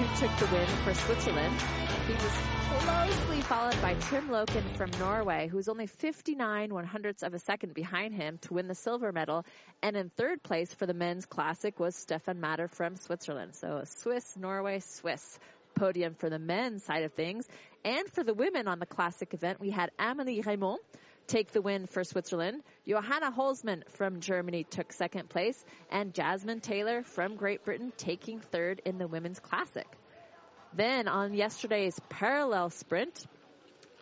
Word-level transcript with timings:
who 0.00 0.26
took 0.26 0.36
the 0.38 0.46
win 0.46 0.66
for 0.66 0.94
Switzerland. 0.94 1.54
He 2.06 2.14
was 2.14 2.32
closely 2.70 3.42
followed 3.42 3.82
by 3.82 3.92
Trym 3.94 4.28
Loken 4.28 4.62
from 4.76 4.90
Norway, 4.98 5.46
who 5.48 5.58
was 5.58 5.68
only 5.68 5.86
59 5.86 6.72
one 6.72 6.84
hundredths 6.84 7.22
of 7.22 7.34
a 7.34 7.38
second 7.38 7.74
behind 7.74 8.14
him 8.14 8.38
to 8.42 8.54
win 8.54 8.66
the 8.66 8.74
silver 8.74 9.12
medal. 9.12 9.44
And 9.82 9.96
in 9.96 10.08
third 10.08 10.42
place 10.42 10.72
for 10.72 10.86
the 10.86 10.94
men's 10.94 11.26
classic 11.26 11.78
was 11.78 11.94
Stefan 11.94 12.40
Matter 12.40 12.66
from 12.66 12.96
Switzerland. 12.96 13.54
So 13.54 13.76
a 13.76 13.86
Swiss, 13.86 14.36
Norway, 14.38 14.80
Swiss 14.80 15.38
podium 15.74 16.14
for 16.14 16.30
the 16.30 16.38
men's 16.38 16.82
side 16.82 17.02
of 17.02 17.12
things. 17.12 17.46
And 17.84 18.08
for 18.08 18.24
the 18.24 18.34
women 18.34 18.68
on 18.68 18.78
the 18.78 18.86
classic 18.86 19.34
event, 19.34 19.60
we 19.60 19.70
had 19.70 19.90
Amelie 19.98 20.42
Reymond 20.42 20.78
take 21.30 21.52
the 21.52 21.62
win 21.62 21.86
for 21.86 22.02
Switzerland. 22.02 22.62
Johanna 22.86 23.30
Holzmann 23.30 23.88
from 23.90 24.20
Germany 24.20 24.64
took 24.64 24.92
second 24.92 25.28
place, 25.28 25.64
and 25.90 26.12
Jasmine 26.12 26.60
Taylor 26.60 27.04
from 27.04 27.36
Great 27.36 27.64
Britain 27.64 27.92
taking 27.96 28.40
third 28.40 28.82
in 28.84 28.98
the 28.98 29.06
women's 29.06 29.38
classic. 29.38 29.86
Then 30.74 31.06
on 31.06 31.34
yesterday's 31.34 31.98
parallel 32.08 32.70
sprint, 32.70 33.26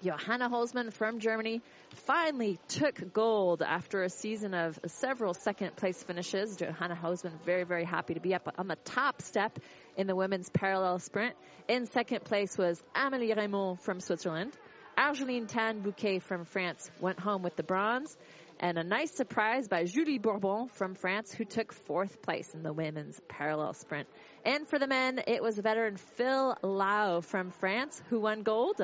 Johanna 0.02 0.48
Holzmann 0.48 0.92
from 0.92 1.18
Germany 1.18 1.60
finally 2.06 2.58
took 2.68 3.12
gold 3.12 3.62
after 3.62 4.02
a 4.02 4.08
season 4.08 4.54
of 4.54 4.78
several 4.86 5.34
second 5.34 5.76
place 5.76 6.02
finishes. 6.02 6.56
Johanna 6.56 6.96
Holzmann 6.96 7.42
very, 7.44 7.64
very 7.64 7.84
happy 7.84 8.14
to 8.14 8.20
be 8.20 8.34
up 8.34 8.54
on 8.58 8.68
the 8.68 8.76
top 8.84 9.20
step 9.22 9.58
in 9.96 10.06
the 10.06 10.14
women's 10.14 10.48
parallel 10.50 10.98
sprint. 11.00 11.34
In 11.68 11.86
second 11.86 12.24
place 12.24 12.56
was 12.56 12.82
Amélie 12.94 13.36
Reymond 13.36 13.80
from 13.80 14.00
Switzerland. 14.00 14.56
Argeline 14.98 15.46
Tan 15.46 15.78
Bouquet 15.78 16.18
from 16.18 16.44
France 16.44 16.90
went 16.98 17.20
home 17.20 17.44
with 17.44 17.54
the 17.54 17.62
bronze. 17.62 18.16
And 18.58 18.76
a 18.76 18.82
nice 18.82 19.12
surprise 19.12 19.68
by 19.68 19.84
Julie 19.84 20.18
Bourbon 20.18 20.66
from 20.70 20.96
France, 20.96 21.32
who 21.32 21.44
took 21.44 21.72
fourth 21.72 22.20
place 22.20 22.52
in 22.52 22.64
the 22.64 22.72
women's 22.72 23.20
parallel 23.28 23.74
sprint. 23.74 24.08
And 24.44 24.66
for 24.66 24.80
the 24.80 24.88
men, 24.88 25.20
it 25.28 25.40
was 25.40 25.56
veteran 25.56 25.98
Phil 25.98 26.56
Lau 26.62 27.20
from 27.20 27.52
France 27.52 28.02
who 28.10 28.18
won 28.18 28.42
gold. 28.42 28.82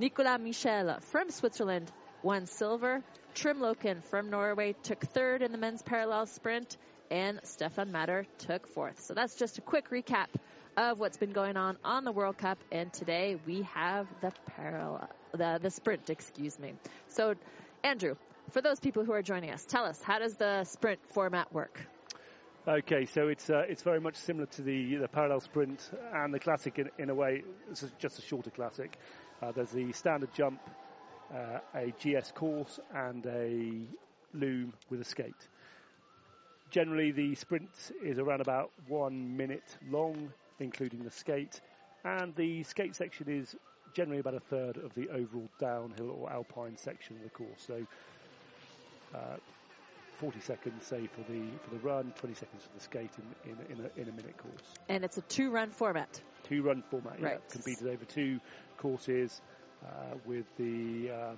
Nicolas 0.00 0.40
Michel 0.40 0.98
from 1.00 1.30
Switzerland 1.30 1.92
won 2.24 2.46
silver. 2.46 3.00
Trym 3.34 3.60
Loken 3.60 4.02
from 4.02 4.30
Norway 4.30 4.74
took 4.82 5.00
third 5.06 5.42
in 5.42 5.52
the 5.52 5.58
men's 5.58 5.82
parallel 5.82 6.26
sprint. 6.26 6.76
And 7.08 7.38
Stefan 7.44 7.92
Matter 7.92 8.26
took 8.38 8.66
fourth. 8.66 9.00
So 9.00 9.14
that's 9.14 9.36
just 9.36 9.58
a 9.58 9.60
quick 9.60 9.90
recap 9.90 10.26
of 10.76 10.98
what's 10.98 11.18
been 11.18 11.32
going 11.32 11.56
on 11.56 11.76
on 11.84 12.02
the 12.02 12.10
World 12.10 12.38
Cup. 12.38 12.58
And 12.72 12.92
today 12.92 13.36
we 13.46 13.62
have 13.74 14.08
the 14.22 14.32
parallel, 14.56 15.08
the, 15.32 15.58
the 15.60 15.70
sprint, 15.70 16.10
excuse 16.10 16.58
me. 16.58 16.74
So, 17.08 17.34
Andrew, 17.84 18.16
for 18.50 18.60
those 18.60 18.80
people 18.80 19.04
who 19.04 19.12
are 19.12 19.22
joining 19.22 19.50
us, 19.50 19.64
tell 19.64 19.84
us, 19.84 20.02
how 20.02 20.18
does 20.18 20.34
the 20.36 20.64
sprint 20.64 21.00
format 21.06 21.52
work? 21.52 21.80
Okay, 22.66 23.06
so 23.06 23.26
it's 23.26 23.50
uh, 23.50 23.64
it's 23.68 23.82
very 23.82 23.98
much 23.98 24.14
similar 24.14 24.46
to 24.46 24.62
the 24.62 24.94
the 24.94 25.08
parallel 25.08 25.40
sprint 25.40 25.90
and 26.14 26.32
the 26.32 26.38
classic 26.38 26.78
in, 26.78 26.90
in 26.96 27.10
a 27.10 27.14
way. 27.14 27.42
It's 27.68 27.84
just 27.98 28.20
a 28.20 28.22
shorter 28.22 28.50
classic. 28.50 28.98
Uh, 29.42 29.50
there's 29.50 29.72
the 29.72 29.90
standard 29.90 30.32
jump, 30.32 30.60
uh, 31.34 31.58
a 31.74 31.92
GS 31.98 32.30
course, 32.30 32.78
and 32.94 33.26
a 33.26 33.80
loom 34.32 34.74
with 34.90 35.00
a 35.00 35.04
skate. 35.04 35.48
Generally, 36.70 37.12
the 37.12 37.34
sprint 37.34 37.68
is 38.00 38.20
around 38.20 38.40
about 38.40 38.70
one 38.86 39.36
minute 39.36 39.76
long, 39.90 40.32
including 40.60 41.02
the 41.02 41.10
skate, 41.10 41.60
and 42.04 42.32
the 42.36 42.62
skate 42.62 42.94
section 42.94 43.28
is 43.28 43.56
generally 43.92 44.20
about 44.20 44.34
a 44.34 44.40
third 44.40 44.76
of 44.78 44.94
the 44.94 45.08
overall 45.10 45.48
downhill 45.58 46.10
or 46.10 46.30
alpine 46.30 46.76
section 46.76 47.16
of 47.16 47.22
the 47.22 47.30
course. 47.30 47.66
So, 47.66 47.86
uh, 49.14 49.36
40 50.16 50.40
seconds, 50.40 50.86
say, 50.86 51.08
for 51.08 51.20
the 51.30 51.42
for 51.64 51.70
the 51.70 51.80
run, 51.80 52.12
20 52.16 52.34
seconds 52.34 52.62
for 52.62 52.74
the 52.74 52.80
skate 52.80 53.10
in 53.44 53.50
in, 53.50 53.78
in, 53.78 53.84
a, 53.84 54.00
in 54.00 54.08
a 54.08 54.12
minute 54.12 54.36
course. 54.36 54.62
And 54.88 55.04
it's 55.04 55.18
a 55.18 55.22
two-run 55.22 55.70
format. 55.70 56.20
Two-run 56.44 56.82
format, 56.90 57.20
right. 57.20 57.40
yeah, 57.40 57.52
competed 57.52 57.88
over 57.88 58.04
two 58.04 58.40
courses 58.76 59.40
uh, 59.84 60.16
with 60.24 60.46
the 60.58 61.10
um, 61.10 61.36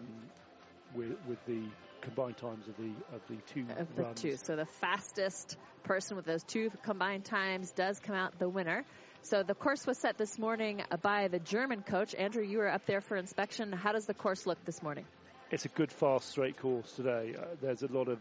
with 0.94 1.16
with 1.26 1.38
the 1.46 1.62
combined 2.02 2.36
times 2.36 2.68
of 2.68 2.76
the 2.76 2.92
of 3.14 3.22
the 3.28 3.36
two 3.52 3.66
of 3.78 3.94
the 3.96 4.02
runs. 4.02 4.20
two. 4.20 4.36
So 4.36 4.56
the 4.56 4.66
fastest 4.66 5.56
person 5.82 6.16
with 6.16 6.26
those 6.26 6.44
two 6.44 6.70
combined 6.82 7.24
times 7.24 7.70
does 7.72 7.98
come 8.00 8.14
out 8.14 8.38
the 8.38 8.48
winner. 8.48 8.84
So 9.24 9.42
the 9.42 9.54
course 9.54 9.86
was 9.86 9.96
set 9.96 10.18
this 10.18 10.38
morning 10.38 10.82
by 11.00 11.28
the 11.28 11.38
German 11.38 11.80
coach. 11.80 12.14
Andrew, 12.14 12.44
you 12.44 12.58
were 12.58 12.68
up 12.68 12.84
there 12.84 13.00
for 13.00 13.16
inspection. 13.16 13.72
How 13.72 13.92
does 13.92 14.04
the 14.04 14.12
course 14.12 14.44
look 14.44 14.62
this 14.66 14.82
morning? 14.82 15.06
It's 15.50 15.64
a 15.64 15.68
good, 15.68 15.90
fast, 15.90 16.28
straight 16.28 16.58
course 16.58 16.92
today. 16.92 17.34
Uh, 17.34 17.46
there's 17.62 17.82
a 17.82 17.86
lot 17.86 18.08
of 18.08 18.18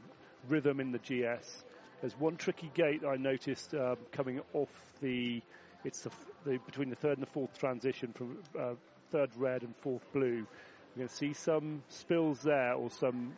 rhythm 0.47 0.79
in 0.79 0.93
the 0.93 0.99
GS. 0.99 1.65
There's 1.99 2.17
one 2.17 2.37
tricky 2.37 2.71
gate 2.73 3.03
I 3.05 3.17
noticed 3.17 3.73
um, 3.73 3.97
coming 4.13 4.39
off 4.53 4.69
the. 5.01 5.41
It's 5.83 6.03
the, 6.03 6.11
the, 6.45 6.57
between 6.65 6.89
the 6.89 6.95
third 6.95 7.17
and 7.17 7.27
the 7.27 7.31
fourth 7.31 7.57
transition 7.59 8.13
from 8.13 8.37
uh, 8.57 8.75
third 9.11 9.31
red 9.35 9.63
and 9.63 9.75
fourth 9.81 10.09
blue. 10.13 10.37
You're 10.37 10.95
going 10.95 11.09
to 11.09 11.13
see 11.13 11.33
some 11.33 11.83
spills 11.89 12.39
there, 12.43 12.75
or 12.75 12.89
some. 12.89 13.33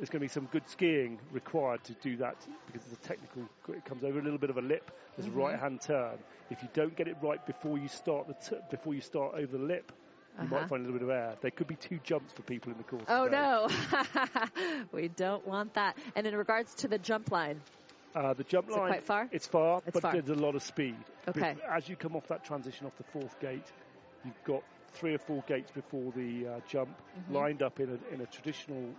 There's 0.00 0.08
going 0.08 0.20
to 0.20 0.24
be 0.24 0.28
some 0.28 0.46
good 0.46 0.66
skiing 0.66 1.18
required 1.30 1.84
to 1.84 1.92
do 2.00 2.16
that 2.16 2.36
because 2.66 2.80
it's 2.90 2.94
a 3.04 3.06
technical. 3.06 3.42
It 3.68 3.84
comes 3.84 4.02
over 4.02 4.18
a 4.18 4.22
little 4.22 4.38
bit 4.38 4.48
of 4.48 4.56
a 4.56 4.62
lip. 4.62 4.90
There's 5.16 5.28
Mm-hmm. 5.28 5.38
a 5.38 5.42
right-hand 5.42 5.80
turn. 5.82 6.18
If 6.50 6.62
you 6.62 6.70
don't 6.72 6.96
get 6.96 7.06
it 7.06 7.16
right 7.20 7.44
before 7.46 7.76
you 7.76 7.86
start 7.88 8.26
the 8.26 8.32
t- 8.34 8.62
before 8.70 8.94
you 8.94 9.02
start 9.02 9.34
over 9.34 9.58
the 9.58 9.62
lip, 9.62 9.92
you 10.40 10.44
Uh-huh. 10.46 10.54
might 10.60 10.68
find 10.70 10.80
a 10.82 10.90
little 10.90 10.98
bit 10.98 11.02
of 11.02 11.10
air. 11.10 11.36
There 11.42 11.50
could 11.50 11.66
be 11.66 11.74
two 11.76 11.98
jumps 12.02 12.32
for 12.32 12.40
people 12.42 12.72
in 12.72 12.78
the 12.78 12.84
course. 12.84 13.04
Oh 13.08 13.24
today. 13.26 13.36
no, 13.36 14.88
we 14.92 15.08
don't 15.08 15.46
want 15.46 15.74
that. 15.74 15.98
And 16.16 16.26
in 16.26 16.34
regards 16.34 16.74
to 16.76 16.88
the 16.88 16.98
jump 16.98 17.30
line, 17.30 17.60
Uh, 18.14 18.32
the 18.32 18.44
jump 18.44 18.70
Is 18.70 18.76
line, 18.76 18.88
quite 18.88 19.04
far? 19.04 19.28
It's 19.30 19.46
far, 19.46 19.82
It's 19.84 19.92
but 19.92 20.02
far. 20.02 20.12
there's 20.12 20.30
a 20.30 20.34
lot 20.34 20.54
of 20.54 20.62
speed. 20.62 20.96
Okay. 21.28 21.56
As 21.70 21.88
you 21.90 21.96
come 21.96 22.16
off 22.16 22.26
that 22.28 22.42
transition 22.42 22.86
off 22.86 22.96
the 22.96 23.04
fourth 23.04 23.38
gate, 23.38 23.70
you've 24.24 24.44
got 24.44 24.62
three 24.94 25.14
or 25.14 25.18
four 25.18 25.44
gates 25.46 25.70
before 25.70 26.10
the 26.16 26.46
uh, 26.46 26.60
jump 26.66 26.88
Mm-hmm. 27.18 27.34
lined 27.34 27.62
up 27.62 27.78
in 27.80 27.90
a, 27.90 28.14
in 28.14 28.20
a 28.22 28.26
traditional 28.26 28.94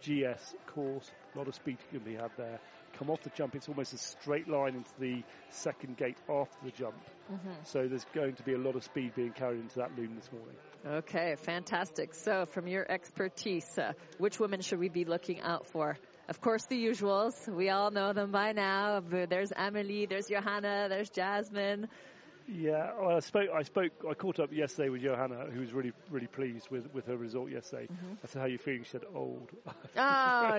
GS 0.00 0.54
course. 0.66 1.10
A 1.34 1.38
lot 1.38 1.48
of 1.48 1.54
speed 1.54 1.78
can 1.90 2.00
be 2.00 2.14
had 2.14 2.30
there. 2.36 2.58
Come 2.98 3.10
off 3.10 3.22
the 3.22 3.30
jump, 3.30 3.54
it's 3.54 3.68
almost 3.68 3.92
a 3.92 3.98
straight 3.98 4.48
line 4.48 4.74
into 4.74 4.90
the 4.98 5.22
second 5.50 5.96
gate 5.96 6.16
after 6.28 6.56
the 6.64 6.70
jump. 6.70 6.96
Mm-hmm. 7.32 7.50
So 7.64 7.86
there's 7.86 8.06
going 8.14 8.34
to 8.34 8.42
be 8.42 8.54
a 8.54 8.58
lot 8.58 8.76
of 8.76 8.82
speed 8.82 9.14
being 9.14 9.32
carried 9.32 9.60
into 9.60 9.76
that 9.78 9.96
loom 9.96 10.16
this 10.16 10.30
morning. 10.32 10.56
Okay, 10.86 11.36
fantastic. 11.36 12.14
So, 12.14 12.46
from 12.46 12.66
your 12.66 12.90
expertise, 12.90 13.78
uh, 13.78 13.92
which 14.18 14.40
women 14.40 14.62
should 14.62 14.78
we 14.78 14.88
be 14.88 15.04
looking 15.04 15.40
out 15.40 15.66
for? 15.66 15.98
Of 16.28 16.40
course, 16.40 16.64
the 16.66 16.76
usuals. 16.76 17.48
We 17.48 17.70
all 17.70 17.90
know 17.90 18.12
them 18.12 18.30
by 18.30 18.52
now. 18.52 19.00
There's 19.00 19.50
Amelie, 19.54 20.06
there's 20.06 20.26
Johanna, 20.26 20.86
there's 20.88 21.10
Jasmine. 21.10 21.88
Yeah, 22.50 22.92
well, 22.98 23.16
I 23.16 23.20
spoke. 23.20 23.50
I 23.54 23.62
spoke. 23.62 23.92
I 24.08 24.14
caught 24.14 24.40
up 24.40 24.50
yesterday 24.52 24.88
with 24.88 25.02
Johanna, 25.02 25.46
who 25.52 25.60
was 25.60 25.72
really, 25.74 25.92
really 26.10 26.28
pleased 26.28 26.70
with, 26.70 26.92
with 26.94 27.06
her 27.06 27.16
result 27.16 27.50
yesterday. 27.50 27.84
Mm-hmm. 27.92 28.12
I 28.24 28.26
said, 28.26 28.38
"How 28.38 28.46
are 28.46 28.48
you 28.48 28.56
feeling?" 28.56 28.84
She 28.84 28.90
said, 28.90 29.02
"Old." 29.14 29.50
Oh 29.66 29.70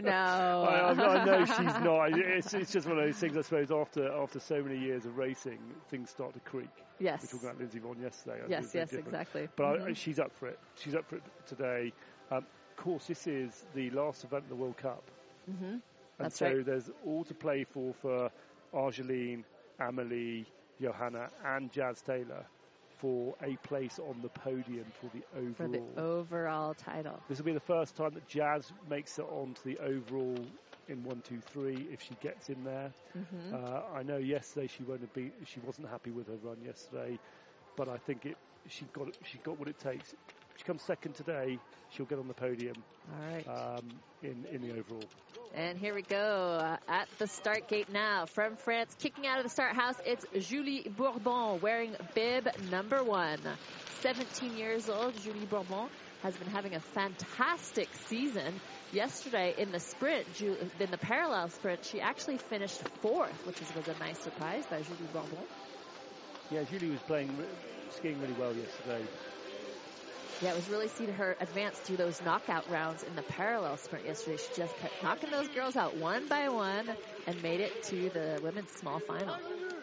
no! 0.03 0.12
I, 0.69 0.91
I, 0.91 0.91
I 0.91 1.25
know 1.25 1.45
she's 1.45 1.57
not. 1.83 2.09
It's, 2.15 2.53
it's 2.53 2.71
just 2.71 2.88
one 2.88 3.00
of 3.00 3.06
those 3.06 3.15
things. 3.18 3.36
I 3.36 3.41
suppose 3.41 3.71
after 3.71 4.12
after 4.12 4.39
so 4.39 4.62
many 4.62 4.77
years 4.77 5.06
of 5.06 5.18
racing, 5.18 5.57
things 5.89 6.12
start 6.12 6.33
to 6.36 6.39
creak. 6.41 6.69
yes. 7.00 7.21
We 7.24 7.25
were 7.25 7.31
talking 7.31 7.50
about 7.50 7.59
Lindsey 7.59 7.80
Vonn 7.80 8.01
yesterday. 8.03 8.35
I 8.45 8.47
Yes, 8.50 8.63
yes, 8.74 8.89
different. 8.89 9.07
exactly. 9.07 9.47
But 9.56 9.65
I, 9.65 9.77
Mhm. 9.77 9.95
she's 9.95 10.19
up 10.19 10.31
for 10.38 10.47
it. 10.47 10.59
She's 10.75 10.94
up 10.94 11.09
for 11.09 11.15
it 11.15 11.24
today. 11.47 11.92
Um, 12.30 12.38
of 12.77 12.83
course, 12.83 13.07
this 13.07 13.25
is 13.25 13.65
the 13.74 13.89
last 13.89 14.24
event 14.24 14.44
of 14.44 14.50
the 14.50 14.56
World 14.56 14.77
Cup, 14.77 15.03
Mhm. 15.50 15.63
and 15.71 15.81
That's 16.19 16.38
so 16.38 16.53
right. 16.53 16.65
there's 16.65 16.89
all 17.03 17.24
to 17.24 17.33
play 17.33 17.63
for 17.63 17.95
for 17.95 18.30
Argeline, 18.75 19.44
Amelie, 19.80 20.45
Johanna, 20.81 21.30
and 21.44 21.72
Jazz 21.72 22.02
Taylor 22.02 22.46
for 23.00 23.36
a 23.42 23.56
place 23.58 24.00
on 24.00 24.22
the 24.22 24.30
podium 24.30 24.86
for 24.92 25.10
the 25.14 25.24
overall. 25.38 25.54
For 25.54 25.64
overall. 25.64 25.94
the 25.96 26.02
overall 26.02 26.74
title. 26.74 27.22
This 27.30 27.38
will 27.38 27.46
be 27.46 27.54
the 27.54 27.60
first 27.60 27.96
time 27.96 28.14
that 28.14 28.28
Jazz 28.28 28.72
makes 28.90 29.18
it 29.20 29.26
onto 29.26 29.62
the 29.64 29.78
overall 29.80 30.46
in 30.88 31.04
one, 31.04 31.22
two, 31.22 31.40
three. 31.40 31.88
If 31.92 32.02
she 32.02 32.16
gets 32.16 32.50
in 32.50 32.64
there, 32.64 32.92
hmm 33.14 33.54
uh, 33.54 33.84
I 33.94 34.04
know 34.04 34.18
yesterday 34.18 34.68
she 34.68 34.84
won't 34.84 35.02
have 35.02 35.14
been. 35.14 35.31
She 35.46 35.60
wasn't 35.62 35.90
happy 35.90 36.12
with 36.12 36.28
her 36.28 36.36
run 36.38 36.58
yesterday, 36.64 37.18
but 37.76 37.88
I 37.88 37.98
think 37.98 38.26
it. 38.26 38.38
She 38.68 38.86
got. 38.94 39.08
She 39.24 39.38
got 39.40 39.58
what 39.58 39.68
it 39.68 39.80
takes. 39.80 40.14
She 40.59 40.65
comes 40.65 40.81
second 40.81 41.15
today, 41.15 41.57
she'll 41.91 42.06
get 42.06 42.19
on 42.19 42.27
the 42.27 42.33
podium 42.33 42.75
All 43.13 43.33
right. 43.33 43.47
um, 43.47 43.88
in 44.21 44.45
in 44.51 44.61
the 44.61 44.71
overall. 44.71 45.06
And 45.56 45.77
here 45.77 45.95
we 45.95 46.01
go 46.01 46.17
uh, 46.17 46.77
at 46.89 47.07
the 47.17 47.27
start 47.27 47.69
gate 47.69 47.89
now 47.89 48.25
from 48.25 48.57
France. 48.57 48.94
Kicking 49.00 49.25
out 49.25 49.38
of 49.38 49.45
the 49.45 49.50
start 49.50 49.73
house, 49.73 49.95
it's 50.06 50.25
Julie 50.50 50.85
Bourbon 50.89 51.61
wearing 51.61 51.95
bib 52.13 52.50
number 52.69 53.01
one. 53.01 53.39
17 54.01 54.57
years 54.57 54.89
old, 54.89 55.15
Julie 55.23 55.45
Bourbon 55.45 55.88
has 56.23 56.35
been 56.35 56.50
having 56.50 56.75
a 56.75 56.81
fantastic 56.81 57.88
season. 58.07 58.59
Yesterday 58.91 59.56
in 59.57 59.71
the 59.71 59.79
sprint, 59.79 60.25
in 60.41 60.91
the 60.91 60.97
parallel 60.97 61.50
sprint, 61.51 61.85
she 61.85 62.01
actually 62.01 62.38
finished 62.38 62.81
fourth, 63.01 63.47
which 63.47 63.61
was 63.61 63.88
a 63.88 63.97
nice 63.97 64.19
surprise 64.19 64.65
by 64.69 64.81
Julie 64.81 65.09
Bourbon. 65.13 65.45
Yeah, 66.51 66.63
Julie 66.63 66.91
was 66.91 67.00
playing 67.07 67.31
skiing 67.91 68.19
really 68.19 68.33
well 68.33 68.53
yesterday. 68.53 69.06
Yeah, 70.41 70.51
it 70.51 70.56
was 70.56 70.69
really 70.69 70.88
seeing 70.88 71.12
her 71.12 71.36
advance 71.41 71.80
through 71.80 71.97
those 71.97 72.21
knockout 72.21 72.69
rounds 72.69 73.03
in 73.03 73.13
the 73.15 73.24
parallel 73.24 73.75
sprint 73.75 74.06
yesterday. 74.06 74.38
She 74.38 74.53
just 74.56 74.77
kept 74.77 75.03
knocking 75.03 75.31
those 75.31 75.50
girls 75.50 75.75
out 75.75 75.97
one 75.97 76.30
by 76.30 76.47
one 76.47 76.89
and 77.27 77.44
made 77.44 77.59
it 77.59 77.83
to 77.83 78.09
the 78.09 78.39
women's 78.41 78.71
small 78.71 79.00
final. 79.00 79.36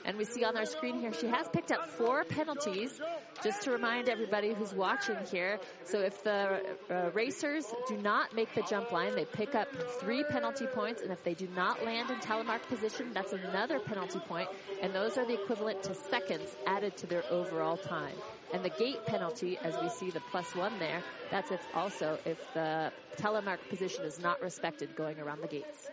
And 0.06 0.16
we 0.16 0.24
see 0.24 0.44
on 0.44 0.56
our 0.56 0.64
screen 0.64 0.98
here, 1.00 1.12
she 1.12 1.26
has 1.26 1.46
picked 1.52 1.72
up 1.72 1.90
four 1.90 2.24
penalties, 2.24 2.98
just 3.42 3.62
to 3.62 3.70
remind 3.70 4.08
everybody 4.08 4.54
who's 4.54 4.72
watching 4.72 5.16
here. 5.30 5.58
So 5.84 5.98
if 5.98 6.22
the 6.22 6.62
uh, 6.88 7.10
racers 7.12 7.66
do 7.88 7.98
not 7.98 8.34
make 8.34 8.54
the 8.54 8.62
jump 8.62 8.92
line, 8.92 9.14
they 9.14 9.26
pick 9.26 9.54
up 9.54 9.68
three 10.00 10.24
penalty 10.24 10.66
points. 10.68 11.02
And 11.02 11.12
if 11.12 11.22
they 11.22 11.34
do 11.34 11.48
not 11.48 11.84
land 11.84 12.10
in 12.10 12.16
telemark 12.20 12.62
position, 12.68 13.10
that's 13.12 13.32
another 13.32 13.78
penalty 13.80 14.20
point. 14.20 14.48
And 14.80 14.94
those 14.94 15.18
are 15.18 15.26
the 15.26 15.34
equivalent 15.34 15.82
to 15.82 15.94
seconds 15.94 16.56
added 16.66 16.96
to 16.98 17.06
their 17.06 17.24
overall 17.30 17.76
time. 17.76 18.14
And 18.56 18.64
the 18.64 18.70
gate 18.70 19.04
penalty, 19.04 19.58
as 19.62 19.74
we 19.82 19.90
see 19.90 20.10
the 20.10 20.22
plus 20.30 20.54
one 20.56 20.78
there, 20.78 21.02
that's 21.30 21.50
if 21.50 21.60
also 21.74 22.18
if 22.24 22.38
the 22.54 22.90
telemark 23.18 23.58
position 23.68 24.02
is 24.04 24.18
not 24.18 24.40
respected 24.40 24.96
going 24.96 25.20
around 25.20 25.42
the 25.42 25.46
gates. 25.46 25.90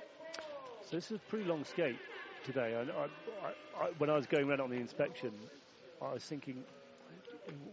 So 0.90 0.96
this 0.96 1.12
is 1.12 1.18
a 1.18 1.20
pretty 1.30 1.44
long 1.44 1.66
skate 1.66 1.98
today. 2.46 2.74
I, 2.74 2.84
I, 2.84 3.84
I, 3.84 3.90
when 3.98 4.10
I 4.10 4.16
was 4.16 4.28
going 4.28 4.48
around 4.48 4.62
on 4.62 4.70
the 4.70 4.78
inspection, 4.78 5.34
I 6.02 6.14
was 6.14 6.24
thinking, 6.24 6.64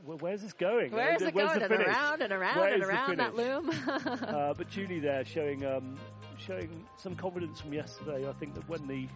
where's 0.04 0.42
this 0.42 0.54
going? 0.54 0.90
Where 0.90 1.14
is 1.14 1.22
it 1.22 1.34
where's 1.34 1.56
going? 1.56 1.62
And 1.62 1.72
around 1.72 2.22
and 2.22 2.32
around 2.32 2.58
Where 2.58 2.74
and 2.74 2.82
around 2.82 3.18
that 3.18 3.36
loom. 3.36 3.70
uh, 3.86 4.54
but 4.54 4.68
Julie 4.70 4.98
there 4.98 5.24
showing 5.24 5.64
um, 5.64 6.00
showing 6.36 6.84
some 6.96 7.14
confidence 7.14 7.60
from 7.60 7.72
yesterday. 7.74 8.28
I 8.28 8.32
think 8.32 8.54
that 8.54 8.68
when 8.68 8.88
the 8.88 9.06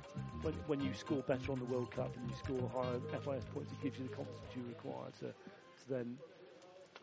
when, 0.43 0.55
when 0.69 0.81
you 0.81 0.95
score 0.95 1.23
better 1.23 1.51
on 1.51 1.59
the 1.59 1.65
World 1.65 1.91
Cup 1.91 2.15
and 2.17 2.31
you 2.31 2.37
score 2.37 2.71
higher 2.73 3.01
FIS 3.11 3.45
points, 3.53 3.73
it 3.73 3.83
gives 3.83 3.99
you 3.99 4.05
the 4.05 4.15
confidence 4.15 4.47
you 4.55 4.63
require 4.69 5.11
to, 5.21 5.35
to 5.87 5.95
then 5.95 6.19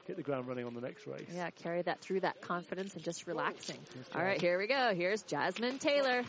hit 0.08 0.18
the 0.18 0.24
ground 0.24 0.48
running 0.48 0.66
on 0.66 0.74
the 0.74 0.82
next 0.82 1.06
race. 1.08 1.30
Yeah, 1.34 1.50
carry 1.50 1.82
that 1.84 2.02
through 2.02 2.22
that 2.22 2.42
confidence 2.42 2.96
and 2.96 3.04
just 3.04 3.28
relaxing. 3.28 3.78
All 4.16 4.22
right, 4.22 4.42
here 4.42 4.58
we 4.58 4.68
go. 4.68 4.94
Here's 4.96 5.22
Jasmine 5.24 5.80
Taylor. 5.80 6.24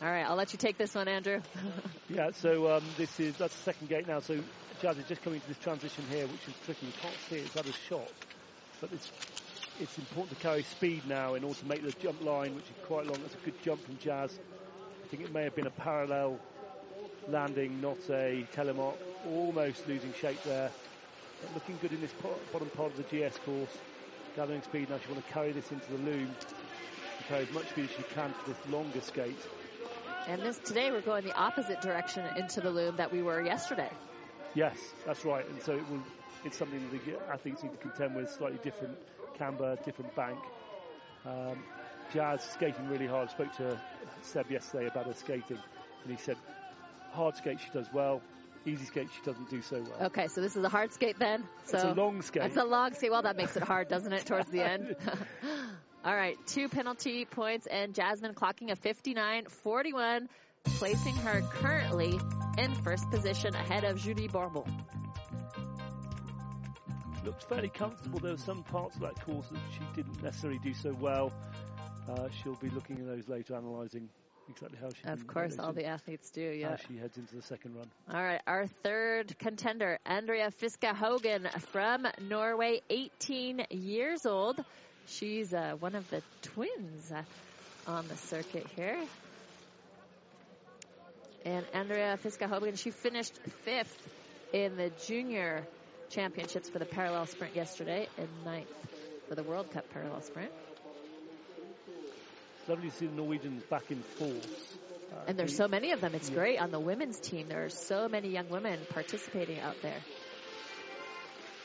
All 0.00 0.08
right, 0.08 0.24
I'll 0.24 0.36
let 0.36 0.52
you 0.52 0.58
take 0.58 0.78
this 0.78 0.94
one, 0.94 1.08
Andrew. 1.08 1.40
yeah, 2.08 2.30
so 2.30 2.76
um, 2.76 2.84
this 2.96 3.18
is 3.18 3.36
that's 3.36 3.54
the 3.56 3.62
second 3.64 3.88
gate 3.88 4.06
now. 4.06 4.20
So 4.20 4.38
Jazz 4.80 4.96
is 4.96 5.04
just 5.08 5.22
coming 5.22 5.40
to 5.40 5.48
this 5.48 5.58
transition 5.58 6.04
here, 6.08 6.26
which 6.26 6.46
is 6.46 6.54
tricky. 6.64 6.86
You 6.86 6.92
can't 7.00 7.14
see 7.28 7.36
it. 7.36 7.46
It's 7.46 7.54
had 7.54 7.66
a 7.66 7.72
shot, 7.72 8.08
but 8.80 8.90
it's 8.92 9.10
it's 9.80 9.98
important 9.98 10.38
to 10.38 10.42
carry 10.42 10.62
speed 10.62 11.02
now 11.08 11.34
in 11.34 11.42
order 11.42 11.58
to 11.58 11.66
make 11.66 11.82
the 11.82 11.90
jump 12.00 12.22
line, 12.22 12.54
which 12.54 12.64
is 12.64 12.86
quite 12.86 13.06
long. 13.06 13.20
That's 13.20 13.34
a 13.34 13.44
good 13.44 13.60
jump 13.64 13.84
from 13.84 13.98
Jazz. 13.98 14.38
I 15.04 15.08
think 15.08 15.24
it 15.24 15.32
may 15.32 15.42
have 15.42 15.56
been 15.56 15.66
a 15.66 15.70
parallel 15.70 16.38
landing, 17.28 17.80
not 17.80 17.98
a 18.08 18.46
telemark. 18.54 18.94
Almost 19.26 19.88
losing 19.88 20.12
shape 20.14 20.42
there. 20.44 20.70
Looking 21.54 21.78
good 21.80 21.92
in 21.92 22.00
this 22.00 22.12
bottom 22.52 22.68
part 22.70 22.92
of 22.92 22.96
the 22.96 23.04
GS 23.04 23.38
course. 23.38 23.78
Gathering 24.36 24.62
speed 24.62 24.90
now. 24.90 24.98
She 24.98 25.10
want 25.10 25.26
to 25.26 25.32
carry 25.32 25.52
this 25.52 25.70
into 25.72 25.90
the 25.92 25.98
loom. 25.98 26.34
Carry 27.28 27.42
as 27.42 27.52
much 27.52 27.68
speed 27.68 27.84
as 27.84 27.90
she 27.90 28.02
can 28.14 28.32
for 28.32 28.50
this 28.50 28.72
longer 28.72 29.00
skate. 29.00 29.38
And 30.26 30.42
this 30.42 30.58
today 30.58 30.90
we're 30.90 31.00
going 31.00 31.24
the 31.24 31.34
opposite 31.34 31.80
direction 31.80 32.24
into 32.36 32.60
the 32.60 32.70
loom 32.70 32.96
that 32.96 33.12
we 33.12 33.22
were 33.22 33.44
yesterday. 33.44 33.90
Yes, 34.54 34.76
that's 35.06 35.24
right. 35.24 35.48
And 35.48 35.62
so 35.62 35.72
it 35.72 35.88
will, 35.90 36.02
it's 36.44 36.56
something 36.56 36.80
that 36.90 37.04
the 37.04 37.32
athletes 37.32 37.62
need 37.62 37.72
to 37.72 37.78
contend 37.78 38.14
with, 38.14 38.30
slightly 38.30 38.58
different 38.62 38.96
camber, 39.38 39.76
different 39.84 40.14
bank. 40.14 40.38
Um, 41.24 41.58
Jazz 42.12 42.42
skating 42.42 42.88
really 42.88 43.06
hard. 43.06 43.28
I 43.28 43.32
spoke 43.32 43.56
to 43.56 43.80
Seb 44.22 44.50
yesterday 44.50 44.86
about 44.86 45.06
her 45.06 45.14
skating, 45.14 45.58
and 46.02 46.10
he 46.10 46.16
said 46.16 46.36
hard 47.12 47.36
skate 47.36 47.60
she 47.60 47.70
does 47.72 47.88
well, 47.92 48.22
easy 48.68 48.84
skate 48.84 49.08
she 49.14 49.22
doesn't 49.22 49.50
do 49.50 49.62
so 49.62 49.82
well. 49.82 50.06
Okay, 50.08 50.28
so 50.28 50.40
this 50.40 50.56
is 50.56 50.64
a 50.64 50.68
hard 50.68 50.92
skate 50.92 51.18
then. 51.18 51.44
So 51.64 51.76
it's 51.76 51.84
a 51.84 51.92
long 51.92 52.22
skate. 52.22 52.44
It's 52.44 52.56
a 52.56 52.64
long 52.64 52.94
skate. 52.94 53.10
Well, 53.10 53.22
that 53.22 53.36
makes 53.36 53.56
it 53.56 53.62
hard, 53.62 53.88
doesn't 53.88 54.12
it, 54.12 54.26
towards 54.26 54.50
the 54.50 54.62
end? 54.62 54.96
All 56.04 56.14
right, 56.14 56.36
two 56.46 56.68
penalty 56.68 57.24
points, 57.24 57.66
and 57.66 57.94
Jasmine 57.94 58.34
clocking 58.34 58.70
a 58.70 58.76
59-41, 58.76 60.28
placing 60.64 61.16
her 61.16 61.42
currently 61.50 62.18
in 62.56 62.74
first 62.76 63.10
position 63.10 63.54
ahead 63.54 63.84
of 63.84 64.00
Julie 64.00 64.28
Bourbon. 64.28 64.62
Looked 67.24 67.42
fairly 67.42 67.68
comfortable. 67.68 68.20
There 68.20 68.32
were 68.32 68.38
some 68.38 68.62
parts 68.62 68.94
of 68.96 69.02
that 69.02 69.20
course 69.24 69.48
that 69.48 69.60
she 69.72 69.80
didn't 69.96 70.22
necessarily 70.22 70.60
do 70.60 70.72
so 70.72 70.96
well. 71.00 71.32
Uh, 72.08 72.28
she'll 72.42 72.54
be 72.54 72.70
looking 72.70 72.96
at 73.00 73.06
those 73.06 73.28
later, 73.28 73.54
analysing 73.54 74.08
exactly 74.50 74.78
how 74.80 74.90
she. 74.90 75.08
Of 75.08 75.26
course, 75.26 75.58
all 75.58 75.72
the 75.72 75.86
athletes 75.86 76.30
do. 76.30 76.42
Yeah. 76.42 76.76
She 76.88 76.96
heads 76.96 77.16
into 77.16 77.36
the 77.36 77.42
second 77.42 77.76
run. 77.76 77.90
All 78.12 78.22
right, 78.22 78.40
our 78.46 78.66
third 78.82 79.38
contender, 79.38 79.98
Andrea 80.04 80.50
Fiska 80.50 80.94
Hogan 80.94 81.48
from 81.72 82.06
Norway, 82.20 82.80
18 82.90 83.66
years 83.70 84.26
old. 84.26 84.62
She's 85.06 85.54
uh, 85.54 85.74
one 85.78 85.94
of 85.94 86.08
the 86.10 86.22
twins 86.42 87.12
uh, 87.12 87.22
on 87.86 88.06
the 88.08 88.16
circuit 88.16 88.66
here. 88.76 88.98
And 91.44 91.64
Andrea 91.72 92.18
Fiska 92.22 92.48
Hogan, 92.48 92.76
she 92.76 92.90
finished 92.90 93.38
fifth 93.64 94.08
in 94.52 94.76
the 94.76 94.90
junior 95.06 95.66
championships 96.10 96.68
for 96.68 96.78
the 96.78 96.84
parallel 96.84 97.26
sprint 97.26 97.54
yesterday 97.54 98.08
and 98.18 98.28
ninth 98.44 98.68
for 99.28 99.34
the 99.34 99.42
World 99.42 99.70
Cup 99.70 99.88
parallel 99.92 100.22
sprint. 100.22 100.50
It's 102.68 102.74
lovely 102.74 102.90
to 102.90 102.96
see 102.96 103.06
the 103.06 103.14
Norwegians 103.14 103.62
back 103.70 103.90
in 103.90 104.02
force. 104.02 104.76
Uh, 105.10 105.14
and 105.26 105.38
there's 105.38 105.56
so 105.56 105.68
many 105.68 105.92
of 105.92 106.02
them. 106.02 106.14
It's 106.14 106.28
yeah. 106.28 106.36
great 106.36 106.60
on 106.60 106.70
the 106.70 106.78
women's 106.78 107.18
team. 107.18 107.48
There 107.48 107.64
are 107.64 107.70
so 107.70 108.10
many 108.10 108.28
young 108.28 108.50
women 108.50 108.78
participating 108.90 109.58
out 109.60 109.80
there. 109.80 109.96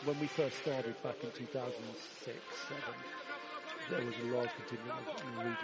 When 0.05 0.17
we 0.22 0.27
first 0.27 0.57
started 0.60 0.95
back 1.03 1.22
in 1.22 1.29
2006, 1.31 2.38
7, 2.69 2.83
there 3.89 4.05
was 4.05 4.15
a 4.15 4.33
large 4.33 4.50
contingent 4.55 4.89
of 4.89 5.36
Norwegians. 5.36 5.57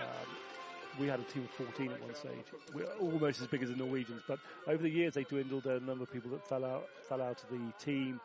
Um, 0.00 0.98
we 0.98 1.06
had 1.06 1.20
a 1.20 1.24
team 1.24 1.42
of 1.42 1.66
14 1.66 1.92
at 1.92 2.02
one 2.02 2.14
stage. 2.14 2.46
We're 2.72 2.86
almost 2.98 3.42
as 3.42 3.46
big 3.46 3.62
as 3.62 3.68
the 3.68 3.76
Norwegians, 3.76 4.22
but 4.26 4.38
over 4.66 4.82
the 4.82 4.90
years 4.90 5.12
they 5.12 5.24
dwindled. 5.24 5.64
There 5.64 5.74
are 5.74 5.76
a 5.76 5.80
number 5.80 6.04
of 6.04 6.12
people 6.14 6.30
that 6.30 6.48
fell 6.48 6.64
out, 6.64 6.88
fell 7.10 7.20
out 7.20 7.42
of 7.42 7.50
the 7.50 7.72
team, 7.84 8.22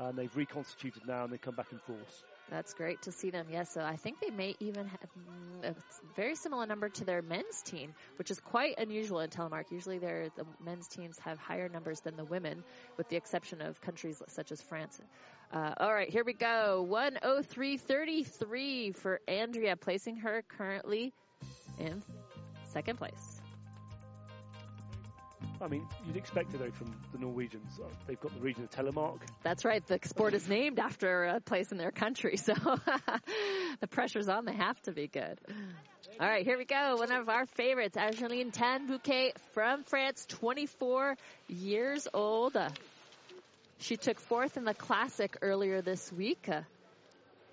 and 0.00 0.18
they've 0.18 0.34
reconstituted 0.34 1.06
now 1.06 1.22
and 1.22 1.32
they 1.32 1.38
come 1.38 1.54
back 1.54 1.70
in 1.70 1.78
force. 1.78 2.24
That's 2.50 2.74
great 2.74 3.00
to 3.02 3.12
see 3.12 3.30
them. 3.30 3.46
Yes, 3.50 3.72
so 3.72 3.80
I 3.80 3.96
think 3.96 4.20
they 4.20 4.30
may 4.30 4.56
even 4.58 4.86
have 4.86 5.00
mm, 5.00 5.70
a 5.70 5.74
very 6.16 6.34
similar 6.34 6.66
number 6.66 6.88
to 6.88 7.04
their 7.04 7.22
men's 7.22 7.62
team, 7.62 7.94
which 8.16 8.32
is 8.32 8.40
quite 8.40 8.78
unusual 8.78 9.20
in 9.20 9.30
telemark. 9.30 9.70
Usually, 9.70 9.98
the 9.98 10.32
men's 10.62 10.88
teams 10.88 11.16
have 11.20 11.38
higher 11.38 11.68
numbers 11.68 12.00
than 12.00 12.16
the 12.16 12.24
women, 12.24 12.64
with 12.96 13.08
the 13.08 13.16
exception 13.16 13.62
of 13.62 13.80
countries 13.80 14.20
such 14.26 14.50
as 14.50 14.60
France. 14.60 15.00
Uh, 15.52 15.74
all 15.78 15.94
right, 15.94 16.08
here 16.08 16.24
we 16.24 16.32
go. 16.32 16.84
103.33 16.90 18.96
for 18.96 19.20
Andrea, 19.28 19.76
placing 19.76 20.16
her 20.16 20.42
currently 20.48 21.12
in 21.78 22.02
second 22.64 22.98
place. 22.98 23.39
I 25.62 25.68
mean, 25.68 25.86
you'd 26.06 26.16
expect 26.16 26.54
it 26.54 26.58
though 26.58 26.70
from 26.70 26.94
the 27.12 27.18
Norwegians. 27.18 27.78
Uh, 27.78 27.86
they've 28.06 28.20
got 28.20 28.32
the 28.34 28.40
region 28.40 28.64
of 28.64 28.70
Telemark. 28.70 29.20
That's 29.42 29.64
right. 29.64 29.86
The 29.86 29.98
sport 30.04 30.34
is 30.34 30.48
named 30.48 30.78
after 30.78 31.24
a 31.24 31.40
place 31.40 31.70
in 31.70 31.78
their 31.78 31.90
country, 31.90 32.36
so 32.38 32.54
the 33.80 33.86
pressure's 33.86 34.28
on. 34.28 34.46
They 34.46 34.54
have 34.54 34.80
to 34.82 34.92
be 34.92 35.06
good. 35.06 35.38
All 36.18 36.26
right, 36.26 36.44
here 36.44 36.56
we 36.56 36.64
go. 36.64 36.96
One 36.96 37.12
of 37.12 37.28
our 37.28 37.46
favorites, 37.46 37.96
Argeline 37.96 38.52
Tan-Bouquet 38.52 39.32
from 39.52 39.84
France, 39.84 40.26
24 40.28 41.16
years 41.48 42.08
old. 42.12 42.56
Uh, 42.56 42.70
she 43.78 43.96
took 43.96 44.18
fourth 44.20 44.56
in 44.56 44.64
the 44.64 44.74
classic 44.74 45.36
earlier 45.42 45.82
this 45.82 46.12
week. 46.12 46.48
Uh, 46.50 46.62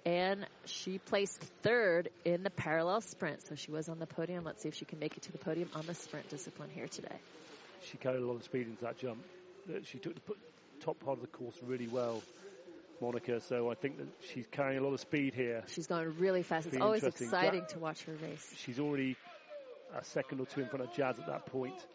and 0.05 0.45
she 0.65 0.99
placed 0.99 1.41
third 1.63 2.09
in 2.23 2.43
the 2.43 2.49
parallel 2.49 3.01
sprint. 3.01 3.45
So 3.45 3.55
she 3.55 3.71
was 3.71 3.89
on 3.89 3.99
the 3.99 4.05
podium. 4.05 4.45
Let's 4.45 4.61
see 4.61 4.69
if 4.69 4.75
she 4.75 4.85
can 4.85 4.99
make 4.99 5.17
it 5.17 5.23
to 5.23 5.33
the 5.33 5.37
podium 5.37 5.69
on 5.75 5.85
the 5.85 5.93
sprint 5.93 6.29
discipline 6.29 6.69
here 6.73 6.87
today 6.87 7.17
she 7.81 7.98
carried 7.98 8.22
a 8.22 8.25
lot 8.25 8.36
of 8.36 8.43
speed 8.43 8.67
into 8.67 8.84
that 8.84 8.98
jump. 8.98 9.19
She 9.84 9.98
took 9.98 10.15
the 10.15 10.36
top 10.79 11.00
part 11.00 11.17
of 11.17 11.22
the 11.22 11.27
course 11.27 11.55
really 11.65 11.88
well, 11.88 12.22
Monica. 13.01 13.41
So 13.41 13.69
I 13.69 13.75
think 13.75 13.98
that 13.98 14.07
she's 14.34 14.46
carrying 14.51 14.79
a 14.79 14.84
lot 14.84 14.93
of 14.93 15.00
speed 15.00 15.34
here. 15.34 15.63
She's 15.67 15.88
going 15.88 16.17
really 16.17 16.43
fast. 16.43 16.67
It's 16.67 16.77
always 16.77 17.03
exciting 17.03 17.65
to 17.69 17.79
watch 17.79 18.03
her 18.03 18.13
race. 18.24 18.53
She's 18.57 18.79
already 18.79 19.15
a 19.96 20.03
second 20.03 20.39
or 20.39 20.46
two 20.46 20.62
in 20.62 20.67
front 20.67 20.86
of 20.86 20.93
Jazz 20.93 21.19
at 21.19 21.27
that 21.27 21.46
point. 21.48 21.86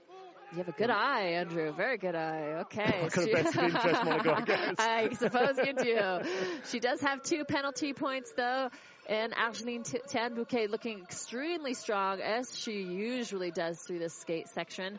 You 0.53 0.59
have 0.59 0.69
a 0.69 0.73
good 0.73 0.91
um, 0.91 0.99
eye, 0.99 1.23
Andrew. 1.37 1.73
Very 1.73 1.97
good 1.97 2.15
eye. 2.15 2.61
Okay. 2.61 2.83
I 2.85 3.09
got 3.09 3.27
a 3.27 3.33
best 3.33 3.57
interest, 3.57 4.05
Monica, 4.05 4.75
I. 4.79 5.09
I 5.11 5.15
suppose 5.15 5.57
you 5.57 5.73
do. 5.73 6.29
She 6.71 6.79
does 6.79 7.01
have 7.01 7.23
two 7.23 7.47
penalty 7.47 7.95
points, 7.95 8.33
though. 8.37 8.69
And 9.09 9.33
Argeline 9.35 9.83
Tan-Bouquet 9.83 10.67
looking 10.67 11.01
extremely 11.01 11.73
strong, 11.73 12.21
as 12.21 12.55
she 12.57 12.83
usually 12.83 13.51
does 13.51 13.81
through 13.81 13.99
this 13.99 14.15
skate 14.15 14.49
section. 14.49 14.99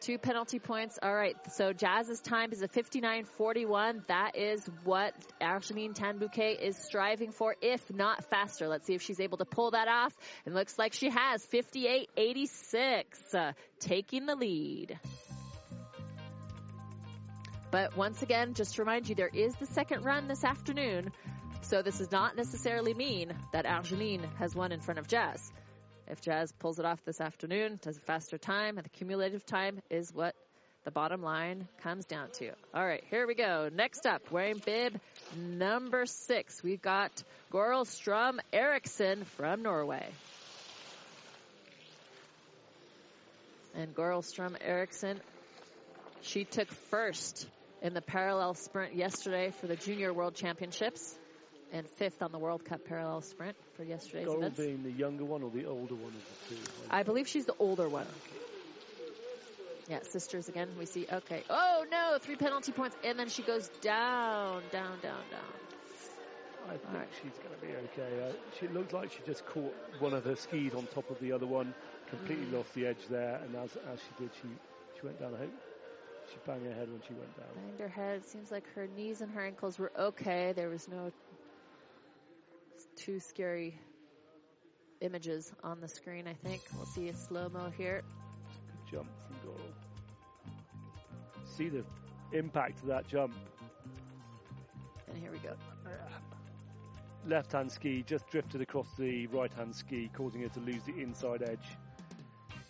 Two 0.00 0.16
penalty 0.16 0.58
points. 0.58 0.98
All 1.02 1.14
right. 1.14 1.36
So 1.52 1.74
Jazz's 1.74 2.20
time 2.20 2.52
is 2.52 2.62
a 2.62 2.68
59.41. 2.68 4.06
That 4.06 4.34
is 4.34 4.66
what 4.84 5.12
Argeline 5.42 5.92
Tan-Bouquet 5.92 6.52
is 6.54 6.78
striving 6.78 7.32
for, 7.32 7.54
if 7.60 7.92
not 7.92 8.24
faster. 8.30 8.66
Let's 8.66 8.86
see 8.86 8.94
if 8.94 9.02
she's 9.02 9.20
able 9.20 9.36
to 9.38 9.44
pull 9.44 9.72
that 9.72 9.88
off. 9.88 10.16
It 10.46 10.54
looks 10.54 10.78
like 10.78 10.94
she 10.94 11.10
has 11.10 11.44
58.86, 11.46 13.34
uh, 13.34 13.52
taking 13.78 14.24
the 14.24 14.36
lead. 14.36 14.98
But 17.70 17.94
once 17.94 18.22
again, 18.22 18.54
just 18.54 18.76
to 18.76 18.82
remind 18.82 19.06
you, 19.08 19.14
there 19.14 19.30
is 19.32 19.54
the 19.56 19.66
second 19.66 20.04
run 20.04 20.28
this 20.28 20.44
afternoon. 20.44 21.12
So 21.62 21.82
this 21.82 21.98
does 21.98 22.10
not 22.10 22.36
necessarily 22.36 22.94
mean 22.94 23.34
that 23.52 23.66
Argeline 23.66 24.26
has 24.38 24.54
won 24.54 24.72
in 24.72 24.80
front 24.80 24.98
of 24.98 25.06
Jazz. 25.06 25.52
If 26.10 26.20
Jazz 26.22 26.50
pulls 26.58 26.80
it 26.80 26.84
off 26.84 26.98
this 27.04 27.20
afternoon, 27.20 27.78
does 27.82 27.96
a 27.96 28.00
faster 28.00 28.36
time, 28.36 28.78
and 28.78 28.84
the 28.84 28.90
cumulative 28.90 29.46
time 29.46 29.80
is 29.90 30.12
what 30.12 30.34
the 30.82 30.90
bottom 30.90 31.22
line 31.22 31.68
comes 31.84 32.04
down 32.04 32.30
to. 32.32 32.50
All 32.74 32.84
right, 32.84 33.04
here 33.10 33.28
we 33.28 33.36
go. 33.36 33.68
Next 33.72 34.06
up, 34.06 34.32
wearing 34.32 34.60
bib 34.64 34.98
number 35.36 36.06
six, 36.06 36.64
we've 36.64 36.82
got 36.82 37.22
Gorl 37.52 37.84
Strum 37.84 38.40
Eriksson 38.52 39.22
from 39.36 39.62
Norway. 39.62 40.04
And 43.76 43.94
Gorl 43.94 44.22
Strum 44.22 44.56
she 46.22 46.44
took 46.44 46.68
first 46.90 47.46
in 47.82 47.94
the 47.94 48.02
parallel 48.02 48.54
sprint 48.54 48.96
yesterday 48.96 49.52
for 49.60 49.68
the 49.68 49.76
Junior 49.76 50.12
World 50.12 50.34
Championships 50.34 51.16
and 51.72 51.88
fifth 51.90 52.22
on 52.22 52.32
the 52.32 52.38
World 52.38 52.64
Cup 52.64 52.84
parallel 52.84 53.20
sprint 53.22 53.56
for 53.76 53.84
yesterday's 53.84 54.26
Gorl 54.26 54.38
events. 54.38 54.58
being 54.58 54.82
the 54.82 54.90
younger 54.90 55.24
one 55.24 55.42
or 55.42 55.50
the 55.50 55.66
older 55.66 55.94
one 55.94 56.12
of 56.14 56.48
the 56.48 56.54
two? 56.54 56.60
I 56.90 57.02
believe 57.02 57.28
she's 57.28 57.46
the 57.46 57.54
older 57.58 57.88
one. 57.88 58.06
Yeah, 59.88 60.00
sisters 60.02 60.48
again. 60.48 60.68
We 60.78 60.86
see. 60.86 61.06
Okay. 61.10 61.42
Oh 61.50 61.84
no, 61.90 62.18
three 62.20 62.36
penalty 62.36 62.72
points, 62.72 62.96
and 63.04 63.18
then 63.18 63.28
she 63.28 63.42
goes 63.42 63.68
down, 63.80 64.62
down, 64.70 65.00
down, 65.00 65.22
down. 65.30 65.42
I 66.68 66.72
think 66.76 66.84
Alright. 66.92 67.08
she's 67.22 67.32
going 67.38 67.54
to 67.54 67.66
be 67.66 67.72
okay. 67.72 68.28
Uh, 68.28 68.32
she 68.58 68.68
looked 68.68 68.92
like 68.92 69.10
she 69.10 69.18
just 69.26 69.44
caught 69.46 69.74
one 69.98 70.12
of 70.12 70.24
her 70.24 70.36
skis 70.36 70.74
on 70.74 70.86
top 70.86 71.10
of 71.10 71.18
the 71.18 71.32
other 71.32 71.46
one, 71.46 71.74
completely 72.08 72.46
Mm. 72.46 72.52
lost 72.52 72.74
the 72.74 72.86
edge 72.86 73.06
there, 73.08 73.40
and 73.42 73.56
as, 73.56 73.76
as 73.92 73.98
she 73.98 74.22
did, 74.22 74.30
she, 74.42 74.48
she 75.00 75.06
went 75.06 75.18
down. 75.18 75.34
I 75.34 75.38
hope 75.38 75.50
she 76.30 76.36
banged 76.46 76.66
her 76.66 76.74
head 76.74 76.90
when 76.90 77.00
she 77.08 77.14
went 77.14 77.34
down. 77.36 77.46
Banged 77.56 77.80
her 77.80 77.88
head. 77.88 78.24
Seems 78.26 78.50
like 78.52 78.68
her 78.74 78.86
knees 78.86 79.22
and 79.22 79.30
her 79.32 79.40
ankles 79.40 79.78
were 79.78 79.90
okay. 79.98 80.52
There 80.52 80.68
was 80.68 80.86
no 80.86 81.10
too 83.00 83.18
scary 83.18 83.74
images 85.00 85.52
on 85.64 85.80
the 85.80 85.88
screen. 85.88 86.26
I 86.28 86.34
think 86.34 86.60
we'll 86.76 86.84
see 86.86 87.08
a 87.08 87.14
slow 87.14 87.48
mo 87.48 87.72
here. 87.76 88.02
Good 88.86 88.98
jump 88.98 89.08
from 89.26 89.36
Goral. 89.42 89.72
See 91.44 91.68
the 91.70 91.84
impact 92.36 92.80
of 92.82 92.88
that 92.88 93.08
jump. 93.08 93.32
And 95.08 95.16
here 95.18 95.32
we 95.32 95.38
go. 95.38 95.54
Left 97.26 97.52
hand 97.52 97.70
ski 97.70 98.02
just 98.06 98.26
drifted 98.28 98.60
across 98.60 98.86
the 98.98 99.26
right 99.28 99.52
hand 99.52 99.74
ski, 99.74 100.10
causing 100.14 100.42
her 100.42 100.48
to 100.48 100.60
lose 100.60 100.82
the 100.84 100.98
inside 101.00 101.42
edge. 101.42 101.76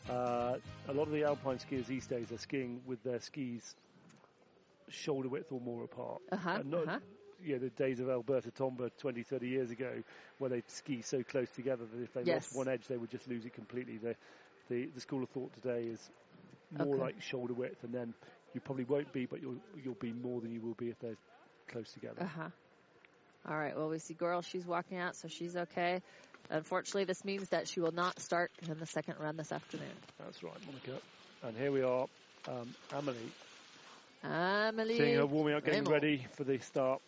Uh, 0.08 0.56
a 0.88 0.92
lot 0.92 1.04
of 1.04 1.12
the 1.12 1.22
alpine 1.25 1.58
skiers 1.58 1.87
these 1.87 2.06
days 2.06 2.32
are 2.32 2.38
skiing 2.38 2.80
with 2.87 3.00
their 3.04 3.20
skis 3.20 3.76
shoulder 4.88 5.28
width 5.28 5.52
or 5.52 5.60
more 5.60 5.84
apart. 5.84 6.20
Uh 6.32 6.37
huh. 6.37 6.56
And 6.60 6.70
not- 6.70 6.87
Uh 6.88 6.90
huh. 6.92 6.99
You 7.42 7.54
know, 7.54 7.59
the 7.61 7.70
days 7.70 8.00
of 8.00 8.09
Alberto 8.09 8.50
Tomba 8.50 8.90
20, 8.99 9.23
30 9.23 9.49
years 9.49 9.70
ago, 9.70 10.02
where 10.38 10.50
they'd 10.50 10.68
ski 10.70 11.02
so 11.02 11.23
close 11.23 11.50
together 11.50 11.85
that 11.87 12.02
if 12.02 12.12
they 12.12 12.25
Yes. 12.25 12.35
lost 12.35 12.52
one 12.52 12.68
edge, 12.68 12.87
they 12.88 12.97
would 12.97 13.11
just 13.11 13.28
lose 13.28 13.44
it 13.44 13.54
completely. 13.54 13.99
The, 13.99 14.16
the, 14.68 14.87
the 14.87 15.00
school 15.00 15.23
of 15.23 15.30
thought 15.30 15.52
today 15.54 15.85
is 15.85 16.11
more 16.70 16.97
Okay. 16.97 17.02
like 17.04 17.20
shoulder 17.20 17.54
width, 17.54 17.85
and 17.85 17.92
then 17.94 18.14
you 18.54 18.61
probably 18.61 18.85
won't 18.85 19.12
be, 19.12 19.26
but 19.26 19.40
you'll 19.40 19.61
you'll 19.82 19.94
be 19.94 20.12
more 20.12 20.40
than 20.40 20.50
you 20.52 20.61
will 20.61 20.75
be 20.75 20.88
if 20.90 20.99
they're 21.00 21.16
close 21.68 21.92
together. 21.92 22.20
Uh 22.20 22.26
huh. 22.26 22.49
All 23.49 23.56
right. 23.56 23.76
Well, 23.76 23.88
we 23.88 23.99
see 23.99 24.14
Girl. 24.14 24.42
She's 24.42 24.66
walking 24.66 24.99
out, 24.99 25.16
so 25.16 25.28
she's 25.28 25.56
okay. 25.56 26.00
Unfortunately, 26.50 27.04
this 27.04 27.25
means 27.25 27.49
that 27.50 27.68
she 27.68 27.80
will 27.80 27.92
not 27.92 28.20
start 28.20 28.50
in 28.68 28.78
the 28.78 28.87
second 28.87 29.16
run 29.18 29.37
this 29.37 29.52
afternoon. 29.52 29.94
That's 30.18 30.42
right, 30.42 30.59
Monica. 30.66 31.00
And 31.42 31.56
here 31.56 31.73
we 31.73 31.82
are, 31.82 32.06
um, 32.49 32.75
Amelie, 32.92 33.32
Amelie. 34.23 34.97
seeing 34.97 35.14
her 35.14 35.26
warming 35.26 35.54
up, 35.54 35.64
getting 35.64 35.85
Rimmel. 35.85 35.87
ready 35.87 36.26
for 36.37 36.44
the 36.44 36.59
start. 36.59 37.00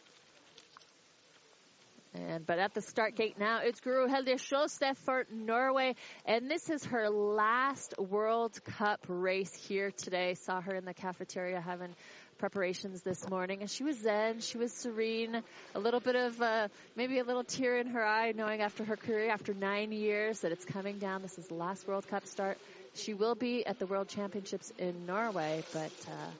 And 2.14 2.46
but 2.46 2.58
at 2.58 2.74
the 2.74 2.82
start 2.82 3.16
gate 3.16 3.38
now, 3.38 3.60
it's 3.62 3.80
Guro 3.80 4.06
Helde 4.06 4.36
Sjøstedt 4.36 4.98
for 4.98 5.24
Norway, 5.32 5.94
and 6.26 6.50
this 6.50 6.68
is 6.68 6.84
her 6.84 7.08
last 7.08 7.94
World 7.98 8.62
Cup 8.64 9.06
race 9.08 9.54
here 9.54 9.90
today. 9.90 10.34
Saw 10.34 10.60
her 10.60 10.74
in 10.74 10.84
the 10.84 10.92
cafeteria 10.92 11.58
having 11.58 11.94
preparations 12.36 13.00
this 13.02 13.30
morning, 13.30 13.60
and 13.62 13.70
she 13.70 13.82
was 13.82 13.98
zen, 13.98 14.40
she 14.40 14.58
was 14.58 14.72
serene, 14.72 15.42
a 15.74 15.78
little 15.80 16.00
bit 16.00 16.16
of 16.16 16.42
uh, 16.42 16.68
maybe 16.96 17.18
a 17.18 17.24
little 17.24 17.44
tear 17.44 17.78
in 17.78 17.86
her 17.86 18.04
eye, 18.04 18.32
knowing 18.32 18.60
after 18.60 18.84
her 18.84 18.96
career, 18.96 19.30
after 19.30 19.54
nine 19.54 19.90
years, 19.90 20.40
that 20.40 20.52
it's 20.52 20.66
coming 20.66 20.98
down. 20.98 21.22
This 21.22 21.38
is 21.38 21.46
the 21.46 21.54
last 21.54 21.88
World 21.88 22.06
Cup 22.08 22.26
start. 22.26 22.58
She 22.94 23.14
will 23.14 23.36
be 23.36 23.64
at 23.64 23.78
the 23.78 23.86
World 23.86 24.08
Championships 24.08 24.70
in 24.78 25.06
Norway, 25.06 25.64
but 25.72 25.92
uh, 26.08 26.30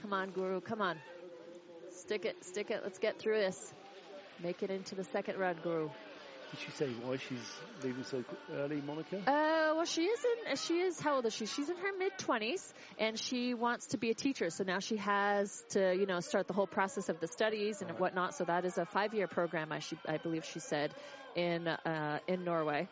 come 0.00 0.14
on, 0.14 0.30
Guro, 0.30 0.64
come 0.64 0.80
on, 0.80 0.96
stick 1.90 2.24
it, 2.24 2.42
stick 2.46 2.70
it. 2.70 2.80
Let's 2.82 2.98
get 2.98 3.18
through 3.18 3.40
this. 3.40 3.74
Make 4.42 4.62
it 4.62 4.70
into 4.70 4.94
the 4.94 5.04
second 5.04 5.38
run, 5.38 5.54
Guro. 5.56 5.90
Did 6.50 6.60
she 6.60 6.70
say 6.72 6.86
why 7.04 7.16
she's 7.16 7.60
leaving 7.82 8.02
so 8.02 8.24
early, 8.54 8.80
Monica? 8.80 9.16
Uh, 9.16 9.74
well, 9.76 9.84
she 9.84 10.02
is 10.02 10.20
in. 10.48 10.56
She 10.56 10.80
is. 10.80 10.98
How 11.00 11.14
old 11.16 11.26
is 11.26 11.32
she? 11.32 11.46
She's 11.46 11.68
in 11.70 11.76
her 11.76 11.92
mid 11.98 12.18
twenties, 12.18 12.74
and 12.98 13.18
she 13.18 13.54
wants 13.54 13.86
to 13.88 13.98
be 13.98 14.10
a 14.10 14.14
teacher. 14.14 14.50
So 14.50 14.64
now 14.64 14.80
she 14.80 14.96
has 14.96 15.62
to, 15.70 15.94
you 15.94 16.06
know, 16.06 16.20
start 16.20 16.48
the 16.48 16.54
whole 16.54 16.66
process 16.66 17.08
of 17.08 17.20
the 17.20 17.28
studies 17.28 17.80
and 17.80 17.90
Right. 17.90 18.00
whatnot. 18.00 18.34
So 18.34 18.44
that 18.44 18.64
is 18.64 18.76
a 18.78 18.84
five-year 18.84 19.28
program. 19.28 19.70
I 19.70 19.78
she, 19.78 19.96
I 20.08 20.18
believe 20.18 20.44
she 20.44 20.58
said, 20.58 20.92
in 21.36 21.68
uh, 21.68 22.18
in 22.26 22.44
Norway. 22.44 22.88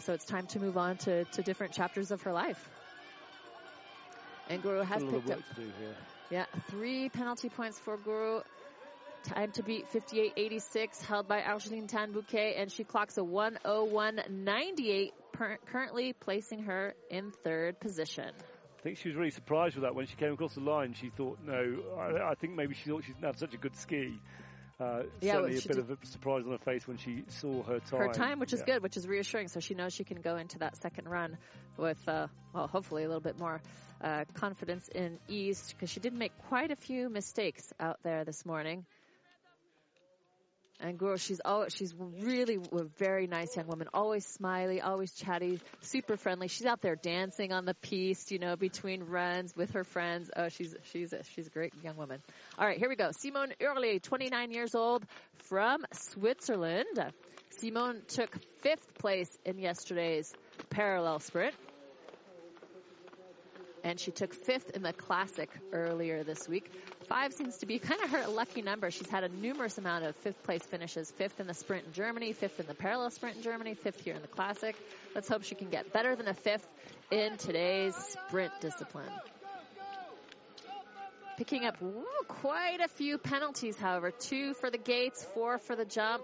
So 0.00 0.12
it's 0.12 0.24
time 0.24 0.46
to 0.48 0.60
move 0.60 0.76
on 0.76 0.96
to, 0.98 1.24
to 1.24 1.42
different 1.42 1.74
chapters 1.74 2.10
of 2.12 2.22
her 2.22 2.32
life. 2.32 2.68
And 4.48 4.62
Guro 4.62 4.84
has 4.84 5.02
a 5.02 5.06
lot 5.06 5.14
of 5.16 5.24
picked 5.26 5.30
up 5.30 5.36
work 5.38 5.54
to 5.56 5.60
do 5.62 5.72
here. 5.78 5.96
yeah, 6.30 6.44
three 6.70 7.08
penalty 7.08 7.48
points 7.48 7.78
for 7.78 7.96
Guro. 7.98 8.42
Time 9.24 9.52
to 9.52 9.62
beat 9.62 9.86
58.86, 9.92 11.02
held 11.02 11.28
by 11.28 11.42
Argeline 11.42 11.86
Tan-Bouquet, 11.86 12.56
and 12.56 12.72
she 12.72 12.82
clocks 12.82 13.16
a 13.18 13.20
101.98, 13.20 15.10
per- 15.32 15.58
currently 15.66 16.12
placing 16.12 16.64
her 16.64 16.94
in 17.08 17.30
third 17.44 17.78
position. 17.78 18.30
I 18.78 18.82
think 18.82 18.98
she 18.98 19.08
was 19.10 19.16
really 19.16 19.30
surprised 19.30 19.76
with 19.76 19.84
that 19.84 19.94
when 19.94 20.06
she 20.06 20.16
came 20.16 20.32
across 20.32 20.54
the 20.54 20.60
line. 20.60 20.94
She 20.94 21.10
thought, 21.10 21.38
no, 21.44 21.82
I, 21.96 22.30
I 22.30 22.34
think 22.34 22.54
maybe 22.54 22.74
she 22.74 22.90
thought 22.90 23.04
she 23.04 23.12
didn't 23.12 23.24
have 23.24 23.38
such 23.38 23.54
a 23.54 23.58
good 23.58 23.76
ski. 23.76 24.18
Uh, 24.80 25.02
Yeah, 25.20 25.34
certainly 25.34 25.52
well, 25.52 25.62
a 25.64 25.68
bit 25.68 25.78
of 25.78 25.90
a 25.90 26.06
surprise 26.06 26.42
on 26.44 26.50
her 26.50 26.58
face 26.58 26.88
when 26.88 26.96
she 26.96 27.22
saw 27.28 27.62
her 27.62 27.78
time. 27.78 28.00
Her 28.00 28.08
time, 28.08 28.40
which 28.40 28.52
is 28.52 28.58
Yeah. 28.60 28.74
good, 28.74 28.82
which 28.82 28.96
is 28.96 29.06
reassuring, 29.06 29.46
so 29.46 29.60
she 29.60 29.74
knows 29.74 29.92
she 29.92 30.02
can 30.02 30.20
go 30.20 30.36
into 30.36 30.58
that 30.58 30.76
second 30.78 31.08
run 31.08 31.38
with, 31.76 32.00
uh, 32.08 32.26
well, 32.52 32.66
hopefully 32.66 33.04
a 33.04 33.06
little 33.06 33.20
bit 33.20 33.38
more 33.38 33.62
uh, 34.00 34.24
confidence 34.34 34.88
in 34.88 35.20
ease, 35.28 35.72
because 35.72 35.88
she 35.90 36.00
did 36.00 36.12
make 36.12 36.36
quite 36.48 36.72
a 36.72 36.76
few 36.76 37.08
mistakes 37.08 37.72
out 37.78 38.00
there 38.02 38.24
this 38.24 38.44
morning. 38.44 38.84
And 40.82 40.98
Guro, 40.98 41.18
she's 41.18 41.40
always, 41.44 41.72
she's 41.72 41.94
really 41.96 42.56
a 42.56 42.84
very 42.98 43.28
nice 43.28 43.56
young 43.56 43.68
woman, 43.68 43.86
always 43.94 44.26
smiley, 44.26 44.80
always 44.80 45.12
chatty, 45.12 45.60
super 45.80 46.16
friendly. 46.16 46.48
She's 46.48 46.66
out 46.66 46.80
there 46.80 46.96
dancing 46.96 47.52
on 47.52 47.64
the 47.64 47.74
piece, 47.74 48.32
you 48.32 48.40
know, 48.40 48.56
between 48.56 49.04
runs 49.04 49.54
with 49.56 49.70
her 49.74 49.84
friends. 49.84 50.28
Oh, 50.36 50.48
she's 50.48 50.74
she's 50.92 51.12
a, 51.12 51.22
she's 51.34 51.46
a 51.46 51.50
great 51.50 51.72
young 51.84 51.96
woman. 51.96 52.20
All 52.58 52.66
right, 52.66 52.78
here 52.78 52.88
we 52.88 52.96
go. 52.96 53.10
Simone 53.12 53.52
Oehrli, 53.60 54.02
29 54.02 54.50
years 54.50 54.74
old, 54.74 55.06
from 55.44 55.84
Switzerland. 55.92 57.12
Simone 57.60 58.02
took 58.08 58.36
fifth 58.62 58.94
place 58.94 59.30
in 59.44 59.58
yesterday's 59.58 60.32
parallel 60.70 61.20
sprint. 61.20 61.54
And 63.84 63.98
she 63.98 64.12
took 64.12 64.32
fifth 64.32 64.70
in 64.70 64.82
the 64.82 64.92
classic 64.92 65.50
earlier 65.72 66.22
this 66.22 66.48
week. 66.48 66.70
Five 67.08 67.32
seems 67.32 67.58
to 67.58 67.66
be 67.66 67.78
kind 67.78 68.00
of 68.00 68.10
her 68.10 68.28
lucky 68.28 68.62
number. 68.62 68.90
She's 68.90 69.08
had 69.08 69.24
a 69.24 69.28
numerous 69.28 69.76
amount 69.76 70.04
of 70.04 70.14
fifth 70.16 70.42
place 70.44 70.62
finishes. 70.62 71.10
Fifth 71.10 71.40
in 71.40 71.48
the 71.48 71.54
sprint 71.54 71.86
in 71.86 71.92
Germany, 71.92 72.32
fifth 72.32 72.60
in 72.60 72.66
the 72.66 72.74
parallel 72.74 73.10
sprint 73.10 73.36
in 73.36 73.42
Germany, 73.42 73.74
fifth 73.74 74.00
here 74.00 74.14
in 74.14 74.22
the 74.22 74.28
classic. 74.28 74.76
Let's 75.14 75.28
hope 75.28 75.42
she 75.42 75.56
can 75.56 75.68
get 75.68 75.92
better 75.92 76.14
than 76.14 76.28
a 76.28 76.34
fifth 76.34 76.68
in 77.10 77.36
today's 77.38 77.96
sprint 77.96 78.52
discipline. 78.60 79.10
Picking 81.36 81.64
up 81.64 81.80
woo, 81.82 82.04
quite 82.28 82.80
a 82.80 82.88
few 82.88 83.18
penalties, 83.18 83.76
however. 83.76 84.12
Two 84.12 84.54
for 84.54 84.70
the 84.70 84.78
gates, 84.78 85.24
four 85.34 85.58
for 85.58 85.74
the 85.74 85.84
jump. 85.84 86.22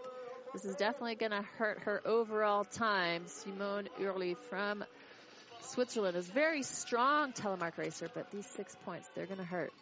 This 0.52 0.64
is 0.64 0.76
definitely 0.76 1.16
going 1.16 1.32
to 1.32 1.42
hurt 1.58 1.80
her 1.80 2.00
overall 2.06 2.64
time. 2.64 3.26
Simone 3.26 3.88
Oehrli 4.00 4.36
from 4.48 4.84
Switzerland 5.62 6.16
is 6.16 6.26
very 6.26 6.62
strong 6.62 7.32
telemark 7.32 7.76
racer, 7.76 8.08
but 8.14 8.30
these 8.30 8.46
six 8.46 8.74
points, 8.84 9.08
they're 9.14 9.26
going 9.26 9.38
to 9.38 9.44
hurt. 9.44 9.72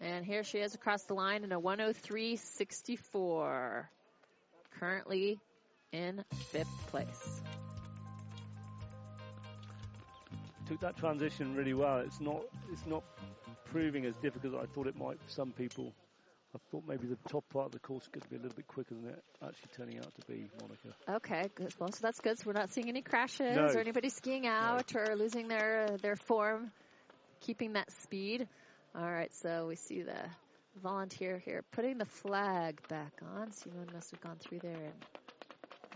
And 0.00 0.24
here 0.26 0.42
she 0.42 0.58
is 0.58 0.74
across 0.74 1.04
the 1.04 1.14
line 1.14 1.44
in 1.44 1.52
a 1.52 1.60
103.64. 1.60 3.84
Currently 4.80 5.38
in 5.92 6.24
fifth 6.50 6.86
place. 6.88 7.40
Took 10.68 10.80
that 10.80 10.96
transition 10.96 11.54
really 11.54 11.74
well. 11.74 11.98
It's 11.98 12.20
not 12.20 12.40
it's 12.72 12.84
not 12.86 13.04
proving 13.66 14.06
as 14.06 14.16
difficult 14.16 14.54
as 14.54 14.62
I 14.62 14.66
thought 14.74 14.88
it 14.88 14.98
might 14.98 15.22
for 15.22 15.30
some 15.30 15.52
people. 15.52 15.92
I 16.54 16.58
thought 16.70 16.82
maybe 16.86 17.06
the 17.06 17.16
top 17.30 17.44
part 17.50 17.66
of 17.66 17.72
the 17.72 17.78
course 17.78 18.06
could 18.12 18.28
be 18.28 18.36
a 18.36 18.38
little 18.38 18.54
bit 18.54 18.66
quicker 18.66 18.94
than 18.94 19.08
it 19.08 19.24
actually 19.42 19.70
turning 19.74 19.98
out 19.98 20.12
to 20.14 20.26
be, 20.30 20.48
Monica. 20.60 20.94
Okay, 21.16 21.50
good. 21.54 21.72
Well, 21.78 21.90
so 21.92 22.00
that's 22.02 22.20
good. 22.20 22.38
So 22.38 22.44
we're 22.46 22.52
not 22.52 22.70
seeing 22.70 22.88
any 22.88 23.00
crashes 23.00 23.56
No. 23.56 23.66
or 23.66 23.78
anybody 23.78 24.10
skiing 24.10 24.46
out 24.46 24.94
or 24.94 25.16
losing 25.16 25.48
their 25.48 25.86
uh, 25.92 25.96
their 25.96 26.16
form, 26.16 26.70
keeping 27.40 27.72
that 27.74 27.90
speed. 28.02 28.46
All 28.94 29.10
right, 29.10 29.32
so 29.34 29.66
we 29.68 29.76
see 29.76 30.02
the 30.02 30.18
volunteer 30.82 31.38
here 31.38 31.64
putting 31.72 31.96
the 31.98 32.04
flag 32.04 32.80
back 32.88 33.12
on. 33.34 33.50
Simone 33.52 33.88
must 33.94 34.10
have 34.10 34.20
gone 34.20 34.36
through 34.38 34.58
there 34.58 34.72
and 34.72 34.92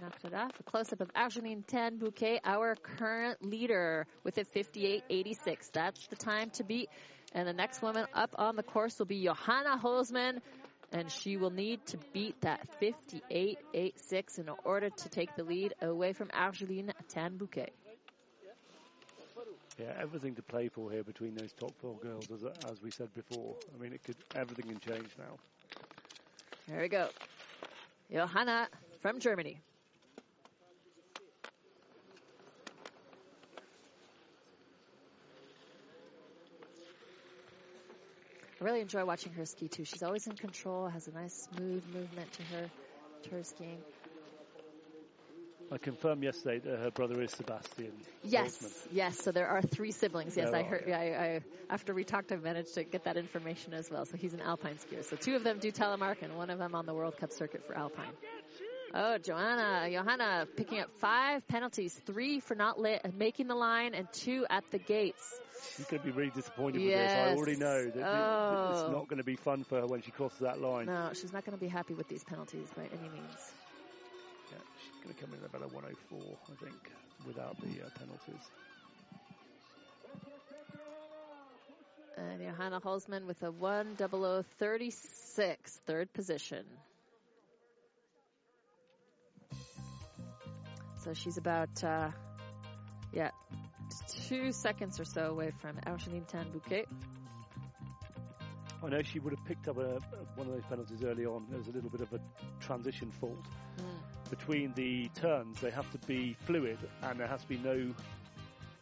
knocked 0.01 0.25
it 0.25 0.35
off. 0.35 0.53
A 0.59 0.63
close-up 0.63 1.01
of 1.01 1.11
Argeline 1.15 1.65
Tan-Bouquet, 1.67 2.41
our 2.45 2.75
current 2.77 3.43
leader, 3.45 4.07
with 4.25 4.39
a 4.39 4.45
58.86. 4.45 5.71
That's 5.73 6.07
the 6.09 6.17
time 6.17 6.51
to 6.55 6.65
beat. 6.65 6.89
And 7.37 7.47
the 7.47 7.53
next 7.53 7.83
woman 7.83 8.07
up 8.15 8.35
on 8.39 8.57
the 8.57 8.63
course 8.63 8.99
will 8.99 9.05
be 9.05 9.23
Johanna 9.23 9.79
Holzmann, 9.79 10.41
and 10.91 11.13
she 11.13 11.37
will 11.37 11.51
need 11.51 11.85
to 11.89 11.99
beat 12.15 12.41
that 12.41 12.67
58.86 12.81 14.39
in 14.39 14.49
order 14.65 14.89
to 14.89 15.09
take 15.11 15.37
the 15.37 15.45
lead 15.45 15.75
away 15.83 16.15
from 16.15 16.31
Argeline 16.33 16.95
Tan-Bouquet. 17.11 17.69
Yeah, 19.79 19.93
everything 20.01 20.35
to 20.37 20.43
play 20.43 20.69
for 20.69 20.91
here 20.91 21.05
between 21.05 21.35
those 21.35 21.53
top 21.53 21.73
four 21.79 21.99
girls, 21.99 22.31
as, 22.31 22.43
as 22.71 22.81
we 22.83 22.91
said 22.91 23.13
before. 23.13 23.55
I 23.75 23.83
mean, 23.83 23.93
it 23.93 24.03
could 24.03 24.17
everything 24.35 24.71
can 24.71 24.81
change 24.81 25.11
now. 25.19 25.37
There 26.67 26.81
we 26.81 26.89
go. 26.89 27.11
Johanna 28.11 28.69
from 29.03 29.21
Germany. 29.21 29.61
I 38.61 38.65
really 38.65 38.81
enjoy 38.81 39.05
watching 39.05 39.33
her 39.35 39.45
ski 39.45 39.69
too. 39.69 39.85
She's 39.85 40.03
always 40.03 40.27
in 40.27 40.35
control, 40.35 40.89
has 40.89 41.09
a 41.09 41.13
nice 41.13 41.49
smooth 41.53 41.85
movement 41.93 42.33
to 42.35 42.43
her 42.45 42.71
to 43.25 43.31
her 43.31 43.43
skiing. 43.43 43.83
I 45.71 45.79
confirmed 45.79 46.23
yesterday 46.23 46.61
that 46.61 46.79
her 46.79 46.91
brother 46.91 47.21
is 47.21 47.33
Sebastian. 47.33 47.93
Yes, 48.23 48.87
yes. 48.93 49.19
So 49.19 49.33
there 49.33 49.49
are 49.49 49.61
three 49.61 49.91
siblings. 49.91 50.37
Yes, 50.37 50.51
there 50.51 50.61
I 50.61 50.63
heard. 50.63 50.85
Yeah, 50.87 50.99
I, 50.99 51.03
I, 51.03 51.41
after 51.69 51.93
we 51.93 52.05
talked, 52.05 52.31
I 52.31 52.37
managed 52.37 52.75
to 52.75 52.85
get 52.85 53.05
that 53.05 53.17
information 53.17 53.75
as 53.75 53.91
well. 53.91 54.05
So 54.07 54.17
he's 54.17 54.33
an 54.33 54.41
alpine 54.41 54.77
skier. 54.77 55.05
So 55.05 55.17
two 55.17 55.35
of 55.35 55.43
them 55.43 55.59
do 55.59 55.73
telemark, 55.73 56.23
and 56.23 56.37
one 56.37 56.51
of 56.51 56.59
them 56.59 56.75
on 56.75 56.87
the 56.87 56.95
World 56.95 57.17
Cup 57.17 57.33
circuit 57.33 57.67
for 57.67 57.77
alpine. 57.77 58.13
Oh, 58.95 59.19
Joanna, 59.19 59.91
Johanna 59.91 60.47
picking 60.57 60.79
up 60.81 60.91
five 60.99 61.47
penalties, 61.49 61.93
three 62.07 62.41
for 62.41 62.55
not 62.55 62.79
making 63.15 63.49
the 63.49 63.55
line, 63.55 63.95
and 63.95 64.11
two 64.13 64.47
at 64.49 64.65
the 64.71 64.79
gates. 64.79 65.39
She's 65.77 65.87
going 65.87 66.03
to 66.03 66.07
be 66.07 66.13
really 66.13 66.31
disappointed 66.31 66.83
yes. 66.83 66.91
with 66.91 67.09
this. 67.09 67.17
I 67.17 67.35
already 67.37 67.57
know 67.57 67.91
that 67.91 68.09
oh. 68.09 68.71
it's 68.73 68.83
not 68.93 69.09
going 69.09 69.19
to 69.19 69.25
be 69.25 69.37
fun 69.37 69.65
for 69.65 69.81
her 69.81 69.87
when 69.87 70.03
she 70.03 70.11
crosses 70.11 70.41
that 70.41 70.61
line. 70.61 70.87
No, 70.87 71.11
she's 71.13 71.33
not 71.33 71.45
going 71.45 71.57
to 71.57 71.63
be 71.63 71.69
happy 71.69 71.95
with 71.95 72.09
these 72.09 72.25
penalties 72.25 72.69
by 72.77 72.83
any 72.85 73.09
means. 73.09 73.53
Yeah, 74.53 74.59
she's 74.85 74.97
going 75.03 75.15
to 75.15 75.21
come 75.21 75.33
in 75.35 75.41
about 75.45 75.63
a 75.63 75.69
104, 75.75 76.21
I 76.21 76.55
think, 76.65 76.91
without 77.27 77.61
the 77.61 77.85
uh, 77.85 77.89
penalties. 77.99 78.51
And 82.17 82.41
Johanna 82.41 82.81
Holzmann 82.81 83.27
with 83.27 83.43
a 83.43 83.51
10036, 83.51 85.81
third 85.87 86.11
position. 86.15 86.65
So 91.07 91.15
she's 91.15 91.37
about, 91.37 91.85
uh, 91.85 92.11
yeah, 93.13 93.31
two 94.27 94.51
seconds 94.51 94.99
or 94.99 95.05
so 95.05 95.27
away 95.27 95.53
from 95.61 95.79
Argeline 95.87 96.25
Tan-Bouquet. 96.25 96.85
I 98.83 98.89
know 98.89 99.01
she 99.03 99.21
would 99.21 99.33
have 99.33 99.45
picked 99.47 99.69
up 99.69 99.79
a, 99.79 100.01
one 100.35 100.49
of 100.49 100.55
those 100.55 100.65
penalties 100.69 101.05
early 101.05 101.25
on. 101.25 101.47
There 101.49 101.59
was 101.59 101.69
a 101.69 101.71
little 101.71 101.91
bit 101.91 102.01
of 102.01 102.13
a 102.13 102.19
transition 102.59 103.13
fault 103.21 103.39
mm. 103.79 104.31
between 104.31 104.73
the 104.75 105.09
turns. 105.15 105.61
They 105.61 105.71
have 105.71 105.89
to 105.93 105.99
be 106.09 106.37
fluid, 106.45 106.79
and 107.03 107.21
there 107.21 107.29
has 107.29 107.43
to 107.43 107.49
be 107.49 107.59
no 107.59 107.95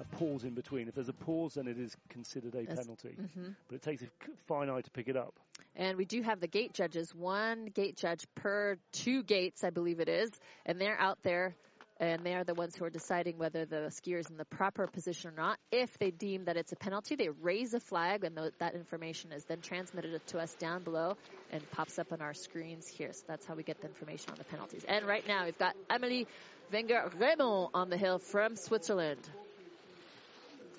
a 0.01 0.05
pause 0.17 0.45
in 0.45 0.55
between. 0.55 0.89
If 0.89 0.95
there's 0.95 1.11
a 1.11 1.13
pause, 1.13 1.55
then 1.55 1.69
it 1.69 1.79
is 1.79 1.95
considered 2.09 2.55
a 2.55 2.65
penalty. 2.65 3.17
Mm-hmm. 3.21 3.49
But 3.69 3.75
it 3.75 3.83
takes 3.83 4.03
a 4.03 4.07
fine 4.47 4.71
eye 4.71 4.81
to 4.81 4.91
pick 4.93 5.09
it 5.09 5.17
up. 5.17 5.39
And 5.77 5.99
we 5.99 6.07
do 6.07 6.23
have 6.23 6.41
the 6.41 6.49
gate 6.49 6.73
judges, 6.73 7.15
one 7.15 7.67
gate 7.67 7.99
judge 7.99 8.25
per 8.35 8.79
two 8.93 9.23
gates, 9.23 9.63
I 9.63 9.69
believe 9.69 10.01
it 10.01 10.09
is, 10.09 10.31
and 10.65 10.81
they're 10.81 10.99
out 10.99 11.19
there 11.23 11.55
and 12.01 12.25
they 12.25 12.35
are 12.35 12.45
the 12.45 12.55
ones 12.55 12.75
who 12.75 12.85
are 12.85 12.91
deciding 12.91 13.39
whether 13.39 13.65
the 13.65 13.91
skier 13.91 14.19
is 14.19 14.29
in 14.29 14.37
the 14.37 14.45
proper 14.45 14.87
position 14.87 15.31
or 15.31 15.35
not. 15.37 15.59
If 15.71 15.97
they 15.99 16.11
deem 16.11 16.47
that 16.47 16.57
it's 16.57 16.73
a 16.73 16.77
penalty, 16.77 17.15
they 17.15 17.29
raise 17.29 17.73
a 17.75 17.81
flag, 17.81 18.25
and 18.25 18.39
that 18.59 18.75
information 18.75 19.33
is 19.33 19.45
then 19.45 19.61
transmitted 19.61 20.21
to 20.29 20.39
us 20.39 20.55
down 20.55 20.83
below 20.83 21.17
and 21.53 21.63
pops 21.71 21.99
up 21.99 22.13
on 22.13 22.21
our 22.21 22.35
screens 22.35 22.89
here. 22.89 23.13
So 23.13 23.23
that's 23.29 23.47
how 23.47 23.55
we 23.55 23.63
get 23.63 23.81
the 23.81 23.87
information 23.87 24.31
on 24.33 24.39
the 24.39 24.45
penalties. 24.45 24.85
And 24.89 25.07
right 25.07 25.27
now, 25.27 25.45
we've 25.45 25.59
got 25.59 25.77
Amélie 25.89 26.27
Wenger 26.73 27.11
Reymond 27.19 27.71
on 27.75 27.91
the 27.91 27.97
hill 27.97 28.19
from 28.19 28.57
Switzerland. 28.57 29.21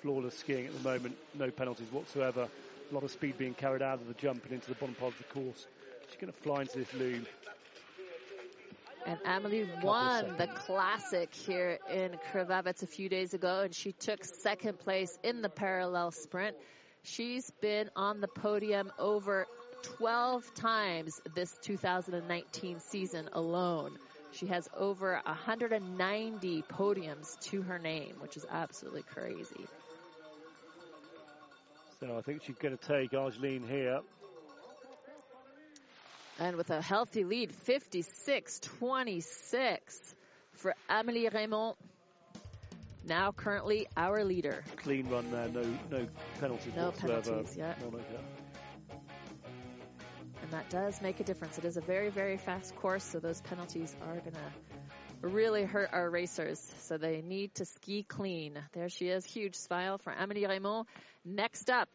Flawless 0.02 0.36
skiing 0.36 0.66
at 0.66 0.82
the 0.82 0.88
moment, 0.88 1.16
no 1.34 1.50
penalties 1.50 1.90
whatsoever. 1.90 2.48
A 2.90 2.94
lot 2.94 3.02
of 3.02 3.10
speed 3.10 3.38
being 3.38 3.54
carried 3.54 3.82
out 3.82 4.00
of 4.00 4.06
the 4.06 4.14
jump 4.14 4.44
and 4.44 4.52
into 4.52 4.68
the 4.68 4.74
bottom 4.74 4.94
part 4.94 5.12
of 5.12 5.18
the 5.18 5.24
course. 5.24 5.66
She's 6.08 6.20
going 6.20 6.32
to 6.32 6.38
fly 6.40 6.60
into 6.60 6.78
this 6.78 6.94
loom 6.94 7.26
and 9.06 9.18
Amelie 9.24 9.68
won 9.82 10.34
the 10.36 10.48
classic 10.48 11.32
here 11.32 11.78
in 11.88 12.18
Krvavec 12.32 12.82
a 12.82 12.86
few 12.86 13.08
days 13.08 13.34
ago, 13.34 13.60
and 13.60 13.74
she 13.74 13.92
took 13.92 14.24
second 14.24 14.80
place 14.80 15.16
in 15.22 15.42
the 15.42 15.48
parallel 15.48 16.10
sprint. 16.10 16.56
She's 17.04 17.48
been 17.60 17.88
on 17.94 18.20
the 18.20 18.26
podium 18.26 18.90
over 18.98 19.46
12 19.98 20.52
times 20.54 21.20
this 21.36 21.56
2019 21.62 22.80
season 22.80 23.28
alone. 23.32 23.96
She 24.32 24.46
has 24.46 24.68
over 24.76 25.20
190 25.24 26.62
podiums 26.62 27.38
to 27.50 27.62
her 27.62 27.78
name, 27.78 28.16
which 28.18 28.36
is 28.36 28.44
absolutely 28.50 29.02
crazy. 29.02 29.66
So 32.00 32.18
I 32.18 32.22
think 32.22 32.42
she's 32.42 32.56
going 32.56 32.76
to 32.76 32.86
take 32.86 33.14
Argeline 33.14 33.66
here 33.68 34.00
and 36.38 36.56
with 36.56 36.70
a 36.70 36.80
healthy 36.80 37.24
lead, 37.24 37.52
56-26 37.66 40.14
for 40.52 40.74
Amélie 40.88 41.28
Reymond. 41.32 41.74
Now 43.06 43.32
currently 43.32 43.86
our 43.96 44.24
leader. 44.24 44.62
Clean 44.76 45.08
run 45.08 45.30
there, 45.30 45.48
no 45.48 45.62
no 45.90 46.06
penalties 46.40 46.74
no 46.74 46.86
whatsoever. 46.86 47.22
Penalties, 47.22 47.56
yeah. 47.56 47.74
And 50.42 50.50
that 50.50 50.68
does 50.70 51.00
make 51.00 51.20
a 51.20 51.24
difference. 51.24 51.56
It 51.58 51.64
is 51.64 51.76
a 51.76 51.80
very, 51.80 52.10
very 52.10 52.36
fast 52.36 52.74
course, 52.76 53.04
so 53.04 53.20
those 53.20 53.40
penalties 53.42 53.94
are 54.06 54.16
going 54.16 54.32
to 54.32 54.40
really 55.28 55.64
hurt 55.64 55.90
our 55.92 56.10
racers. 56.10 56.60
So 56.80 56.98
they 56.98 57.22
need 57.22 57.54
to 57.56 57.64
ski 57.64 58.02
clean. 58.02 58.58
There 58.72 58.88
she 58.88 59.08
is. 59.08 59.24
Huge 59.24 59.54
smile 59.54 59.98
for 59.98 60.12
Amélie 60.12 60.48
Reymond. 60.48 60.86
Next 61.24 61.70
up 61.70 61.88